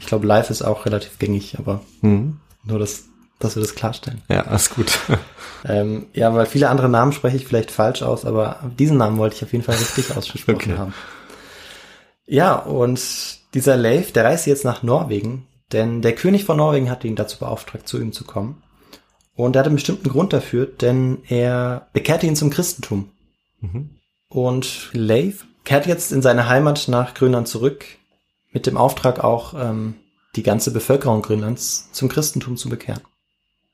ich 0.00 0.06
glaube, 0.06 0.26
Live 0.26 0.50
ist 0.50 0.62
auch 0.62 0.86
relativ 0.86 1.18
gängig, 1.18 1.58
aber 1.58 1.80
Mhm. 2.00 2.40
nur, 2.64 2.78
dass, 2.78 3.04
dass 3.38 3.56
wir 3.56 3.62
das 3.62 3.74
klarstellen. 3.74 4.22
Ja, 4.28 4.42
alles 4.42 4.70
gut. 4.70 4.98
Ähm, 5.66 6.08
ja, 6.12 6.34
weil 6.34 6.44
viele 6.44 6.68
andere 6.68 6.90
Namen 6.90 7.12
spreche 7.12 7.38
ich 7.38 7.46
vielleicht 7.46 7.70
falsch 7.70 8.02
aus, 8.02 8.26
aber 8.26 8.58
diesen 8.78 8.98
Namen 8.98 9.16
wollte 9.16 9.36
ich 9.36 9.44
auf 9.44 9.52
jeden 9.54 9.64
Fall 9.64 9.76
richtig 9.76 10.14
ausgesprochen 10.14 10.56
Okay. 10.56 10.76
haben. 10.76 10.92
Ja, 12.26 12.54
und 12.56 13.00
dieser 13.54 13.76
Leif, 13.78 14.12
der 14.12 14.24
reist 14.24 14.46
jetzt 14.46 14.66
nach 14.66 14.82
Norwegen, 14.82 15.46
denn 15.72 16.02
der 16.02 16.14
König 16.14 16.44
von 16.44 16.58
Norwegen 16.58 16.90
hat 16.90 17.02
ihn 17.04 17.16
dazu 17.16 17.38
beauftragt, 17.38 17.88
zu 17.88 17.98
ihm 17.98 18.12
zu 18.12 18.24
kommen. 18.24 18.62
Und 19.34 19.56
er 19.56 19.60
hatte 19.60 19.68
einen 19.70 19.76
bestimmten 19.76 20.10
Grund 20.10 20.34
dafür, 20.34 20.66
denn 20.66 21.18
er 21.28 21.88
bekehrte 21.94 22.26
ihn 22.26 22.36
zum 22.36 22.50
Christentum. 22.50 23.10
Mhm. 23.60 23.88
Und 24.28 24.90
Leif 24.92 25.46
kehrt 25.64 25.86
jetzt 25.86 26.12
in 26.12 26.20
seine 26.20 26.48
Heimat 26.50 26.88
nach 26.88 27.14
Grönland 27.14 27.48
zurück, 27.48 27.86
mit 28.54 28.66
dem 28.66 28.78
Auftrag 28.78 29.22
auch, 29.22 29.52
ähm, 29.52 29.96
die 30.36 30.42
ganze 30.42 30.72
Bevölkerung 30.72 31.20
Grönlands 31.20 31.90
zum 31.92 32.08
Christentum 32.08 32.56
zu 32.56 32.68
bekehren. 32.68 33.02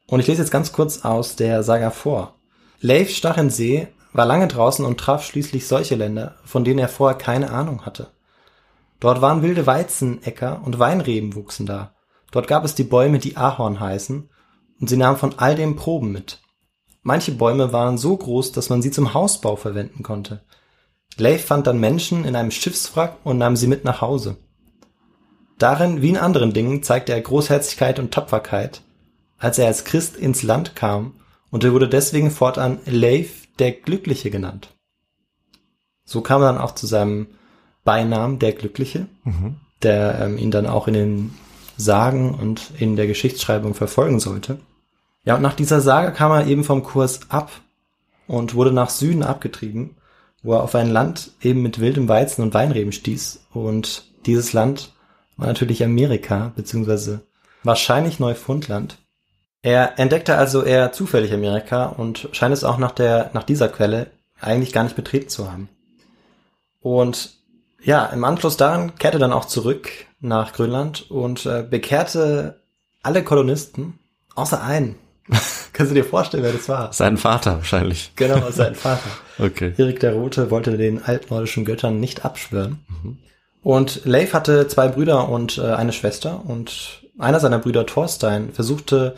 Und 0.06 0.20
ich 0.20 0.26
lese 0.26 0.42
jetzt 0.42 0.50
ganz 0.50 0.72
kurz 0.72 1.04
aus 1.04 1.36
der 1.36 1.62
Saga 1.62 1.90
vor. 1.90 2.34
Leif 2.80 3.10
stach 3.10 3.38
in 3.38 3.50
See, 3.50 3.88
war 4.12 4.26
lange 4.26 4.48
draußen 4.48 4.84
und 4.84 4.98
traf 4.98 5.24
schließlich 5.24 5.68
solche 5.68 5.94
Länder, 5.94 6.34
von 6.44 6.64
denen 6.64 6.80
er 6.80 6.88
vorher 6.88 7.16
keine 7.16 7.50
Ahnung 7.50 7.86
hatte. 7.86 8.08
Dort 8.98 9.22
waren 9.22 9.42
wilde 9.42 9.66
Weizenäcker 9.66 10.60
und 10.64 10.78
Weinreben 10.78 11.34
wuchsen 11.34 11.66
da. 11.66 11.94
Dort 12.32 12.48
gab 12.48 12.64
es 12.64 12.74
die 12.74 12.84
Bäume, 12.84 13.18
die 13.18 13.36
Ahorn 13.36 13.80
heißen, 13.80 14.28
und 14.80 14.88
sie 14.88 14.96
nahmen 14.96 15.18
von 15.18 15.38
all 15.38 15.54
dem 15.54 15.76
Proben 15.76 16.10
mit. 16.10 16.40
Manche 17.02 17.32
Bäume 17.32 17.72
waren 17.72 17.96
so 17.96 18.16
groß, 18.16 18.52
dass 18.52 18.68
man 18.68 18.82
sie 18.82 18.90
zum 18.90 19.14
Hausbau 19.14 19.56
verwenden 19.56 20.02
konnte. 20.02 20.42
Leif 21.16 21.46
fand 21.46 21.66
dann 21.66 21.80
Menschen 21.80 22.24
in 22.24 22.36
einem 22.36 22.50
Schiffswrack 22.50 23.18
und 23.24 23.38
nahm 23.38 23.56
sie 23.56 23.66
mit 23.66 23.84
nach 23.84 24.00
Hause. 24.00 24.36
Darin, 25.60 26.00
wie 26.00 26.08
in 26.08 26.16
anderen 26.16 26.54
Dingen, 26.54 26.82
zeigte 26.82 27.12
er 27.12 27.20
Großherzigkeit 27.20 27.98
und 27.98 28.12
Tapferkeit, 28.12 28.80
als 29.38 29.58
er 29.58 29.66
als 29.66 29.84
Christ 29.84 30.16
ins 30.16 30.42
Land 30.42 30.74
kam, 30.74 31.12
und 31.50 31.64
er 31.64 31.72
wurde 31.72 31.88
deswegen 31.88 32.30
fortan 32.30 32.78
Leif 32.86 33.46
der 33.58 33.72
Glückliche 33.72 34.30
genannt. 34.30 34.74
So 36.04 36.22
kam 36.22 36.40
er 36.40 36.52
dann 36.52 36.62
auch 36.62 36.74
zu 36.74 36.86
seinem 36.86 37.26
Beinamen 37.84 38.38
der 38.38 38.52
Glückliche, 38.52 39.06
mhm. 39.24 39.56
der 39.82 40.20
ähm, 40.20 40.38
ihn 40.38 40.50
dann 40.50 40.66
auch 40.66 40.88
in 40.88 40.94
den 40.94 41.34
Sagen 41.76 42.34
und 42.34 42.72
in 42.78 42.96
der 42.96 43.06
Geschichtsschreibung 43.06 43.74
verfolgen 43.74 44.18
sollte. 44.18 44.60
Ja, 45.24 45.36
und 45.36 45.42
nach 45.42 45.54
dieser 45.54 45.82
Sage 45.82 46.12
kam 46.12 46.32
er 46.32 46.46
eben 46.46 46.64
vom 46.64 46.82
Kurs 46.82 47.20
ab 47.28 47.50
und 48.26 48.54
wurde 48.54 48.72
nach 48.72 48.88
Süden 48.88 49.22
abgetrieben, 49.22 49.96
wo 50.42 50.54
er 50.54 50.62
auf 50.62 50.74
ein 50.74 50.88
Land 50.88 51.32
eben 51.42 51.60
mit 51.60 51.80
wildem 51.80 52.08
Weizen 52.08 52.42
und 52.42 52.54
Weinreben 52.54 52.92
stieß. 52.92 53.46
Und 53.52 54.10
dieses 54.24 54.54
Land 54.54 54.94
war 55.40 55.46
natürlich 55.46 55.82
Amerika, 55.82 56.52
beziehungsweise 56.54 57.22
wahrscheinlich 57.64 58.20
Neufundland. 58.20 58.98
Er 59.62 59.98
entdeckte 59.98 60.36
also 60.36 60.62
eher 60.62 60.92
zufällig 60.92 61.32
Amerika 61.32 61.86
und 61.86 62.28
scheint 62.32 62.52
es 62.52 62.64
auch 62.64 62.78
nach 62.78 62.92
der, 62.92 63.30
nach 63.32 63.44
dieser 63.44 63.68
Quelle 63.68 64.10
eigentlich 64.40 64.72
gar 64.72 64.84
nicht 64.84 64.96
betreten 64.96 65.28
zu 65.28 65.50
haben. 65.50 65.68
Und 66.80 67.34
ja, 67.82 68.06
im 68.06 68.24
Anschluss 68.24 68.56
daran 68.56 68.96
kehrte 68.96 69.16
er 69.16 69.20
dann 69.20 69.32
auch 69.32 69.46
zurück 69.46 69.90
nach 70.20 70.52
Grönland 70.52 71.10
und 71.10 71.46
äh, 71.46 71.62
bekehrte 71.68 72.60
alle 73.02 73.24
Kolonisten, 73.24 73.98
außer 74.34 74.62
einen. 74.62 74.96
Kannst 75.72 75.90
du 75.90 75.94
dir 75.94 76.04
vorstellen, 76.04 76.42
wer 76.42 76.52
das 76.52 76.68
war? 76.68 76.92
Sein 76.92 77.16
Vater 77.16 77.56
wahrscheinlich. 77.56 78.12
Genau, 78.16 78.50
sein 78.50 78.74
Vater. 78.74 79.08
okay. 79.38 79.72
Erik 79.78 80.00
der 80.00 80.14
Rote 80.14 80.50
wollte 80.50 80.76
den 80.76 81.02
altnordischen 81.02 81.64
Göttern 81.64 82.00
nicht 82.00 82.24
abschwören. 82.24 82.84
Mhm. 82.88 83.18
Und 83.62 84.02
Leif 84.04 84.32
hatte 84.32 84.68
zwei 84.68 84.88
Brüder 84.88 85.28
und 85.28 85.58
äh, 85.58 85.72
eine 85.72 85.92
Schwester 85.92 86.42
und 86.46 87.02
einer 87.18 87.40
seiner 87.40 87.58
Brüder 87.58 87.84
Thorstein 87.84 88.52
versuchte 88.52 89.14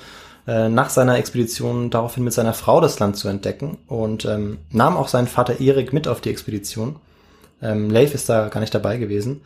äh, 0.47 0.69
nach 0.69 0.91
seiner 0.91 1.19
Expedition 1.19 1.91
daraufhin 1.91 2.25
mit 2.25 2.33
seiner 2.33 2.55
Frau 2.55 2.81
das 2.81 2.99
Land 2.99 3.17
zu 3.17 3.29
entdecken 3.29 3.79
und 3.87 4.25
ähm, 4.25 4.59
nahm 4.71 4.97
auch 4.97 5.09
seinen 5.09 5.29
Vater 5.29 5.61
Erik 5.61 5.93
mit 5.93 6.09
auf 6.09 6.21
die 6.21 6.31
Expedition. 6.31 6.97
Ähm, 7.61 7.91
Leif 7.91 8.15
ist 8.15 8.29
da 8.29 8.49
gar 8.49 8.61
nicht 8.61 8.75
dabei 8.75 8.97
gewesen. 8.97 9.43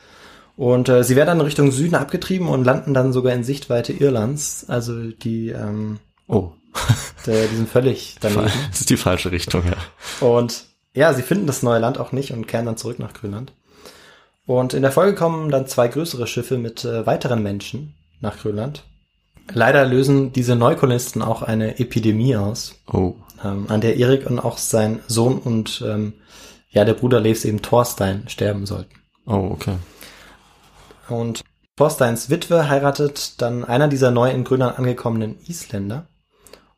Und 0.57 0.89
äh, 0.89 1.05
sie 1.05 1.17
werden 1.17 1.29
dann 1.29 1.41
Richtung 1.43 1.71
Süden 1.71 1.97
abgetrieben 1.97 2.49
und 2.49 2.65
landen 2.65 2.95
dann 2.95 3.13
sogar 3.13 3.35
in 3.35 3.45
Sichtweite 3.45 3.93
Irlands. 3.93 4.65
Also 4.69 5.11
die 5.11 5.51
ähm, 5.51 5.99
Oh. 6.29 6.53
der, 7.27 7.47
die 7.47 7.57
sind 7.57 7.69
völlig 7.69 8.17
daneben. 8.21 8.51
Das 8.71 8.81
ist 8.81 8.91
die 8.91 8.97
falsche 8.97 9.33
Richtung, 9.33 9.63
ja. 9.67 10.27
Und 10.27 10.65
ja, 10.95 11.13
sie 11.15 11.23
finden 11.23 11.47
das 11.47 11.63
neue 11.63 11.79
Land 11.79 11.99
auch 11.99 12.13
nicht 12.13 12.33
und 12.33 12.47
kehren 12.47 12.67
dann 12.67 12.77
zurück 12.77 12.99
nach 12.99 13.13
Grönland. 13.13 13.53
Und 14.47 14.75
in 14.75 14.83
der 14.83 14.93
Folge 14.93 15.15
kommen 15.15 15.51
dann 15.51 15.67
zwei 15.67 15.89
größere 15.89 16.27
Schiffe 16.27 16.57
mit 16.57 16.85
äh, 16.85 17.05
weiteren 17.05 17.43
Menschen 17.43 17.95
nach 18.21 18.39
Grönland. 18.39 18.85
Leider 19.53 19.85
lösen 19.85 20.33
diese 20.33 20.57
Neukolonisten 20.57 21.23
auch 21.23 21.43
eine 21.43 21.79
Epidemie 21.79 22.37
aus, 22.37 22.75
oh. 22.93 23.15
ähm, 23.45 23.67
an 23.69 23.81
der 23.81 23.97
Erik 23.97 24.29
und 24.29 24.39
auch 24.39 24.59
sein 24.59 25.01
Sohn 25.07 25.39
und 25.39 25.83
ähm, 25.87 26.15
ja, 26.71 26.85
der 26.85 26.95
Bruder 26.95 27.21
Leifs 27.21 27.45
eben 27.45 27.63
Thorstein 27.63 28.29
sterben 28.29 28.67
sollten. 28.67 28.95
Oh, 29.27 29.51
okay. 29.53 29.77
Und 31.09 31.43
Thorsteins 31.77 32.31
Witwe 32.31 32.69
heiratet 32.69 33.41
dann 33.41 33.65
einer 33.65 33.89
dieser 33.89 34.11
neu 34.11 34.31
in 34.31 34.45
Grönland 34.45 34.79
angekommenen 34.79 35.39
Isländer. 35.47 36.09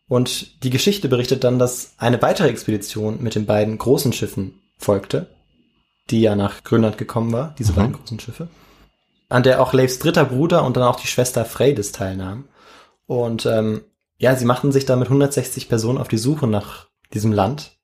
Und 0.08 0.64
die 0.64 0.70
Geschichte 0.70 1.08
berichtet 1.08 1.44
dann, 1.44 1.58
dass 1.58 1.94
eine 1.98 2.20
weitere 2.22 2.48
Expedition 2.48 3.22
mit 3.22 3.34
den 3.34 3.46
beiden 3.46 3.76
großen 3.78 4.12
Schiffen 4.12 4.60
folgte, 4.78 5.28
die 6.10 6.20
ja 6.20 6.36
nach 6.36 6.64
Grönland 6.64 6.98
gekommen 6.98 7.32
war, 7.32 7.54
diese 7.58 7.72
mhm. 7.72 7.76
beiden 7.76 7.92
großen 7.94 8.20
Schiffe, 8.20 8.48
an 9.28 9.42
der 9.42 9.60
auch 9.60 9.72
Leifs 9.72 9.98
dritter 9.98 10.24
Bruder 10.24 10.64
und 10.64 10.76
dann 10.76 10.84
auch 10.84 11.00
die 11.00 11.06
Schwester 11.06 11.44
Freydis 11.44 11.92
teilnahmen. 11.92 12.48
Und 13.06 13.46
ähm, 13.46 13.82
ja, 14.18 14.34
sie 14.36 14.44
machten 14.44 14.72
sich 14.72 14.84
da 14.84 14.96
mit 14.96 15.08
160 15.08 15.68
Personen 15.68 15.98
auf 15.98 16.08
die 16.08 16.18
Suche 16.18 16.46
nach 16.46 16.88
diesem 17.12 17.32
Land. 17.32 17.78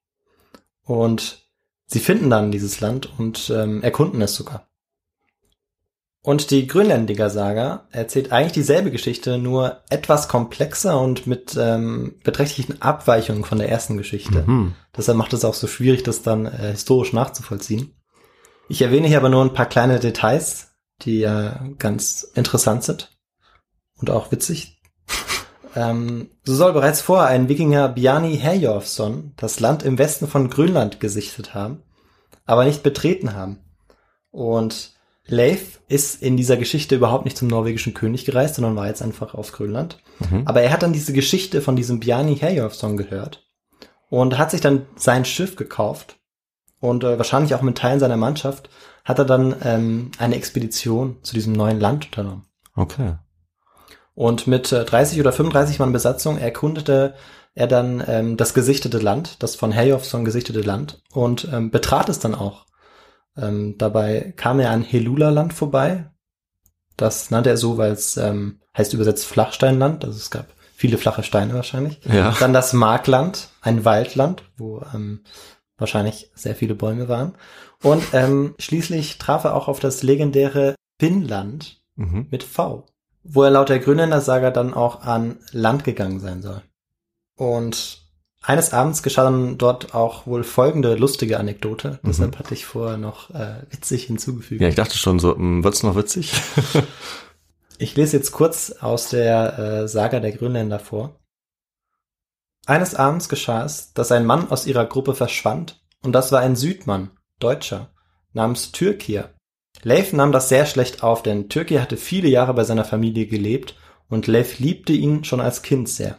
Und 0.84 1.48
sie 1.86 2.00
finden 2.00 2.30
dann 2.30 2.50
dieses 2.50 2.80
Land 2.80 3.08
und 3.18 3.50
ähm, 3.50 3.82
erkunden 3.82 4.20
es 4.20 4.34
sogar. 4.34 4.68
Und 6.22 6.50
die 6.50 6.66
Grönländiger 6.66 7.28
Saga 7.28 7.86
erzählt 7.90 8.32
eigentlich 8.32 8.52
dieselbe 8.52 8.90
Geschichte, 8.90 9.36
nur 9.36 9.82
etwas 9.90 10.26
komplexer 10.26 10.98
und 10.98 11.26
mit 11.26 11.54
ähm, 11.60 12.14
beträchtlichen 12.24 12.80
Abweichungen 12.80 13.44
von 13.44 13.58
der 13.58 13.68
ersten 13.68 13.98
Geschichte. 13.98 14.42
Mhm. 14.46 14.74
Deshalb 14.96 15.18
macht 15.18 15.34
es 15.34 15.44
auch 15.44 15.52
so 15.52 15.66
schwierig, 15.66 16.02
das 16.02 16.22
dann 16.22 16.46
äh, 16.46 16.70
historisch 16.70 17.12
nachzuvollziehen. 17.12 17.93
Ich 18.68 18.82
erwähne 18.82 19.08
hier 19.08 19.18
aber 19.18 19.28
nur 19.28 19.44
ein 19.44 19.52
paar 19.52 19.66
kleine 19.66 20.00
Details, 20.00 20.68
die 21.02 21.20
ja 21.20 21.60
ganz 21.78 22.22
interessant 22.34 22.84
sind 22.84 23.16
und 23.96 24.10
auch 24.10 24.32
witzig. 24.32 24.80
ähm, 25.76 26.30
so 26.44 26.54
soll 26.54 26.72
bereits 26.72 27.00
vorher 27.00 27.28
ein 27.28 27.48
Wikinger 27.48 27.88
Bjarni 27.88 28.38
Herjolfsson 28.38 29.32
das 29.36 29.60
Land 29.60 29.82
im 29.82 29.98
Westen 29.98 30.28
von 30.28 30.48
Grönland 30.48 31.00
gesichtet 31.00 31.54
haben, 31.54 31.82
aber 32.46 32.64
nicht 32.64 32.82
betreten 32.82 33.34
haben. 33.34 33.58
Und 34.30 34.94
Leif 35.26 35.80
ist 35.88 36.22
in 36.22 36.36
dieser 36.36 36.56
Geschichte 36.56 36.96
überhaupt 36.96 37.24
nicht 37.24 37.36
zum 37.36 37.48
norwegischen 37.48 37.94
König 37.94 38.24
gereist, 38.24 38.56
sondern 38.56 38.76
war 38.76 38.88
jetzt 38.88 39.02
einfach 39.02 39.34
auf 39.34 39.52
Grönland. 39.52 39.98
Mhm. 40.30 40.42
Aber 40.46 40.60
er 40.60 40.70
hat 40.70 40.82
dann 40.82 40.92
diese 40.92 41.12
Geschichte 41.12 41.62
von 41.62 41.76
diesem 41.76 42.00
Bjarni 42.00 42.36
Herjolfsson 42.36 42.96
gehört 42.96 43.46
und 44.10 44.36
hat 44.36 44.50
sich 44.50 44.60
dann 44.60 44.86
sein 44.96 45.24
Schiff 45.24 45.56
gekauft 45.56 46.18
und 46.84 47.02
äh, 47.02 47.16
wahrscheinlich 47.16 47.54
auch 47.54 47.62
mit 47.62 47.78
Teilen 47.78 47.98
seiner 47.98 48.18
Mannschaft 48.18 48.68
hat 49.04 49.18
er 49.18 49.24
dann 49.24 49.56
ähm, 49.62 50.10
eine 50.18 50.36
Expedition 50.36 51.16
zu 51.22 51.34
diesem 51.34 51.54
neuen 51.54 51.80
Land 51.80 52.06
unternommen. 52.06 52.44
Okay. 52.76 53.14
Und 54.14 54.46
mit 54.46 54.70
äh, 54.70 54.84
30 54.84 55.18
oder 55.18 55.32
35 55.32 55.78
Mann 55.78 55.92
Besatzung 55.92 56.36
erkundete 56.36 57.14
er 57.54 57.68
dann 57.68 58.04
ähm, 58.06 58.36
das 58.36 58.52
gesichtete 58.52 58.98
Land, 58.98 59.42
das 59.42 59.56
von 59.56 59.72
Herjolfsson 59.72 60.26
gesichtete 60.26 60.60
Land 60.60 61.00
und 61.12 61.48
ähm, 61.50 61.70
betrat 61.70 62.10
es 62.10 62.18
dann 62.18 62.34
auch. 62.34 62.66
Ähm, 63.34 63.76
dabei 63.78 64.34
kam 64.36 64.60
er 64.60 64.70
an 64.70 64.82
Helula-Land 64.82 65.54
vorbei. 65.54 66.10
Das 66.98 67.30
nannte 67.30 67.48
er 67.48 67.56
so, 67.56 67.78
weil 67.78 67.92
es 67.92 68.18
ähm, 68.18 68.60
heißt 68.76 68.92
übersetzt 68.92 69.24
Flachsteinland. 69.24 70.04
Also 70.04 70.18
es 70.18 70.30
gab 70.30 70.48
viele 70.76 70.98
flache 70.98 71.22
Steine 71.22 71.54
wahrscheinlich. 71.54 71.98
Ja. 72.04 72.36
Dann 72.38 72.52
das 72.52 72.74
Markland, 72.74 73.48
ein 73.62 73.86
Waldland, 73.86 74.42
wo 74.58 74.82
ähm, 74.94 75.20
wahrscheinlich 75.78 76.30
sehr 76.34 76.54
viele 76.54 76.74
Bäume 76.74 77.08
waren. 77.08 77.34
Und 77.82 78.02
ähm, 78.12 78.54
schließlich 78.58 79.18
traf 79.18 79.44
er 79.44 79.54
auch 79.54 79.68
auf 79.68 79.80
das 79.80 80.02
legendäre 80.02 80.74
Finnland 81.00 81.82
mhm. 81.96 82.28
mit 82.30 82.42
V, 82.42 82.86
wo 83.22 83.42
er 83.42 83.50
laut 83.50 83.68
der 83.68 83.80
Grönländer-Saga 83.80 84.50
dann 84.50 84.74
auch 84.74 85.02
an 85.02 85.38
Land 85.52 85.84
gegangen 85.84 86.20
sein 86.20 86.42
soll. 86.42 86.62
Und 87.36 88.04
eines 88.46 88.72
Abends 88.72 89.02
geschah 89.02 89.24
dann 89.24 89.58
dort 89.58 89.94
auch 89.94 90.26
wohl 90.26 90.44
folgende 90.44 90.96
lustige 90.96 91.38
Anekdote. 91.40 91.98
Mhm. 92.02 92.08
Deshalb 92.08 92.38
hatte 92.38 92.54
ich 92.54 92.66
vorher 92.66 92.98
noch 92.98 93.30
äh, 93.30 93.62
witzig 93.70 94.04
hinzugefügt. 94.04 94.60
Ja, 94.60 94.68
ich 94.68 94.74
dachte 94.74 94.98
schon 94.98 95.18
so, 95.18 95.34
hm, 95.34 95.64
wird's 95.64 95.82
noch 95.82 95.96
witzig? 95.96 96.32
ich 97.78 97.96
lese 97.96 98.16
jetzt 98.16 98.32
kurz 98.32 98.70
aus 98.80 99.08
der 99.08 99.58
äh, 99.58 99.88
Saga 99.88 100.20
der 100.20 100.32
Grönländer 100.32 100.78
vor. 100.78 101.18
Eines 102.66 102.94
Abends 102.94 103.28
geschah 103.28 103.64
es, 103.64 103.92
dass 103.92 104.10
ein 104.10 104.24
Mann 104.24 104.50
aus 104.50 104.66
ihrer 104.66 104.86
Gruppe 104.86 105.14
verschwand, 105.14 105.82
und 106.02 106.12
das 106.12 106.32
war 106.32 106.40
ein 106.40 106.56
Südmann, 106.56 107.10
Deutscher, 107.38 107.90
namens 108.32 108.72
Türkir. 108.72 109.34
Leif 109.82 110.12
nahm 110.12 110.32
das 110.32 110.48
sehr 110.48 110.64
schlecht 110.64 111.02
auf, 111.02 111.22
denn 111.22 111.48
Türkir 111.48 111.82
hatte 111.82 111.96
viele 111.96 112.28
Jahre 112.28 112.54
bei 112.54 112.64
seiner 112.64 112.84
Familie 112.84 113.26
gelebt 113.26 113.74
und 114.08 114.26
Leif 114.26 114.58
liebte 114.58 114.92
ihn 114.92 115.24
schon 115.24 115.40
als 115.40 115.62
Kind 115.62 115.88
sehr. 115.88 116.18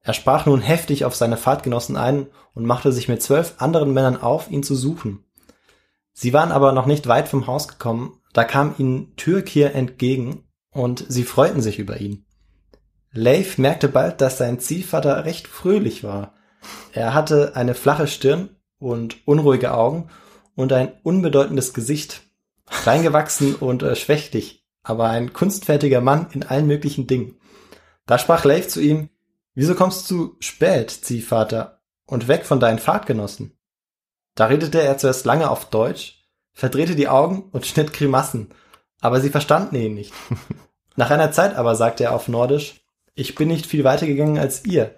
Er 0.00 0.12
sprach 0.12 0.46
nun 0.46 0.60
heftig 0.60 1.04
auf 1.04 1.16
seine 1.16 1.36
Fahrtgenossen 1.36 1.96
ein 1.96 2.28
und 2.54 2.64
machte 2.64 2.92
sich 2.92 3.08
mit 3.08 3.22
zwölf 3.22 3.54
anderen 3.58 3.92
Männern 3.92 4.20
auf, 4.20 4.50
ihn 4.50 4.62
zu 4.62 4.76
suchen. 4.76 5.24
Sie 6.12 6.32
waren 6.32 6.52
aber 6.52 6.72
noch 6.72 6.86
nicht 6.86 7.08
weit 7.08 7.28
vom 7.28 7.48
Haus 7.48 7.66
gekommen, 7.66 8.20
da 8.32 8.44
kam 8.44 8.74
ihnen 8.78 9.16
Türkir 9.16 9.74
entgegen 9.74 10.44
und 10.70 11.04
sie 11.08 11.24
freuten 11.24 11.60
sich 11.60 11.78
über 11.78 12.00
ihn. 12.00 12.25
Leif 13.16 13.56
merkte 13.56 13.88
bald, 13.88 14.20
dass 14.20 14.38
sein 14.38 14.60
Ziehvater 14.60 15.24
recht 15.24 15.48
fröhlich 15.48 16.04
war. 16.04 16.34
Er 16.92 17.14
hatte 17.14 17.56
eine 17.56 17.74
flache 17.74 18.06
Stirn 18.06 18.50
und 18.78 19.26
unruhige 19.26 19.72
Augen 19.72 20.10
und 20.54 20.72
ein 20.72 20.92
unbedeutendes 21.02 21.72
Gesicht, 21.72 22.22
reingewachsen 22.68 23.54
und 23.54 23.82
äh, 23.82 23.96
schwächlich, 23.96 24.66
aber 24.82 25.08
ein 25.08 25.32
kunstfertiger 25.32 26.00
Mann 26.00 26.28
in 26.32 26.42
allen 26.42 26.66
möglichen 26.66 27.06
Dingen. 27.06 27.38
Da 28.04 28.18
sprach 28.18 28.44
Leif 28.44 28.68
zu 28.68 28.80
ihm, 28.80 29.08
Wieso 29.54 29.74
kommst 29.74 30.10
du 30.10 30.36
spät, 30.38 30.90
Ziehvater, 30.90 31.80
und 32.04 32.28
weg 32.28 32.44
von 32.44 32.60
deinen 32.60 32.78
Fahrtgenossen? 32.78 33.56
Da 34.34 34.46
redete 34.46 34.82
er 34.82 34.98
zuerst 34.98 35.24
lange 35.24 35.48
auf 35.48 35.70
Deutsch, 35.70 36.28
verdrehte 36.52 36.94
die 36.94 37.08
Augen 37.08 37.48
und 37.52 37.64
schnitt 37.64 37.94
Grimassen, 37.94 38.50
aber 39.00 39.22
sie 39.22 39.30
verstanden 39.30 39.76
ihn 39.76 39.94
nicht. 39.94 40.12
Nach 40.96 41.10
einer 41.10 41.32
Zeit 41.32 41.56
aber 41.56 41.74
sagte 41.74 42.04
er 42.04 42.14
auf 42.14 42.28
Nordisch, 42.28 42.85
ich 43.16 43.34
bin 43.34 43.48
nicht 43.48 43.66
viel 43.66 43.82
weiter 43.82 44.06
gegangen 44.06 44.38
als 44.38 44.64
ihr. 44.64 44.94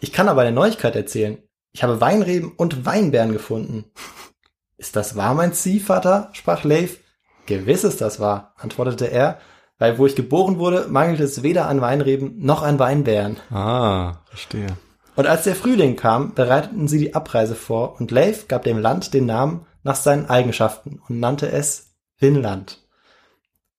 Ich 0.00 0.12
kann 0.12 0.28
aber 0.28 0.42
eine 0.42 0.52
Neuigkeit 0.52 0.94
erzählen. 0.94 1.38
Ich 1.72 1.82
habe 1.82 2.00
Weinreben 2.00 2.52
und 2.52 2.86
Weinbeeren 2.86 3.32
gefunden. 3.32 3.86
Ist 4.76 4.94
das 4.94 5.16
wahr, 5.16 5.34
mein 5.34 5.52
Ziehvater? 5.52 6.30
sprach 6.32 6.62
Leif. 6.62 7.00
Gewiss 7.46 7.82
ist 7.82 8.00
das 8.00 8.20
wahr, 8.20 8.52
antwortete 8.58 9.10
er, 9.10 9.40
weil 9.78 9.98
wo 9.98 10.06
ich 10.06 10.14
geboren 10.14 10.58
wurde, 10.58 10.86
mangelt 10.88 11.18
es 11.18 11.42
weder 11.42 11.66
an 11.66 11.80
Weinreben 11.80 12.34
noch 12.38 12.62
an 12.62 12.78
Weinbeeren. 12.78 13.38
Ah, 13.50 14.18
verstehe. 14.26 14.76
Und 15.16 15.26
als 15.26 15.44
der 15.44 15.56
Frühling 15.56 15.96
kam, 15.96 16.34
bereiteten 16.34 16.86
sie 16.86 16.98
die 16.98 17.14
Abreise 17.14 17.56
vor 17.56 17.98
und 17.98 18.10
Leif 18.10 18.46
gab 18.46 18.62
dem 18.64 18.78
Land 18.78 19.14
den 19.14 19.26
Namen 19.26 19.66
nach 19.82 19.96
seinen 19.96 20.26
Eigenschaften 20.26 21.00
und 21.08 21.18
nannte 21.18 21.50
es 21.50 21.96
Finnland. 22.16 22.86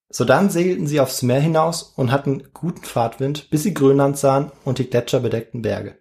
Sodann 0.10 0.50
segelten 0.50 0.88
sie 0.88 1.00
aufs 1.00 1.22
Meer 1.22 1.40
hinaus 1.40 1.84
und 1.84 2.12
hatten 2.12 2.44
guten 2.54 2.84
Fahrtwind, 2.84 3.50
bis 3.52 3.64
sie 3.64 3.74
Grönland 3.74 4.18
sahen 4.18 4.52
und 4.66 4.80
die 4.80 4.90
gletscherbedeckten 4.90 5.62
Berge. 5.62 6.00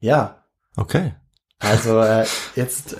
Ja, 0.00 0.42
Okay. 0.76 1.14
also 1.58 2.00
äh, 2.00 2.26
jetzt 2.54 2.96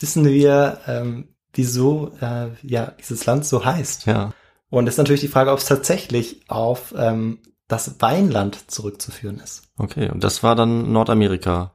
wissen 0.00 0.24
wir, 0.24 0.80
ähm, 0.86 1.28
wieso 1.52 2.12
äh, 2.20 2.48
ja 2.62 2.92
dieses 2.98 3.24
Land 3.26 3.44
so 3.46 3.64
heißt. 3.64 4.06
Ja. 4.06 4.32
Und 4.68 4.86
ist 4.88 4.98
natürlich 4.98 5.20
die 5.20 5.28
Frage, 5.28 5.52
ob 5.52 5.58
es 5.58 5.66
tatsächlich 5.66 6.48
auf 6.48 6.94
ähm, 6.96 7.38
das 7.68 8.00
Weinland 8.00 8.70
zurückzuführen 8.70 9.38
ist. 9.40 9.62
Okay. 9.78 10.10
Und 10.10 10.24
das 10.24 10.42
war 10.42 10.54
dann 10.56 10.90
Nordamerika. 10.92 11.74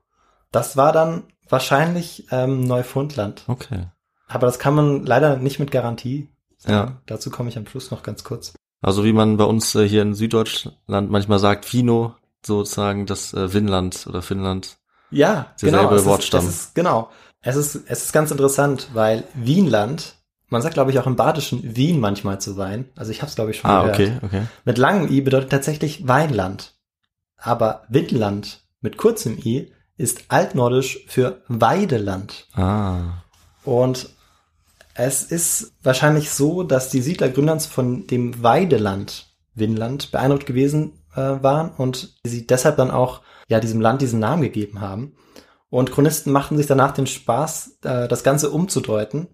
Das 0.52 0.76
war 0.76 0.92
dann 0.92 1.24
wahrscheinlich 1.48 2.28
ähm, 2.32 2.62
Neufundland. 2.66 3.44
Okay. 3.48 3.88
Aber 4.28 4.48
das 4.48 4.60
kann 4.60 4.76
man 4.76 5.06
leider 5.06 5.38
nicht 5.38 5.60
mit 5.60 5.72
Garantie. 5.72 6.30
Ja. 6.68 7.02
Dazu 7.06 7.30
komme 7.30 7.50
ich 7.50 7.58
am 7.58 7.68
Schluss 7.68 7.92
noch 7.92 8.04
ganz 8.04 8.24
kurz. 8.24 8.54
Also 8.82 9.04
wie 9.04 9.14
man 9.14 9.38
bei 9.38 9.46
uns 9.46 9.74
äh, 9.76 9.88
hier 9.88 10.02
in 10.02 10.14
Süddeutschland 10.14 11.10
manchmal 11.12 11.40
sagt, 11.40 11.66
Fino, 11.66 12.16
sozusagen 12.46 13.06
das 13.06 13.34
äh, 13.34 13.54
Winland 13.54 14.06
oder 14.08 14.22
Finnland. 14.22 14.78
Ja, 15.12 15.54
genau. 15.62 15.92
Es 15.94 16.06
Wortstamm. 16.06 16.42
Ist, 16.42 16.50
es 16.50 16.56
ist, 16.62 16.76
genau. 16.76 17.10
Es 17.42 17.56
ist, 17.56 17.76
es 17.88 18.06
ist 18.06 18.12
ganz 18.14 18.32
interessant, 18.32 18.90
weil 18.94 19.24
Wienland, 19.34 20.16
man 20.50 20.62
sagt, 20.62 20.74
glaube 20.74 20.92
ich, 20.92 21.00
auch 21.00 21.08
im 21.08 21.16
Badischen 21.16 21.76
Wien 21.76 22.00
manchmal 22.00 22.42
zu 22.42 22.58
Wein. 22.58 22.90
Also 22.96 23.12
ich 23.12 23.22
habe 23.22 23.30
es, 23.30 23.36
glaube 23.36 23.52
ich, 23.52 23.58
schon 23.58 23.70
Ah, 23.70 23.82
gehört. 23.84 24.00
okay, 24.00 24.18
okay. 24.24 24.42
Mit 24.66 24.78
langem 24.78 25.12
I 25.12 25.22
bedeutet 25.22 25.52
tatsächlich 25.52 26.08
Weinland. 26.08 26.74
Aber 27.38 27.84
Windland 27.90 28.62
mit 28.82 28.98
kurzem 28.98 29.38
I 29.38 29.72
ist 29.98 30.26
altnordisch 30.30 31.06
für 31.08 31.42
Weideland. 31.48 32.48
Ah. 32.54 33.24
Und 33.64 34.10
es 34.96 35.24
ist 35.24 35.74
wahrscheinlich 35.84 36.32
so, 36.32 36.64
dass 36.64 36.90
die 36.90 37.02
Siedler 37.02 37.30
Grönlands 37.30 37.66
von 37.66 38.08
dem 38.08 38.42
Weideland, 38.42 39.28
Winland, 39.54 40.12
beeindruckt 40.12 40.46
gewesen 40.46 40.94
äh, 41.14 41.18
waren 41.18 41.70
und 41.72 42.16
sie 42.24 42.48
deshalb 42.48 42.78
dann 42.78 42.92
auch 42.92 43.22
ja 43.48 43.60
diesem 43.60 43.82
Land 43.82 44.02
diesen 44.02 44.20
Namen 44.20 44.42
gegeben 44.42 44.82
haben. 44.82 45.16
Und 45.70 45.92
Chronisten 45.92 46.32
machten 46.32 46.56
sich 46.56 46.68
danach 46.68 46.94
den 46.94 47.08
Spaß, 47.08 47.80
äh, 47.84 48.08
das 48.08 48.24
Ganze 48.24 48.50
umzudeuten. 48.50 49.28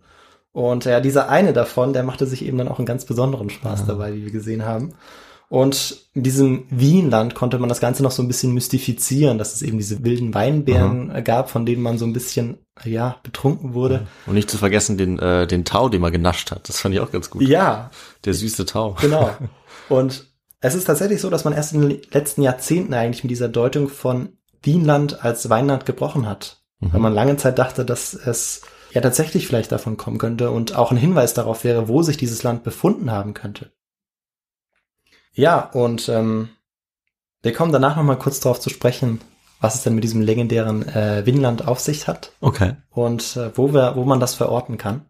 Und 0.51 0.85
ja, 0.85 0.99
dieser 0.99 1.29
eine 1.29 1.53
davon, 1.53 1.93
der 1.93 2.03
machte 2.03 2.25
sich 2.25 2.43
eben 2.43 2.57
dann 2.57 2.67
auch 2.67 2.79
einen 2.79 2.87
ganz 2.87 3.05
besonderen 3.05 3.51
Spaß 3.51 3.85
dabei, 3.85 4.13
wie 4.13 4.25
wir 4.25 4.31
gesehen 4.31 4.65
haben. 4.65 4.95
Und 5.51 6.07
in 6.13 6.23
diesem 6.23 6.63
Wienland 6.69 7.35
konnte 7.35 7.59
man 7.59 7.67
das 7.67 7.81
Ganze 7.81 8.03
noch 8.03 8.11
so 8.11 8.23
ein 8.23 8.29
bisschen 8.29 8.53
mystifizieren, 8.53 9.37
dass 9.37 9.53
es 9.53 9.61
eben 9.61 9.77
diese 9.77 10.01
wilden 10.01 10.33
Weinbeeren 10.33 11.13
äh, 11.13 11.21
gab, 11.21 11.49
von 11.49 11.65
denen 11.65 11.81
man 11.81 11.97
so 11.97 12.05
ein 12.05 12.13
bisschen, 12.13 12.59
ja, 12.85 13.17
betrunken 13.21 13.73
wurde. 13.73 14.07
Und 14.27 14.35
nicht 14.35 14.49
zu 14.49 14.57
vergessen 14.57 14.97
den, 14.97 15.19
äh, 15.19 15.45
den 15.47 15.65
Tau, 15.65 15.89
den 15.89 15.99
man 15.99 16.13
genascht 16.13 16.51
hat. 16.51 16.69
Das 16.69 16.79
fand 16.79 16.95
ich 16.95 17.01
auch 17.01 17.11
ganz 17.11 17.29
gut. 17.29 17.41
Ja, 17.41 17.91
Der 18.23 18.33
süße 18.33 18.65
Tau. 18.65 18.95
genau. 19.01 19.35
Und 19.89 20.27
es 20.61 20.73
ist 20.73 20.85
tatsächlich 20.85 21.19
so, 21.19 21.29
dass 21.29 21.43
man 21.43 21.51
erst 21.51 21.73
in 21.73 21.81
den 21.81 22.01
letzten 22.13 22.43
Jahrzehnten 22.43 22.93
eigentlich 22.93 23.25
mit 23.25 23.31
dieser 23.31 23.49
Deutung 23.49 23.89
von 23.89 24.29
Wienland 24.63 25.21
als 25.21 25.49
Weinland 25.49 25.85
gebrochen 25.85 26.29
hat. 26.29 26.63
Weil 26.79 27.01
man 27.01 27.13
lange 27.13 27.35
Zeit 27.35 27.59
dachte, 27.59 27.83
dass 27.83 28.13
es 28.13 28.61
ja 28.93 29.01
tatsächlich 29.01 29.47
vielleicht 29.47 29.73
davon 29.73 29.97
kommen 29.97 30.17
könnte 30.17 30.49
und 30.49 30.77
auch 30.77 30.91
ein 30.91 30.97
Hinweis 30.97 31.33
darauf 31.33 31.65
wäre, 31.65 31.89
wo 31.89 32.03
sich 32.03 32.15
dieses 32.15 32.41
Land 32.41 32.63
befunden 32.63 33.11
haben 33.11 33.33
könnte. 33.33 33.71
Ja, 35.33 35.59
und 35.73 36.09
ähm, 36.09 36.49
wir 37.41 37.53
kommen 37.53 37.71
danach 37.71 37.95
nochmal 37.95 38.19
kurz 38.19 38.39
darauf 38.39 38.59
zu 38.59 38.69
sprechen, 38.69 39.21
was 39.59 39.75
es 39.75 39.83
denn 39.83 39.95
mit 39.95 40.03
diesem 40.03 40.21
legendären 40.21 40.87
äh, 40.87 41.25
Winland 41.25 41.67
auf 41.67 41.79
sich 41.79 42.07
hat 42.07 42.31
Okay. 42.41 42.75
und 42.89 43.35
äh, 43.37 43.55
wo 43.55 43.73
wir, 43.73 43.95
wo 43.95 44.03
man 44.05 44.19
das 44.19 44.33
verorten 44.35 44.77
kann. 44.77 45.05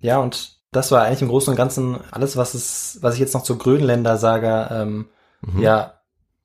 Ja, 0.00 0.18
und 0.18 0.58
das 0.72 0.90
war 0.90 1.02
eigentlich 1.02 1.22
im 1.22 1.28
Großen 1.28 1.50
und 1.50 1.56
Ganzen 1.56 1.98
alles, 2.10 2.36
was 2.36 2.54
es, 2.54 2.98
was 3.00 3.14
ich 3.14 3.20
jetzt 3.20 3.34
noch 3.34 3.42
zur 3.42 3.58
Grönländer 3.58 4.16
Saga 4.18 4.82
ähm, 4.82 5.06
Mhm. 5.46 5.60
ja 5.60 6.00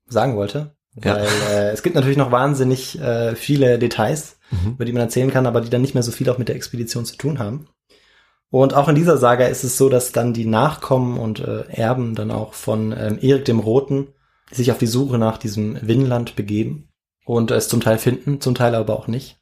sagen 0.08 0.36
wollte. 0.36 0.76
Ja. 1.02 1.16
Weil 1.16 1.28
äh, 1.52 1.70
es 1.72 1.84
gibt 1.84 1.96
natürlich 1.96 2.18
noch 2.18 2.32
wahnsinnig 2.32 3.00
äh, 3.00 3.34
viele 3.36 3.80
Details, 3.80 4.36
Mhm. 4.52 4.72
über 4.74 4.84
die 4.86 4.92
man 4.92 5.04
erzählen 5.04 5.32
kann, 5.32 5.46
aber 5.48 5.62
die 5.62 5.70
dann 5.70 5.82
nicht 5.82 5.94
mehr 5.94 6.04
so 6.04 6.12
viel 6.12 6.30
auch 6.30 6.38
mit 6.40 6.50
der 6.50 6.56
Expedition 6.58 7.06
zu 7.06 7.16
tun 7.16 7.40
haben. 7.40 7.68
Und 8.52 8.74
auch 8.74 8.88
in 8.88 8.96
dieser 8.96 9.18
Saga 9.18 9.46
ist 9.46 9.64
es 9.64 9.78
so, 9.78 9.90
dass 9.90 10.12
dann 10.12 10.34
die 10.34 10.46
Nachkommen 10.46 11.20
und 11.20 11.40
äh, 11.40 11.66
Erben 11.70 12.16
dann 12.16 12.32
auch 12.32 12.54
von 12.54 12.92
ähm, 12.98 13.20
Erik 13.22 13.46
dem 13.46 13.60
Roten 13.60 14.08
sich 14.52 14.72
auf 14.72 14.80
die 14.80 14.88
Suche 14.88 15.20
nach 15.20 15.38
diesem 15.38 15.78
Winland 15.82 16.36
begeben 16.36 16.90
und 17.26 17.52
es 17.52 17.68
zum 17.68 17.82
Teil 17.82 18.00
finden, 18.00 18.42
zum 18.42 18.56
Teil 18.56 18.74
aber 18.74 18.98
auch 18.98 19.08
nicht. 19.08 19.40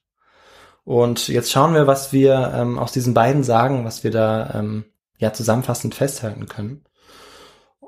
Und 0.83 1.29
jetzt 1.29 1.51
schauen 1.51 1.73
wir, 1.73 1.87
was 1.87 2.11
wir 2.11 2.53
ähm, 2.53 2.79
aus 2.79 2.91
diesen 2.91 3.13
beiden 3.13 3.43
Sagen, 3.43 3.85
was 3.85 4.03
wir 4.03 4.11
da 4.11 4.53
ähm, 4.55 4.85
ja 5.17 5.31
zusammenfassend 5.31 5.95
festhalten 5.95 6.47
können. 6.47 6.83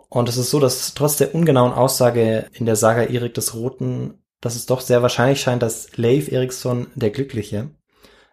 Und 0.10 0.28
es 0.28 0.38
ist 0.38 0.50
so, 0.50 0.60
dass 0.60 0.94
trotz 0.94 1.18
der 1.18 1.36
ungenauen 1.36 1.74
Aussage 1.74 2.48
in 2.54 2.66
der 2.66 2.76
Saga 2.76 3.04
Erik 3.04 3.34
des 3.36 3.54
Roten, 3.54 4.24
dass 4.42 4.56
es 4.56 4.66
doch 4.66 4.82
sehr 4.82 5.02
wahrscheinlich 5.02 5.42
scheint, 5.42 5.62
dass 5.62 5.96
Leif 5.98 6.32
Eriksson 6.32 6.88
der 6.96 7.12
Glückliche 7.12 7.70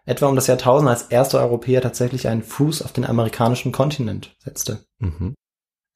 etwa 0.07 0.27
um 0.27 0.35
das 0.35 0.47
Jahrtausend 0.47 0.89
als 0.89 1.03
erster 1.03 1.39
Europäer 1.39 1.81
tatsächlich 1.81 2.27
einen 2.27 2.41
Fuß 2.41 2.81
auf 2.81 2.93
den 2.93 3.05
amerikanischen 3.05 3.71
Kontinent 3.71 4.35
setzte. 4.39 4.79
Mhm. 4.99 5.35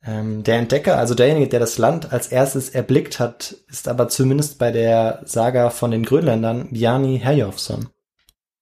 Ähm, 0.03 0.43
der 0.43 0.57
Entdecker, 0.57 0.97
also 0.97 1.15
derjenige, 1.15 1.47
der 1.47 1.59
das 1.59 1.77
Land 1.77 2.11
als 2.11 2.27
erstes 2.27 2.69
erblickt 2.69 3.19
hat, 3.19 3.55
ist 3.67 3.87
aber 3.87 4.09
zumindest 4.09 4.59
bei 4.59 4.71
der 4.71 5.21
Saga 5.25 5.69
von 5.69 5.91
den 5.91 6.03
Grönländern 6.03 6.69
Bjarni 6.71 7.19
Herjolfsson. 7.19 7.89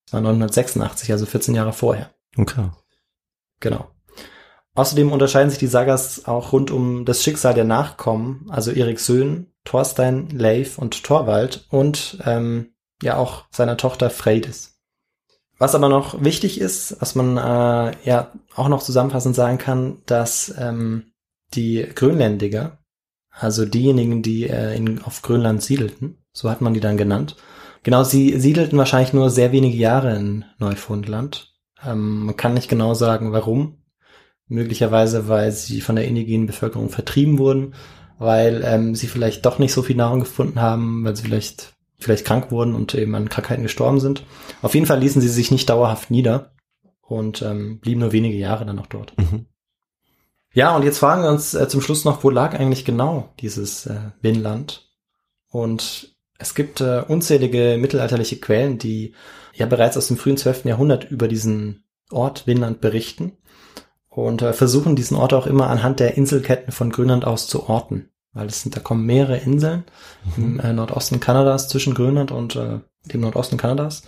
Das 0.05 0.13
war 0.13 0.19
1986, 0.19 1.11
also 1.11 1.25
14 1.25 1.55
Jahre 1.55 1.73
vorher. 1.73 2.11
Okay. 2.37 2.69
Genau. 3.59 3.89
Außerdem 4.75 5.11
unterscheiden 5.11 5.49
sich 5.49 5.59
die 5.59 5.67
Sagas 5.67 6.25
auch 6.25 6.53
rund 6.53 6.71
um 6.71 7.05
das 7.05 7.23
Schicksal 7.23 7.53
der 7.53 7.65
Nachkommen, 7.65 8.45
also 8.49 8.71
Erik 8.71 8.99
Söhn, 8.99 9.47
Thorstein, 9.63 10.29
Leif 10.29 10.77
und 10.77 11.03
Thorwald 11.03 11.65
und 11.69 12.19
ähm, 12.25 12.73
ja 13.01 13.17
auch 13.17 13.45
seiner 13.49 13.77
Tochter 13.77 14.09
Freydis. 14.09 14.78
Was 15.59 15.75
aber 15.75 15.89
noch 15.89 16.23
wichtig 16.23 16.59
ist, 16.59 16.95
was 17.01 17.15
man 17.15 17.37
äh, 17.37 17.93
ja 18.05 18.31
auch 18.55 18.69
noch 18.69 18.81
zusammenfassend 18.81 19.35
sagen 19.35 19.57
kann, 19.57 19.97
dass 20.05 20.55
ähm, 20.57 21.11
die 21.53 21.85
Grönländiger, 21.93 22.79
also 23.29 23.65
diejenigen, 23.65 24.21
die 24.21 24.47
äh, 24.47 24.75
in, 24.75 25.01
auf 25.03 25.21
Grönland 25.21 25.61
siedelten, 25.61 26.17
so 26.31 26.49
hat 26.49 26.61
man 26.61 26.73
die 26.73 26.79
dann 26.79 26.95
genannt, 26.95 27.35
genau, 27.83 28.05
sie 28.05 28.39
siedelten 28.39 28.77
wahrscheinlich 28.77 29.11
nur 29.11 29.29
sehr 29.29 29.51
wenige 29.51 29.77
Jahre 29.77 30.15
in 30.15 30.45
Neufundland. 30.59 31.53
Ähm, 31.85 32.25
man 32.25 32.37
kann 32.37 32.53
nicht 32.53 32.69
genau 32.69 32.93
sagen, 32.93 33.33
warum. 33.33 33.75
Möglicherweise, 34.47 35.27
weil 35.27 35.51
sie 35.51 35.81
von 35.81 35.95
der 35.95 36.07
indigenen 36.07 36.47
Bevölkerung 36.47 36.89
vertrieben 36.89 37.37
wurden, 37.37 37.75
weil 38.17 38.63
ähm, 38.65 38.95
sie 38.95 39.07
vielleicht 39.07 39.45
doch 39.45 39.59
nicht 39.59 39.73
so 39.73 39.83
viel 39.83 39.97
Nahrung 39.97 40.21
gefunden 40.21 40.61
haben, 40.61 41.03
weil 41.03 41.15
sie 41.15 41.23
vielleicht 41.23 41.73
vielleicht 41.99 42.25
krank 42.25 42.51
wurden 42.51 42.75
und 42.75 42.95
eben 42.95 43.13
an 43.15 43.29
Krankheiten 43.29 43.63
gestorben 43.63 43.99
sind. 43.99 44.23
Auf 44.61 44.73
jeden 44.73 44.85
Fall 44.85 44.99
ließen 44.99 45.21
sie 45.21 45.29
sich 45.29 45.51
nicht 45.51 45.69
dauerhaft 45.69 46.09
nieder 46.09 46.53
und 47.01 47.41
ähm, 47.41 47.79
blieben 47.79 47.99
nur 47.99 48.11
wenige 48.11 48.37
Jahre 48.37 48.65
dann 48.65 48.77
noch 48.77 48.87
dort. 48.87 49.17
Mhm. 49.17 49.45
Ja, 50.53 50.75
und 50.75 50.83
jetzt 50.83 50.97
fragen 50.97 51.23
wir 51.23 51.29
uns 51.29 51.53
äh, 51.53 51.67
zum 51.67 51.81
Schluss 51.81 52.05
noch, 52.05 52.23
wo 52.23 52.29
lag 52.29 52.57
eigentlich 52.57 52.85
genau 52.85 53.33
dieses 53.39 53.85
äh, 53.85 54.11
Winland? 54.21 54.89
Und 55.51 56.15
es 56.37 56.55
gibt 56.55 56.81
äh, 56.81 57.03
unzählige 57.07 57.77
mittelalterliche 57.79 58.39
Quellen, 58.39 58.77
die 58.77 59.13
ja 59.53 59.65
bereits 59.65 59.97
aus 59.97 60.07
dem 60.07 60.17
frühen 60.17 60.37
12. 60.37 60.65
Jahrhundert 60.65 61.09
über 61.11 61.27
diesen 61.27 61.83
Ort 62.11 62.47
Winland 62.47 62.81
berichten 62.81 63.37
und 64.09 64.41
äh, 64.41 64.53
versuchen 64.53 64.95
diesen 64.95 65.17
Ort 65.17 65.33
auch 65.33 65.47
immer 65.47 65.69
anhand 65.69 65.99
der 65.99 66.17
Inselketten 66.17 66.71
von 66.71 66.91
Grönland 66.91 67.25
aus 67.25 67.47
zu 67.47 67.67
orten. 67.69 68.09
Weil 68.33 68.47
es 68.47 68.61
sind, 68.61 68.75
da 68.75 68.79
kommen 68.79 69.05
mehrere 69.05 69.37
Inseln 69.37 69.85
im 70.37 70.59
äh, 70.59 70.71
Nordosten 70.71 71.19
Kanadas 71.19 71.67
zwischen 71.67 71.95
Grönland 71.95 72.31
und 72.31 72.55
äh, 72.55 72.79
dem 73.05 73.21
Nordosten 73.21 73.57
Kanadas. 73.57 74.03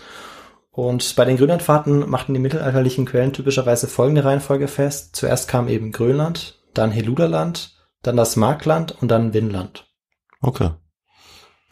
Und 0.70 1.16
bei 1.16 1.26
den 1.26 1.38
Grönlandfahrten 1.38 2.10
machten 2.10 2.34
die 2.34 2.40
mittelalterlichen 2.40 3.06
Quellen 3.06 3.34
typischerweise 3.34 3.88
folgende 3.88 4.24
Reihenfolge 4.24 4.68
fest. 4.68 5.16
Zuerst 5.16 5.48
kam 5.48 5.68
eben 5.68 5.92
Grönland, 5.92 6.62
dann 6.74 6.92
Heluderland, 6.92 7.76
dann 8.04 8.16
das 8.16 8.36
Markland 8.36 8.96
und 9.02 9.10
dann 9.10 9.34
Winland. 9.34 9.88
Okay. 10.40 10.70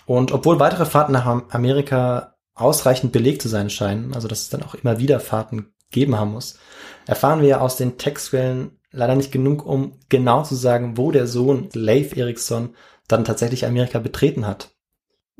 Und 0.05 0.31
obwohl 0.31 0.59
weitere 0.59 0.85
Fahrten 0.85 1.13
nach 1.13 1.25
Am- 1.25 1.45
Amerika 1.49 2.35
ausreichend 2.55 3.13
belegt 3.13 3.41
zu 3.41 3.47
sein 3.47 3.69
scheinen, 3.69 4.13
also 4.13 4.27
dass 4.27 4.41
es 4.41 4.49
dann 4.49 4.63
auch 4.63 4.73
immer 4.73 4.99
wieder 4.99 5.19
Fahrten 5.19 5.73
geben 5.91 6.17
haben 6.17 6.31
muss, 6.31 6.57
erfahren 7.05 7.41
wir 7.41 7.61
aus 7.61 7.77
den 7.77 7.97
Textquellen 7.97 8.78
leider 8.91 9.15
nicht 9.15 9.31
genug, 9.31 9.65
um 9.65 9.93
genau 10.09 10.43
zu 10.43 10.55
sagen, 10.55 10.97
wo 10.97 11.11
der 11.11 11.27
Sohn 11.27 11.69
Leif 11.73 12.15
Erikson 12.15 12.75
dann 13.07 13.25
tatsächlich 13.25 13.65
Amerika 13.65 13.99
betreten 13.99 14.45
hat. 14.45 14.71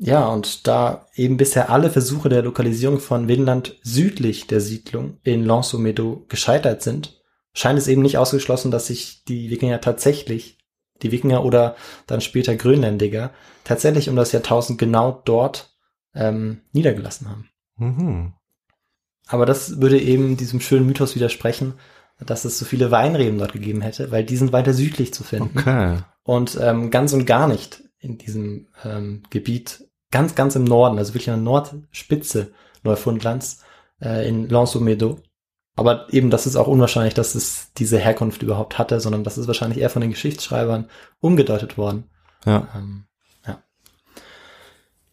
Ja, 0.02 0.28
und 0.28 0.66
da 0.66 1.06
eben 1.14 1.36
bisher 1.36 1.68
alle 1.68 1.90
Versuche 1.90 2.30
der 2.30 2.42
Lokalisierung 2.42 3.00
von 3.00 3.28
Vinland 3.28 3.76
südlich 3.82 4.46
der 4.46 4.60
Siedlung 4.60 5.18
in 5.22 5.44
Lansomedo 5.44 6.24
gescheitert 6.28 6.82
sind, 6.82 7.20
scheint 7.52 7.78
es 7.78 7.86
eben 7.86 8.00
nicht 8.00 8.16
ausgeschlossen, 8.16 8.70
dass 8.70 8.86
sich 8.86 9.24
die 9.24 9.50
Wikinger 9.50 9.80
tatsächlich, 9.82 10.58
die 11.02 11.12
Wikinger 11.12 11.44
oder 11.44 11.76
dann 12.06 12.22
später 12.22 12.56
Grönländiger, 12.56 13.30
tatsächlich 13.64 14.08
um 14.08 14.16
das 14.16 14.32
Jahrtausend 14.32 14.78
genau 14.78 15.20
dort 15.24 15.76
ähm, 16.14 16.62
niedergelassen 16.72 17.28
haben. 17.28 17.50
Mhm. 17.76 18.32
Aber 19.26 19.44
das 19.44 19.80
würde 19.80 20.00
eben 20.00 20.36
diesem 20.36 20.60
schönen 20.60 20.86
Mythos 20.86 21.14
widersprechen, 21.14 21.74
dass 22.24 22.44
es 22.44 22.58
so 22.58 22.64
viele 22.64 22.90
Weinreben 22.90 23.38
dort 23.38 23.52
gegeben 23.52 23.80
hätte, 23.80 24.10
weil 24.10 24.24
die 24.24 24.36
sind 24.36 24.52
weiter 24.52 24.74
südlich 24.74 25.14
zu 25.14 25.24
finden. 25.24 25.58
Okay. 25.58 25.98
Und 26.22 26.58
ähm, 26.60 26.90
ganz 26.90 27.12
und 27.12 27.26
gar 27.26 27.48
nicht 27.48 27.82
in 27.98 28.18
diesem 28.18 28.68
ähm, 28.84 29.22
Gebiet, 29.30 29.86
ganz, 30.10 30.34
ganz 30.34 30.56
im 30.56 30.64
Norden, 30.64 30.98
also 30.98 31.14
wirklich 31.14 31.30
an 31.30 31.36
der 31.36 31.44
Nordspitze 31.44 32.52
Neufundlands, 32.82 33.62
äh, 34.00 34.28
in 34.28 34.48
Lansomedo. 34.48 35.18
Aber 35.76 36.12
eben, 36.12 36.30
das 36.30 36.46
ist 36.46 36.56
auch 36.56 36.66
unwahrscheinlich, 36.66 37.14
dass 37.14 37.34
es 37.34 37.72
diese 37.74 37.98
Herkunft 37.98 38.42
überhaupt 38.42 38.78
hatte, 38.78 39.00
sondern 39.00 39.24
das 39.24 39.38
ist 39.38 39.46
wahrscheinlich 39.46 39.80
eher 39.80 39.90
von 39.90 40.02
den 40.02 40.10
Geschichtsschreibern 40.10 40.88
umgedeutet 41.20 41.78
worden. 41.78 42.10
Ja. 42.44 42.68
Ähm, 42.74 43.04
ja. 43.04 43.09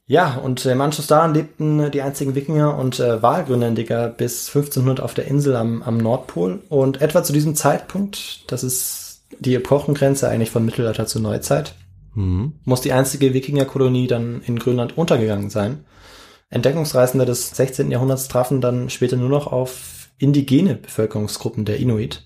Ja, 0.07 0.37
und 0.37 0.65
im 0.65 0.79
Anschluss 0.81 1.07
daran 1.07 1.33
lebten 1.33 1.91
die 1.91 2.01
einzigen 2.01 2.33
Wikinger 2.33 2.77
und 2.77 2.99
äh, 2.99 3.21
Wahlgrönländiger 3.21 4.07
bis 4.07 4.47
1500 4.47 5.01
auf 5.01 5.13
der 5.13 5.27
Insel 5.27 5.55
am, 5.55 5.83
am 5.83 5.97
Nordpol. 5.97 6.61
Und 6.69 7.01
etwa 7.01 7.23
zu 7.23 7.33
diesem 7.33 7.55
Zeitpunkt, 7.55 8.49
das 8.51 8.63
ist 8.63 9.25
die 9.39 9.53
Epochengrenze 9.55 10.29
eigentlich 10.29 10.51
von 10.51 10.65
Mittelalter 10.65 11.05
zur 11.05 11.21
Neuzeit, 11.21 11.75
Mhm. 12.17 12.53
muss 12.65 12.81
die 12.81 12.93
einzige 12.93 13.35
Wikingerkolonie 13.35 14.07
dann 14.07 14.41
in 14.41 14.57
Grönland 14.57 14.97
untergegangen 14.97 15.51
sein. 15.51 15.85
Entdeckungsreisende 16.49 17.25
des 17.25 17.51
16. 17.51 17.91
Jahrhunderts 17.91 18.27
trafen 18.27 18.59
dann 18.59 18.89
später 18.89 19.17
nur 19.17 19.29
noch 19.29 19.45
auf 19.45 20.09
indigene 20.17 20.75
Bevölkerungsgruppen 20.75 21.63
der 21.63 21.77
Inuit. 21.77 22.25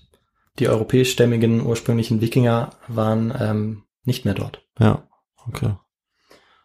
Die 0.58 0.68
europäischstämmigen 0.68 1.66
ursprünglichen 1.66 2.22
Wikinger 2.22 2.70
waren 2.88 3.34
ähm, 3.38 3.82
nicht 4.04 4.24
mehr 4.24 4.34
dort. 4.34 4.62
Ja. 4.78 5.06
Okay. 5.46 5.74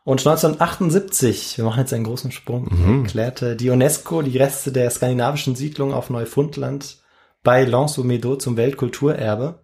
Und 0.08 0.26
1978, 0.26 1.58
wir 1.58 1.66
machen 1.66 1.82
jetzt 1.82 1.92
einen 1.92 2.06
großen 2.06 2.32
Sprung, 2.32 2.70
Mhm. 2.72 3.04
erklärte 3.04 3.58
die 3.58 3.70
UNESCO 3.70 4.22
die 4.22 4.38
Reste 4.38 4.72
der 4.72 4.90
skandinavischen 4.90 5.54
Siedlung 5.54 5.94
auf 5.94 6.10
Neufundland 6.10 7.00
bei 7.44 7.66
Lansomedo 7.66 8.38
zum 8.38 8.56
Weltkulturerbe. 8.56 9.60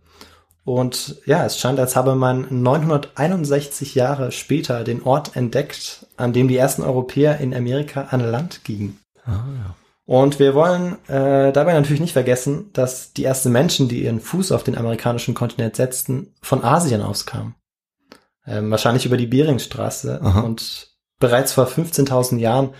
Und 0.66 1.22
ja, 1.26 1.46
es 1.46 1.58
scheint, 1.58 1.80
als 1.80 1.96
habe 1.96 2.16
man 2.16 2.48
961 2.50 3.96
Jahre 3.96 4.34
später 4.34 4.84
den 4.84 5.04
Ort 5.04 5.38
entdeckt, 5.38 6.08
an 6.18 6.34
dem 6.34 6.50
die 6.50 6.58
ersten 6.58 6.82
Europäer 6.82 7.40
in 7.40 7.56
Amerika 7.56 8.08
an 8.12 8.20
Land 8.20 8.66
gingen. 8.66 9.00
Ah, 9.26 9.32
ja. 9.32 9.76
Und 10.06 10.40
wir 10.40 10.56
wollen 10.56 10.98
äh, 11.08 11.54
dabei 11.54 11.72
natürlich 11.72 12.02
nicht 12.02 12.12
vergessen, 12.12 12.70
dass 12.74 13.14
die 13.14 13.24
ersten 13.24 13.54
Menschen, 13.54 13.88
die 13.88 14.04
ihren 14.04 14.20
Fuß 14.20 14.52
auf 14.52 14.66
den 14.66 14.78
amerikanischen 14.78 15.36
Kontinent 15.36 15.78
setzten, 15.78 16.34
von 16.42 16.66
Asien 16.66 17.02
auskamen. 17.02 17.56
Ähm, 18.46 18.72
wahrscheinlich 18.72 19.06
über 19.06 19.18
die 19.18 19.28
Beringstraße. 19.28 20.22
Aha. 20.22 20.42
Und 20.42 20.90
bereits 21.20 21.54
vor 21.54 21.68
15.000 21.68 22.38
Jahren 22.40 22.72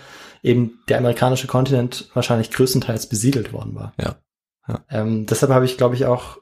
eben 0.42 0.80
der 0.90 0.98
amerikanische 0.98 1.48
Kontinent 1.48 2.10
wahrscheinlich 2.14 2.52
größtenteils 2.52 3.08
besiedelt 3.08 3.54
worden 3.54 3.76
war. 3.76 3.94
Ja. 4.00 4.16
Ja. 4.68 4.80
Ähm, 4.90 5.26
deshalb 5.26 5.52
habe 5.52 5.66
ich, 5.66 5.78
glaube 5.78 5.96
ich, 5.96 6.06
auch 6.06 6.38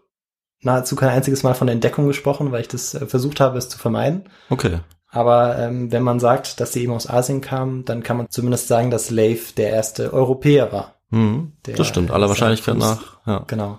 nahezu 0.61 0.95
kein 0.95 1.09
einziges 1.09 1.43
Mal 1.43 1.53
von 1.53 1.67
der 1.67 1.73
Entdeckung 1.73 2.07
gesprochen, 2.07 2.51
weil 2.51 2.61
ich 2.61 2.67
das 2.67 2.93
äh, 2.93 3.05
versucht 3.05 3.39
habe, 3.39 3.57
es 3.57 3.69
zu 3.69 3.77
vermeiden. 3.77 4.25
Okay. 4.49 4.79
Aber 5.09 5.57
ähm, 5.59 5.91
wenn 5.91 6.03
man 6.03 6.19
sagt, 6.19 6.59
dass 6.59 6.73
sie 6.73 6.83
eben 6.83 6.93
aus 6.93 7.09
Asien 7.09 7.41
kamen, 7.41 7.83
dann 7.85 8.01
kann 8.01 8.17
man 8.17 8.29
zumindest 8.29 8.67
sagen, 8.67 8.91
dass 8.91 9.09
Leif 9.09 9.53
der 9.53 9.69
erste 9.69 10.13
Europäer 10.13 10.71
war. 10.71 10.95
Mhm. 11.09 11.53
Der 11.65 11.75
Das 11.75 11.87
stimmt. 11.87 12.11
Aller 12.11 12.29
Wahrscheinlichkeit 12.29 12.77
nach. 12.77 13.17
Ja. 13.25 13.43
Genau. 13.47 13.77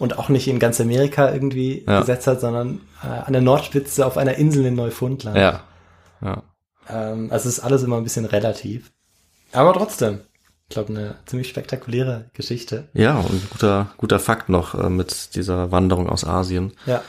Und 0.00 0.18
auch 0.18 0.28
nicht 0.30 0.48
in 0.48 0.58
ganz 0.58 0.80
Amerika 0.80 1.30
irgendwie 1.32 1.84
Ja. 1.86 2.00
gesetzt 2.00 2.26
hat, 2.26 2.40
sondern 2.40 2.80
äh, 3.04 3.06
an 3.06 3.32
der 3.32 3.42
Nordspitze 3.42 4.04
auf 4.04 4.16
einer 4.16 4.34
Insel 4.34 4.66
in 4.66 4.74
Neufundland. 4.74 5.36
Ja. 5.36 5.60
Ja. 6.20 6.42
Ähm, 6.88 7.28
also 7.30 7.48
es 7.48 7.58
ist 7.58 7.60
alles 7.64 7.84
immer 7.84 7.98
ein 7.98 8.02
bisschen 8.02 8.24
relativ. 8.24 8.90
Aber 9.52 9.72
trotzdem, 9.74 10.20
ich 10.68 10.74
glaube, 10.74 10.88
eine 10.90 11.16
ziemlich 11.26 11.48
spektakuläre 11.48 12.30
Geschichte. 12.32 12.88
Ja, 12.94 13.18
und 13.18 13.30
ein 13.30 13.48
guter, 13.52 13.90
guter 13.98 14.18
Fakt 14.18 14.48
noch 14.48 14.74
äh, 14.74 14.88
mit 14.90 15.34
dieser 15.36 15.70
Wanderung 15.70 16.08
aus 16.08 16.24
Asien. 16.24 16.72
Ja, 16.86 17.02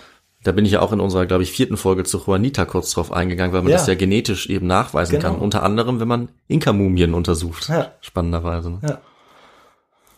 Da 0.44 0.52
bin 0.52 0.66
ich 0.66 0.72
ja 0.72 0.82
auch 0.82 0.92
in 0.92 1.00
unserer, 1.00 1.26
glaube 1.28 1.44
ich, 1.44 1.52
vierten 1.52 1.78
Folge 1.78 2.04
zu 2.04 2.18
Juanita 2.18 2.66
kurz 2.66 2.92
drauf 2.92 3.12
eingegangen, 3.14 3.54
weil 3.54 3.62
man 3.62 3.72
Ja. 3.72 3.78
das 3.78 3.88
ja 3.88 3.96
genetisch 3.96 4.50
eben 4.50 4.68
nachweisen 4.68 5.18
Genau. 5.20 5.34
kann. 5.34 5.40
Unter 5.42 5.64
anderem, 5.64 6.00
wenn 6.02 6.08
man 6.10 6.30
Inka-Mumien 6.48 7.14
untersucht. 7.14 7.70
Ja. 7.70 7.92
Spannenderweise. 8.02 8.72
Ne? 8.72 8.80
ja. 8.84 9.02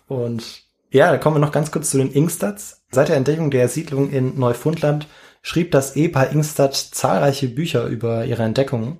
Und 0.07 0.62
ja, 0.93 1.11
da 1.11 1.17
kommen 1.17 1.35
wir 1.35 1.41
noch 1.41 1.51
ganz 1.51 1.71
kurz 1.71 1.89
zu 1.89 1.97
den 1.97 2.11
Inkstads. 2.11 2.81
Seit 2.91 3.09
der 3.09 3.17
Entdeckung 3.17 3.51
der 3.51 3.67
Siedlung 3.67 4.09
in 4.11 4.39
Neufundland 4.39 5.07
schrieb 5.41 5.71
das 5.71 5.95
Ehepaar 5.95 6.31
Ingstad 6.31 6.73
zahlreiche 6.75 7.49
Bücher 7.49 7.85
über 7.87 8.25
ihre 8.25 8.43
Entdeckungen. 8.43 8.99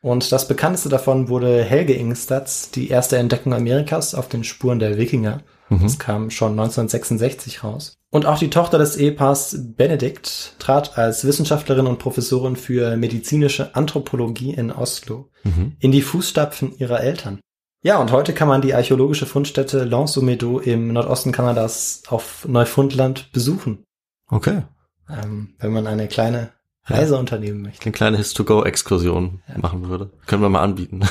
Und 0.00 0.32
das 0.32 0.48
bekannteste 0.48 0.88
davon 0.88 1.28
wurde 1.28 1.62
Helge 1.62 1.94
Ingstads, 1.94 2.70
die 2.70 2.88
erste 2.88 3.18
Entdeckung 3.18 3.54
Amerikas 3.54 4.14
auf 4.14 4.28
den 4.28 4.42
Spuren 4.42 4.78
der 4.78 4.96
Wikinger. 4.98 5.42
Das 5.70 5.98
kam 5.98 6.28
schon 6.30 6.52
1966 6.52 7.64
raus. 7.64 7.94
Und 8.10 8.26
auch 8.26 8.38
die 8.38 8.50
Tochter 8.50 8.76
des 8.76 8.96
Ehepaars 8.98 9.56
Benedikt 9.58 10.54
trat 10.58 10.98
als 10.98 11.24
Wissenschaftlerin 11.24 11.86
und 11.86 11.98
Professorin 11.98 12.56
für 12.56 12.94
medizinische 12.98 13.74
Anthropologie 13.74 14.52
in 14.52 14.70
Oslo 14.70 15.30
Mhm. 15.44 15.76
in 15.80 15.90
die 15.92 16.02
Fußstapfen 16.02 16.76
ihrer 16.76 17.00
Eltern. 17.00 17.40
Ja, 17.82 17.98
und 17.98 18.12
heute 18.12 18.32
kann 18.32 18.48
man 18.48 18.62
die 18.62 18.74
archäologische 18.74 19.26
Fundstätte 19.26 19.82
Lansomedo 19.84 20.60
im 20.60 20.92
Nordosten 20.92 21.32
Kanadas 21.32 22.02
auf 22.08 22.46
Neufundland 22.48 23.32
besuchen, 23.32 23.84
Okay. 24.30 24.62
ähm, 25.10 25.54
wenn 25.58 25.72
man 25.72 25.86
eine 25.88 26.06
kleine 26.06 26.50
Reise 26.84 27.18
unternehmen 27.18 27.62
möchte. 27.62 27.84
Eine 27.84 27.92
kleine 27.92 28.16
His-to-Go-Exkursion 28.18 29.42
machen 29.56 29.88
würde. 29.88 30.10
Können 30.26 30.42
wir 30.42 30.48
mal 30.48 30.62
anbieten. 30.62 31.00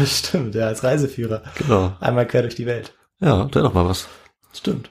Ja, 0.00 0.04
stimmt, 0.04 0.56
ja, 0.56 0.66
als 0.66 0.82
Reiseführer. 0.82 1.44
genau. 1.56 1.92
Einmal 2.00 2.26
quer 2.26 2.42
durch 2.42 2.56
die 2.56 2.66
Welt. 2.66 2.94
Ja, 3.20 3.44
der 3.44 3.62
doch 3.62 3.74
mal 3.74 3.86
was. 3.86 4.08
Stimmt. 4.52 4.90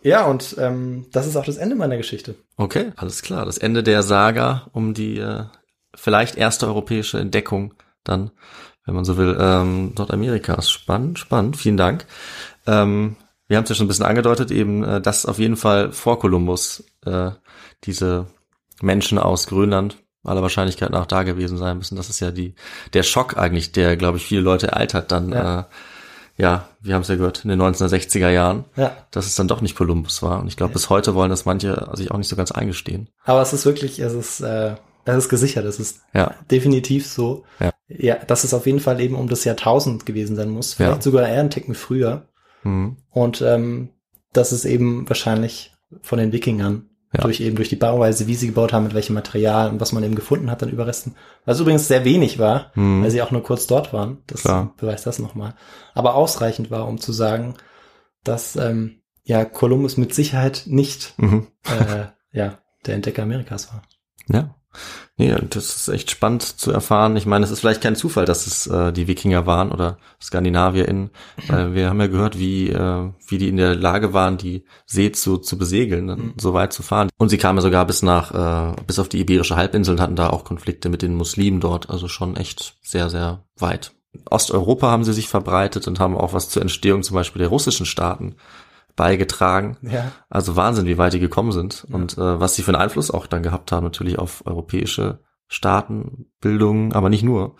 Ja, 0.00 0.26
und 0.26 0.54
ähm, 0.60 1.06
das 1.10 1.26
ist 1.26 1.34
auch 1.34 1.44
das 1.44 1.56
Ende 1.56 1.74
meiner 1.74 1.96
Geschichte. 1.96 2.36
Okay, 2.56 2.92
alles 2.94 3.22
klar. 3.22 3.46
Das 3.46 3.58
Ende 3.58 3.82
der 3.82 4.04
Saga 4.04 4.68
um 4.72 4.94
die 4.94 5.18
äh, 5.18 5.46
vielleicht 5.92 6.36
erste 6.36 6.68
europäische 6.68 7.18
Entdeckung 7.18 7.74
dann, 8.04 8.30
wenn 8.88 8.94
man 8.94 9.04
so 9.04 9.18
will, 9.18 9.36
ähm, 9.38 9.92
Nordamerikas. 9.96 10.70
Spannend, 10.70 11.18
spannend. 11.18 11.58
Vielen 11.58 11.76
Dank. 11.76 12.06
Ähm, 12.66 13.16
wir 13.46 13.58
haben 13.58 13.64
es 13.64 13.68
ja 13.68 13.76
schon 13.76 13.84
ein 13.84 13.88
bisschen 13.88 14.06
angedeutet, 14.06 14.50
eben, 14.50 14.82
äh, 14.82 15.00
dass 15.02 15.26
auf 15.26 15.38
jeden 15.38 15.56
Fall 15.56 15.92
vor 15.92 16.18
Kolumbus 16.18 16.84
äh, 17.04 17.30
diese 17.84 18.26
Menschen 18.80 19.18
aus 19.18 19.46
Grönland 19.46 19.98
aller 20.24 20.40
Wahrscheinlichkeit 20.40 20.90
nach 20.90 21.04
da 21.04 21.22
gewesen 21.22 21.58
sein 21.58 21.76
müssen. 21.76 21.96
Das 21.96 22.08
ist 22.08 22.20
ja 22.20 22.30
die 22.30 22.54
der 22.94 23.02
Schock 23.02 23.36
eigentlich, 23.36 23.72
der, 23.72 23.98
glaube 23.98 24.16
ich, 24.16 24.24
viele 24.24 24.40
Leute 24.40 24.68
ereitert 24.68 25.12
dann. 25.12 25.32
Ja. 25.32 25.36
Ja, 25.36 25.60
äh, 25.60 25.64
ja 26.38 26.68
wir 26.80 26.94
haben 26.94 27.02
es 27.02 27.08
ja 27.08 27.16
gehört, 27.16 27.44
in 27.44 27.50
den 27.50 27.60
1960er 27.60 28.30
Jahren 28.30 28.64
Ja. 28.76 28.96
dass 29.10 29.26
es 29.26 29.34
dann 29.34 29.48
doch 29.48 29.60
nicht 29.60 29.76
Kolumbus 29.76 30.22
war. 30.22 30.40
Und 30.40 30.48
ich 30.48 30.56
glaube, 30.56 30.72
bis 30.72 30.88
heute 30.88 31.14
wollen 31.14 31.30
das 31.30 31.44
manche 31.44 31.90
sich 31.92 32.10
auch 32.10 32.16
nicht 32.16 32.28
so 32.28 32.36
ganz 32.36 32.52
eingestehen. 32.52 33.10
Aber 33.24 33.42
es 33.42 33.52
ist 33.52 33.66
wirklich, 33.66 33.98
es 33.98 34.14
ist, 34.14 34.40
äh, 34.40 34.76
es 35.16 35.24
ist 35.24 35.28
gesichert, 35.30 35.64
es 35.64 35.78
ist 35.80 36.00
Ja. 36.14 36.34
definitiv 36.50 37.06
so. 37.06 37.44
Ja. 37.60 37.72
ja, 37.88 38.16
dass 38.16 38.44
es 38.44 38.54
auf 38.54 38.66
jeden 38.66 38.80
Fall 38.80 39.00
eben 39.00 39.14
um 39.14 39.28
das 39.28 39.44
Jahrtausend 39.44 40.04
gewesen 40.06 40.36
sein 40.36 40.50
muss, 40.50 40.74
vielleicht 40.74 40.96
Ja. 40.96 41.02
sogar 41.02 41.28
eher 41.28 41.40
einen 41.40 41.50
Ticken 41.50 41.74
früher. 41.74 42.28
Mhm. 42.64 42.96
Und 43.10 43.40
ähm, 43.42 43.90
das 44.32 44.52
ist 44.52 44.64
eben 44.64 45.08
wahrscheinlich 45.08 45.72
von 46.02 46.18
den 46.18 46.32
Wikingern 46.32 46.90
Ja. 47.14 47.22
durch 47.22 47.40
eben 47.40 47.56
durch 47.56 47.70
die 47.70 47.76
Bauweise, 47.76 48.26
wie 48.26 48.34
sie 48.34 48.48
gebaut 48.48 48.72
haben, 48.74 48.84
mit 48.84 48.94
welchem 48.94 49.14
Material 49.14 49.70
und 49.70 49.80
was 49.80 49.92
man 49.92 50.02
eben 50.04 50.14
gefunden 50.14 50.50
hat 50.50 50.62
an 50.62 50.68
Überresten. 50.68 51.14
Was 51.46 51.58
übrigens 51.60 51.88
sehr 51.88 52.04
wenig 52.04 52.38
war, 52.38 52.72
Mhm. 52.74 53.02
weil 53.02 53.10
sie 53.10 53.22
auch 53.22 53.30
nur 53.30 53.42
kurz 53.42 53.66
dort 53.66 53.92
waren. 53.94 54.18
Das 54.26 54.42
Klar. 54.42 54.74
beweist 54.76 55.06
das 55.06 55.18
nochmal. 55.18 55.54
Aber 55.94 56.14
ausreichend 56.14 56.70
war, 56.70 56.86
um 56.86 56.98
zu 56.98 57.12
sagen, 57.12 57.54
dass 58.24 58.56
ähm, 58.56 59.00
ja 59.24 59.44
Kolumbus 59.46 59.96
mit 59.96 60.12
Sicherheit 60.14 60.64
nicht 60.66 61.14
Mhm. 61.16 61.46
äh, 61.64 62.06
ja 62.32 62.58
der 62.86 62.94
Entdecker 62.96 63.22
Amerikas 63.22 63.72
war. 63.72 63.82
Ja. 64.30 64.54
Nee, 65.16 65.34
das 65.50 65.74
ist 65.74 65.88
echt 65.88 66.12
spannend 66.12 66.42
zu 66.42 66.70
erfahren. 66.70 67.16
Ich 67.16 67.26
meine, 67.26 67.44
es 67.44 67.50
ist 67.50 67.60
vielleicht 67.60 67.80
kein 67.80 67.96
Zufall, 67.96 68.24
dass 68.24 68.46
es 68.46 68.68
äh, 68.68 68.92
die 68.92 69.08
Wikinger 69.08 69.46
waren 69.46 69.72
oder 69.72 69.98
SkandinavierInnen, 70.22 71.10
weil 71.48 71.74
wir 71.74 71.88
haben 71.88 72.00
ja 72.00 72.06
gehört, 72.06 72.38
wie, 72.38 72.68
äh, 72.68 73.10
wie 73.26 73.38
die 73.38 73.48
in 73.48 73.56
der 73.56 73.74
Lage 73.74 74.12
waren, 74.12 74.36
die 74.36 74.64
See 74.86 75.10
zu, 75.10 75.38
zu 75.38 75.58
besegeln, 75.58 76.06
dann 76.06 76.34
so 76.40 76.54
weit 76.54 76.72
zu 76.72 76.84
fahren. 76.84 77.08
Und 77.18 77.30
sie 77.30 77.38
kamen 77.38 77.60
sogar 77.60 77.84
bis 77.84 78.02
nach, 78.02 78.76
äh, 78.76 78.76
bis 78.86 79.00
auf 79.00 79.08
die 79.08 79.20
Iberische 79.20 79.56
Halbinsel 79.56 79.94
und 79.94 80.00
hatten 80.00 80.16
da 80.16 80.30
auch 80.30 80.44
Konflikte 80.44 80.88
mit 80.88 81.02
den 81.02 81.14
Muslimen 81.14 81.60
dort, 81.60 81.90
also 81.90 82.06
schon 82.06 82.36
echt 82.36 82.76
sehr, 82.82 83.10
sehr 83.10 83.44
weit. 83.56 83.92
In 84.12 84.22
Osteuropa 84.30 84.88
haben 84.88 85.04
sie 85.04 85.12
sich 85.12 85.28
verbreitet 85.28 85.88
und 85.88 85.98
haben 85.98 86.16
auch 86.16 86.32
was 86.32 86.48
zur 86.48 86.62
Entstehung 86.62 87.02
zum 87.02 87.14
Beispiel 87.14 87.40
der 87.40 87.48
russischen 87.48 87.86
Staaten 87.86 88.36
beigetragen. 88.98 89.78
Ja. 89.80 90.12
Also 90.28 90.56
Wahnsinn, 90.56 90.86
wie 90.86 90.98
weit 90.98 91.14
die 91.14 91.20
gekommen 91.20 91.52
sind 91.52 91.86
und 91.90 92.18
äh, 92.18 92.40
was 92.40 92.56
sie 92.56 92.62
für 92.62 92.72
einen 92.74 92.82
Einfluss 92.82 93.10
auch 93.10 93.26
dann 93.26 93.42
gehabt 93.42 93.72
haben, 93.72 93.84
natürlich 93.84 94.18
auf 94.18 94.42
europäische 94.44 95.20
Staaten, 95.46 96.26
Bildung, 96.40 96.92
aber 96.92 97.08
nicht 97.08 97.22
nur. 97.22 97.54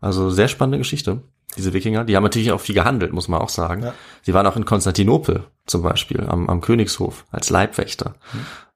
Also 0.00 0.30
sehr 0.30 0.46
spannende 0.46 0.78
Geschichte, 0.78 1.22
diese 1.56 1.72
Wikinger. 1.72 2.04
Die 2.04 2.14
haben 2.14 2.22
natürlich 2.22 2.52
auch 2.52 2.60
viel 2.60 2.74
gehandelt, 2.74 3.12
muss 3.12 3.26
man 3.26 3.40
auch 3.40 3.48
sagen. 3.48 3.82
Ja. 3.82 3.94
Sie 4.20 4.34
waren 4.34 4.46
auch 4.46 4.56
in 4.56 4.66
Konstantinopel 4.66 5.44
zum 5.66 5.82
Beispiel, 5.82 6.20
am, 6.28 6.48
am 6.48 6.60
Königshof, 6.60 7.24
als 7.30 7.50
Leibwächter. 7.50 8.14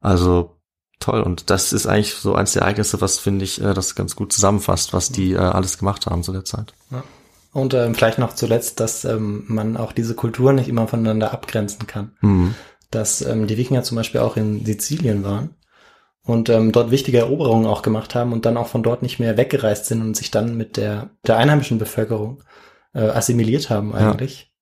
Also 0.01 0.57
toll. 0.99 1.21
Und 1.21 1.51
das 1.51 1.75
ist 1.75 1.87
eigentlich 1.87 2.15
so 2.15 2.35
eins 2.35 2.55
der 2.55 2.63
Ereignisse, 2.63 3.01
was, 3.03 3.19
finde 3.19 3.45
ich, 3.45 3.63
äh, 3.63 3.75
das 3.75 3.95
ganz 3.95 4.17
gut 4.17 4.33
zusammenfasst, 4.33 4.95
was 4.95 5.13
die 5.13 5.35
äh, 5.35 5.39
alles 5.39 5.79
gemacht 5.79 6.07
haben 6.07 6.23
zu 6.23 6.33
der 6.33 6.45
Zeit. 6.45 6.73
Und 7.57 7.73
ähm, 7.73 7.95
vielleicht 7.95 8.19
noch 8.19 8.35
zuletzt, 8.35 8.81
dass 8.81 9.07
ähm, 9.07 9.45
man 9.49 9.79
auch 9.79 9.93
diese 9.93 10.15
Kulturen 10.15 10.57
nicht 10.57 10.69
immer 10.69 10.89
voneinander 10.89 11.33
abgrenzen 11.33 11.87
kann. 11.87 12.13
Mhm. 12.21 12.55
Dass 12.91 13.23
ähm, 13.23 13.47
die 13.47 13.57
Wikinger 13.57 13.83
zum 13.83 13.97
Beispiel 13.97 14.21
auch 14.21 14.37
in 14.37 14.67
Sizilien 14.67 15.25
waren 15.25 15.55
und 16.23 16.51
ähm, 16.51 16.71
dort 16.71 16.91
wichtige 16.91 17.17
Eroberungen 17.17 17.67
auch 17.67 17.81
gemacht 17.81 18.15
haben 18.15 18.35
und 18.35 18.45
dann 18.45 18.59
auch 18.59 18.67
von 18.67 18.83
dort 18.83 19.01
nicht 19.01 19.19
mehr 19.21 19.39
weggereist 19.39 19.87
sind 19.87 20.03
und 20.03 20.15
sich 20.15 20.31
dann 20.31 20.59
mit 20.59 20.77
der, 20.77 21.09
der 21.27 21.39
einheimischen 21.39 21.79
Bevölkerung 21.79 22.43
äh, 22.93 23.01
assimiliert 23.01 23.71
haben 23.71 23.95
eigentlich. 23.95 24.53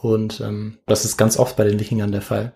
Und 0.00 0.40
ähm, 0.40 0.78
das 0.86 1.04
ist 1.04 1.18
ganz 1.18 1.38
oft 1.38 1.54
bei 1.54 1.64
den 1.64 1.78
Wikingern 1.78 2.12
der 2.12 2.22
Fall. 2.22 2.54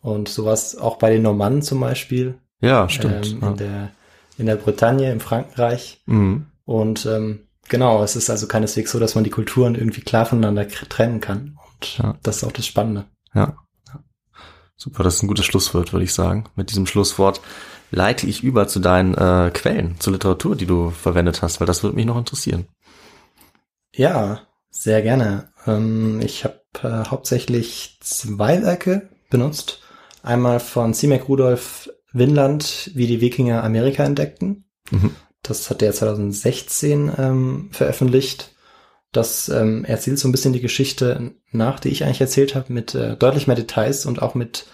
Und 0.00 0.28
sowas 0.28 0.76
auch 0.78 0.94
bei 0.94 1.10
den 1.10 1.22
Normannen 1.22 1.62
zum 1.62 1.80
Beispiel 1.80 2.38
Ja, 2.60 2.88
stimmt. 2.88 3.32
ähm, 3.32 3.40
ja. 3.42 3.48
in 3.48 3.56
der 3.56 3.90
in 4.38 4.46
der 4.46 4.56
Bretagne, 4.56 5.10
im 5.10 5.18
Frankenreich. 5.18 6.02
Mhm. 6.06 6.46
Und 6.64 7.04
ähm, 7.06 7.43
genau, 7.68 8.02
es 8.02 8.16
ist 8.16 8.30
also 8.30 8.46
keineswegs 8.46 8.90
so, 8.92 8.98
dass 8.98 9.14
man 9.14 9.24
die 9.24 9.30
Kulturen 9.30 9.74
irgendwie 9.74 10.00
klar 10.02 10.26
voneinander 10.26 10.68
trennen 10.68 11.20
kann. 11.20 11.58
Und 11.80 11.98
Ja. 11.98 12.18
das 12.22 12.38
ist 12.38 12.44
auch 12.44 12.52
das 12.52 12.66
Spannende. 12.66 13.06
Ja. 13.34 13.56
Super, 14.76 15.02
das 15.04 15.14
ist 15.16 15.22
ein 15.22 15.28
gutes 15.28 15.44
Schlusswort, 15.46 15.92
würde 15.92 16.04
ich 16.04 16.12
sagen. 16.12 16.44
Mit 16.56 16.70
diesem 16.70 16.86
Schlusswort 16.86 17.40
leite 17.90 18.26
ich 18.26 18.42
über 18.42 18.66
zu 18.66 18.80
deinen 18.80 19.14
äh, 19.14 19.50
Quellen, 19.54 19.96
zur 20.00 20.12
Literatur, 20.12 20.56
die 20.56 20.66
du 20.66 20.90
verwendet 20.90 21.42
hast, 21.42 21.60
weil 21.60 21.66
das 21.66 21.82
würde 21.82 21.96
mich 21.96 22.06
noch 22.06 22.18
interessieren. 22.18 22.66
Ja, 23.94 24.40
sehr 24.70 25.00
gerne. 25.02 25.48
Ähm, 25.66 26.20
ich 26.20 26.44
habe 26.44 26.60
äh, 26.82 27.08
hauptsächlich 27.08 27.98
zwei 28.00 28.62
Werke 28.62 29.08
benutzt. 29.30 29.80
Einmal 30.22 30.58
von 30.60 30.92
C.Mac 30.92 31.28
Rudolf 31.28 31.88
Winland, 32.12 32.90
wie 32.94 33.06
die 33.06 33.20
Wikinger 33.20 33.62
Amerika 33.62 34.04
entdeckten. 34.04 34.64
Mhm. 34.90 35.14
Das 35.44 35.70
hat 35.70 35.80
er 35.82 35.92
2016 35.92 37.12
ähm, 37.16 37.68
veröffentlicht. 37.70 38.50
Das 39.12 39.48
ähm, 39.48 39.84
erzählt 39.84 40.18
so 40.18 40.26
ein 40.26 40.32
bisschen 40.32 40.52
die 40.52 40.60
Geschichte 40.60 41.32
nach, 41.52 41.78
die 41.78 41.90
ich 41.90 42.02
eigentlich 42.02 42.20
erzählt 42.20 42.56
habe, 42.56 42.72
mit 42.72 42.94
äh, 42.96 43.16
deutlich 43.16 43.46
mehr 43.46 43.54
Details 43.54 44.06
und 44.06 44.20
auch 44.20 44.34
mit 44.34 44.66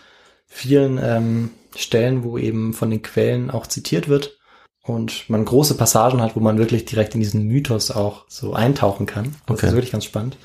vielen 0.47 0.99
ähm, 1.03 1.51
Stellen, 1.77 2.25
wo 2.25 2.39
eben 2.39 2.73
von 2.73 2.89
den 2.91 3.03
Quellen 3.03 3.51
auch 3.51 3.67
zitiert 3.67 4.09
wird 4.09 4.39
und 4.83 5.29
man 5.29 5.45
große 5.45 5.75
Passagen 5.77 6.23
hat, 6.23 6.37
wo 6.37 6.41
man 6.41 6.57
wirklich 6.59 6.87
direkt 6.87 7.15
in 7.15 7.21
diesen 7.21 7.45
Mythos 7.45 7.91
auch 7.91 8.25
so 8.29 8.55
eintauchen 8.55 9.07
kann. 9.07 9.37
Das 9.47 9.59
Okay. 9.59 9.67
ist 9.67 9.73
wirklich 9.75 9.93
ganz 9.93 10.05
spannend. 10.07 10.37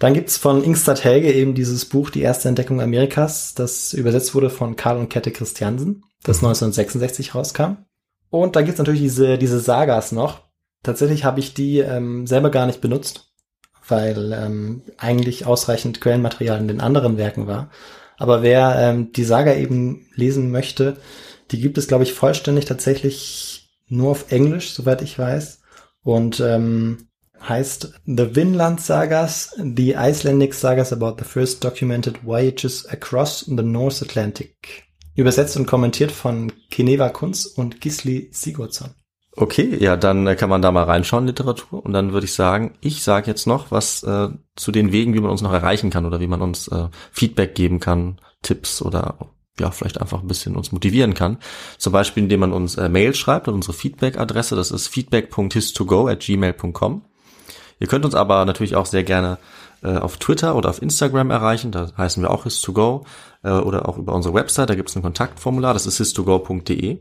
Dann 0.00 0.12
gibt's 0.12 0.36
von 0.36 0.64
Ingstad 0.64 1.04
Helge 1.04 1.32
eben 1.32 1.54
dieses 1.54 1.84
Buch 1.84 2.10
Die 2.10 2.22
erste 2.22 2.48
Entdeckung 2.48 2.80
Amerikas, 2.80 3.54
das 3.54 3.92
übersetzt 3.92 4.34
wurde 4.34 4.50
von 4.50 4.74
Karl 4.76 4.98
und 4.98 5.08
Kette 5.08 5.30
Christiansen, 5.30 6.02
das 6.24 6.38
1966 6.38 7.34
rauskam. 7.34 7.76
Und 8.42 8.56
dann 8.56 8.64
gibt's 8.64 8.78
natürlich 8.78 9.00
diese, 9.00 9.38
diese 9.38 9.60
Sagas 9.60 10.12
noch. 10.12 10.42
Tatsächlich 10.82 11.24
habe 11.24 11.40
ich 11.40 11.54
die 11.54 11.78
ähm, 11.78 12.26
selber 12.26 12.50
gar 12.50 12.66
nicht 12.66 12.80
benutzt, 12.80 13.32
weil 13.88 14.32
ähm, 14.32 14.82
eigentlich 14.98 15.46
ausreichend 15.46 16.00
Quellenmaterial 16.00 16.60
in 16.60 16.68
den 16.68 16.80
anderen 16.80 17.18
Werken 17.18 17.46
war. 17.46 17.70
Aber 18.18 18.42
wer 18.42 18.76
ähm, 18.78 19.12
die 19.12 19.24
Saga 19.24 19.54
eben 19.54 20.06
lesen 20.14 20.50
möchte, 20.50 20.96
die 21.50 21.60
gibt 21.60 21.78
es, 21.78 21.88
glaube 21.88 22.04
ich, 22.04 22.12
vollständig 22.12 22.64
tatsächlich 22.64 23.68
nur 23.88 24.10
auf 24.10 24.32
Englisch, 24.32 24.72
soweit 24.72 25.02
ich 25.02 25.18
weiß. 25.18 25.60
Und 26.02 26.40
ähm, 26.40 27.08
heißt 27.40 27.92
The 28.06 28.34
Vinland 28.34 28.80
Sagas, 28.80 29.54
The 29.56 29.94
Icelandic 29.96 30.54
Sagas 30.54 30.92
about 30.92 31.16
the 31.18 31.24
first 31.24 31.62
documented 31.62 32.24
voyages 32.24 32.86
across 32.86 33.40
the 33.40 33.62
North 33.62 34.02
Atlantic. 34.02 34.85
Übersetzt 35.16 35.56
und 35.56 35.66
kommentiert 35.66 36.12
von 36.12 36.52
Kineva 36.70 37.08
Kunz 37.08 37.46
und 37.46 37.80
Gisli 37.80 38.28
Sigurdsson. 38.32 38.90
Okay, 39.38 39.76
ja, 39.78 39.96
dann 39.96 40.26
äh, 40.26 40.34
kann 40.34 40.48
man 40.48 40.62
da 40.62 40.70
mal 40.70 40.84
reinschauen, 40.84 41.26
Literatur. 41.26 41.84
Und 41.84 41.92
dann 41.92 42.12
würde 42.12 42.24
ich 42.24 42.32
sagen, 42.32 42.74
ich 42.80 43.02
sage 43.02 43.26
jetzt 43.26 43.46
noch 43.46 43.70
was 43.70 44.02
äh, 44.02 44.28
zu 44.56 44.72
den 44.72 44.92
Wegen, 44.92 45.12
wie 45.12 45.20
man 45.20 45.30
uns 45.30 45.42
noch 45.42 45.52
erreichen 45.52 45.90
kann 45.90 46.06
oder 46.06 46.20
wie 46.20 46.26
man 46.26 46.40
uns 46.40 46.68
äh, 46.68 46.88
Feedback 47.12 47.54
geben 47.54 47.78
kann, 47.78 48.18
Tipps 48.42 48.80
oder 48.80 49.18
ja, 49.58 49.70
vielleicht 49.70 50.00
einfach 50.00 50.22
ein 50.22 50.28
bisschen 50.28 50.56
uns 50.56 50.72
motivieren 50.72 51.14
kann. 51.14 51.38
Zum 51.76 51.92
Beispiel, 51.92 52.22
indem 52.22 52.40
man 52.40 52.52
uns 52.52 52.76
äh, 52.76 52.88
Mail 52.88 53.14
schreibt 53.14 53.48
und 53.48 53.54
unsere 53.54 53.74
Feedback-Adresse, 53.74 54.56
das 54.56 54.70
ist 54.70 54.88
feedback.histogo 54.88 56.08
at 56.08 56.20
gmail.com. 56.20 57.02
Ihr 57.78 57.86
könnt 57.86 58.06
uns 58.06 58.14
aber 58.14 58.44
natürlich 58.46 58.74
auch 58.74 58.86
sehr 58.86 59.04
gerne 59.04 59.38
äh, 59.82 59.96
auf 59.96 60.16
Twitter 60.16 60.56
oder 60.56 60.70
auf 60.70 60.82
Instagram 60.82 61.30
erreichen, 61.30 61.72
da 61.72 61.90
heißen 61.96 62.22
wir 62.22 62.30
auch 62.30 62.46
his2go 62.46 63.04
äh, 63.42 63.50
oder 63.50 63.88
auch 63.88 63.98
über 63.98 64.14
unsere 64.14 64.34
Website, 64.34 64.70
da 64.70 64.74
gibt 64.74 64.88
es 64.88 64.96
ein 64.96 65.02
Kontaktformular, 65.02 65.74
das 65.74 65.86
ist 65.86 66.00
his2go.de. 66.00 66.98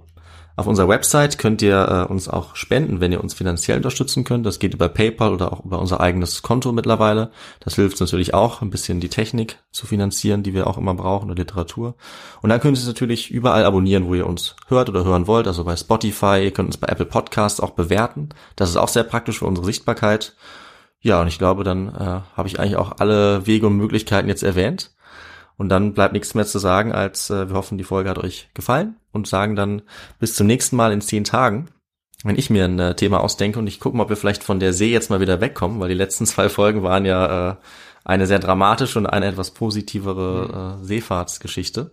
Auf 0.57 0.67
unserer 0.67 0.87
Website 0.87 1.37
könnt 1.37 1.61
ihr 1.61 2.07
äh, 2.07 2.11
uns 2.11 2.29
auch 2.29 2.55
spenden, 2.55 3.01
wenn 3.01 3.11
ihr 3.11 3.21
uns 3.21 3.33
finanziell 3.33 3.75
unterstützen 3.75 4.23
könnt. 4.23 4.45
Das 4.45 4.59
geht 4.59 4.73
über 4.73 4.87
PayPal 4.87 5.33
oder 5.33 5.51
auch 5.51 5.65
über 5.65 5.79
unser 5.79 5.99
eigenes 5.99 6.43
Konto 6.43 6.71
mittlerweile. 6.71 7.31
Das 7.59 7.75
hilft 7.75 7.99
natürlich 7.99 8.33
auch, 8.33 8.61
ein 8.61 8.69
bisschen 8.69 9.01
die 9.01 9.09
Technik 9.09 9.57
zu 9.71 9.85
finanzieren, 9.85 10.43
die 10.43 10.53
wir 10.53 10.67
auch 10.67 10.77
immer 10.77 10.93
brauchen, 10.93 11.29
oder 11.29 11.39
Literatur. 11.39 11.95
Und 12.41 12.51
dann 12.51 12.61
könnt 12.61 12.77
ihr 12.77 12.81
es 12.81 12.87
natürlich 12.87 13.31
überall 13.31 13.65
abonnieren, 13.65 14.07
wo 14.07 14.15
ihr 14.15 14.25
uns 14.25 14.55
hört 14.67 14.87
oder 14.87 15.03
hören 15.03 15.27
wollt. 15.27 15.47
Also 15.47 15.65
bei 15.65 15.75
Spotify, 15.75 16.41
ihr 16.41 16.51
könnt 16.51 16.67
uns 16.67 16.77
bei 16.77 16.87
Apple 16.87 17.05
Podcasts 17.05 17.59
auch 17.59 17.71
bewerten. 17.71 18.29
Das 18.55 18.69
ist 18.69 18.77
auch 18.77 18.87
sehr 18.87 19.03
praktisch 19.03 19.39
für 19.39 19.45
unsere 19.45 19.65
Sichtbarkeit. 19.65 20.37
Ja, 21.05 21.21
und 21.21 21.27
ich 21.27 21.37
glaube, 21.37 21.63
dann 21.63 21.89
äh, 21.89 22.21
habe 22.35 22.47
ich 22.47 22.59
eigentlich 22.59 22.77
auch 22.77 22.93
alle 22.97 23.45
Wege 23.45 23.67
und 23.67 23.77
Möglichkeiten 23.77 24.27
jetzt 24.27 24.41
erwähnt. 24.41 24.91
Und 25.55 25.69
dann 25.69 25.93
bleibt 25.93 26.13
nichts 26.13 26.33
mehr 26.33 26.47
zu 26.47 26.57
sagen, 26.57 26.93
als 26.93 27.29
äh, 27.29 27.47
wir 27.47 27.55
hoffen, 27.55 27.77
die 27.77 27.83
Folge 27.83 28.09
hat 28.09 28.17
euch 28.17 28.49
gefallen 28.55 28.95
und 29.11 29.27
sagen 29.27 29.55
dann 29.55 29.83
bis 30.17 30.33
zum 30.33 30.47
nächsten 30.47 30.75
Mal 30.75 30.91
in 30.91 31.01
zehn 31.01 31.23
Tagen, 31.23 31.67
wenn 32.23 32.39
ich 32.39 32.49
mir 32.49 32.65
ein 32.65 32.79
äh, 32.79 32.95
Thema 32.95 33.19
ausdenke 33.19 33.59
und 33.59 33.67
ich 33.67 33.79
gucke 33.79 33.95
mal, 33.95 34.05
ob 34.05 34.09
wir 34.09 34.17
vielleicht 34.17 34.43
von 34.43 34.59
der 34.59 34.73
See 34.73 34.91
jetzt 34.91 35.11
mal 35.11 35.19
wieder 35.19 35.41
wegkommen, 35.41 35.79
weil 35.79 35.89
die 35.89 35.93
letzten 35.93 36.25
zwei 36.25 36.49
Folgen 36.49 36.81
waren 36.81 37.05
ja 37.05 37.51
äh, 37.51 37.55
eine 38.03 38.25
sehr 38.25 38.39
dramatische 38.39 38.97
und 38.97 39.05
eine 39.05 39.27
etwas 39.27 39.51
positivere 39.51 40.79
äh, 40.81 40.85
Seefahrtsgeschichte. 40.85 41.91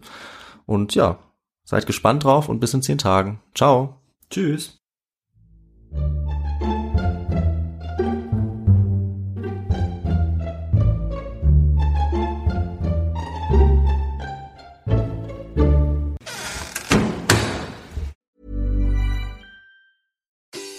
Und 0.65 0.95
ja, 0.95 1.19
seid 1.65 1.87
gespannt 1.87 2.25
drauf 2.25 2.49
und 2.49 2.61
bis 2.61 2.73
in 2.73 2.81
zehn 2.81 2.97
Tagen. 2.97 3.41
Ciao. 3.55 4.01
Tschüss. 4.31 4.79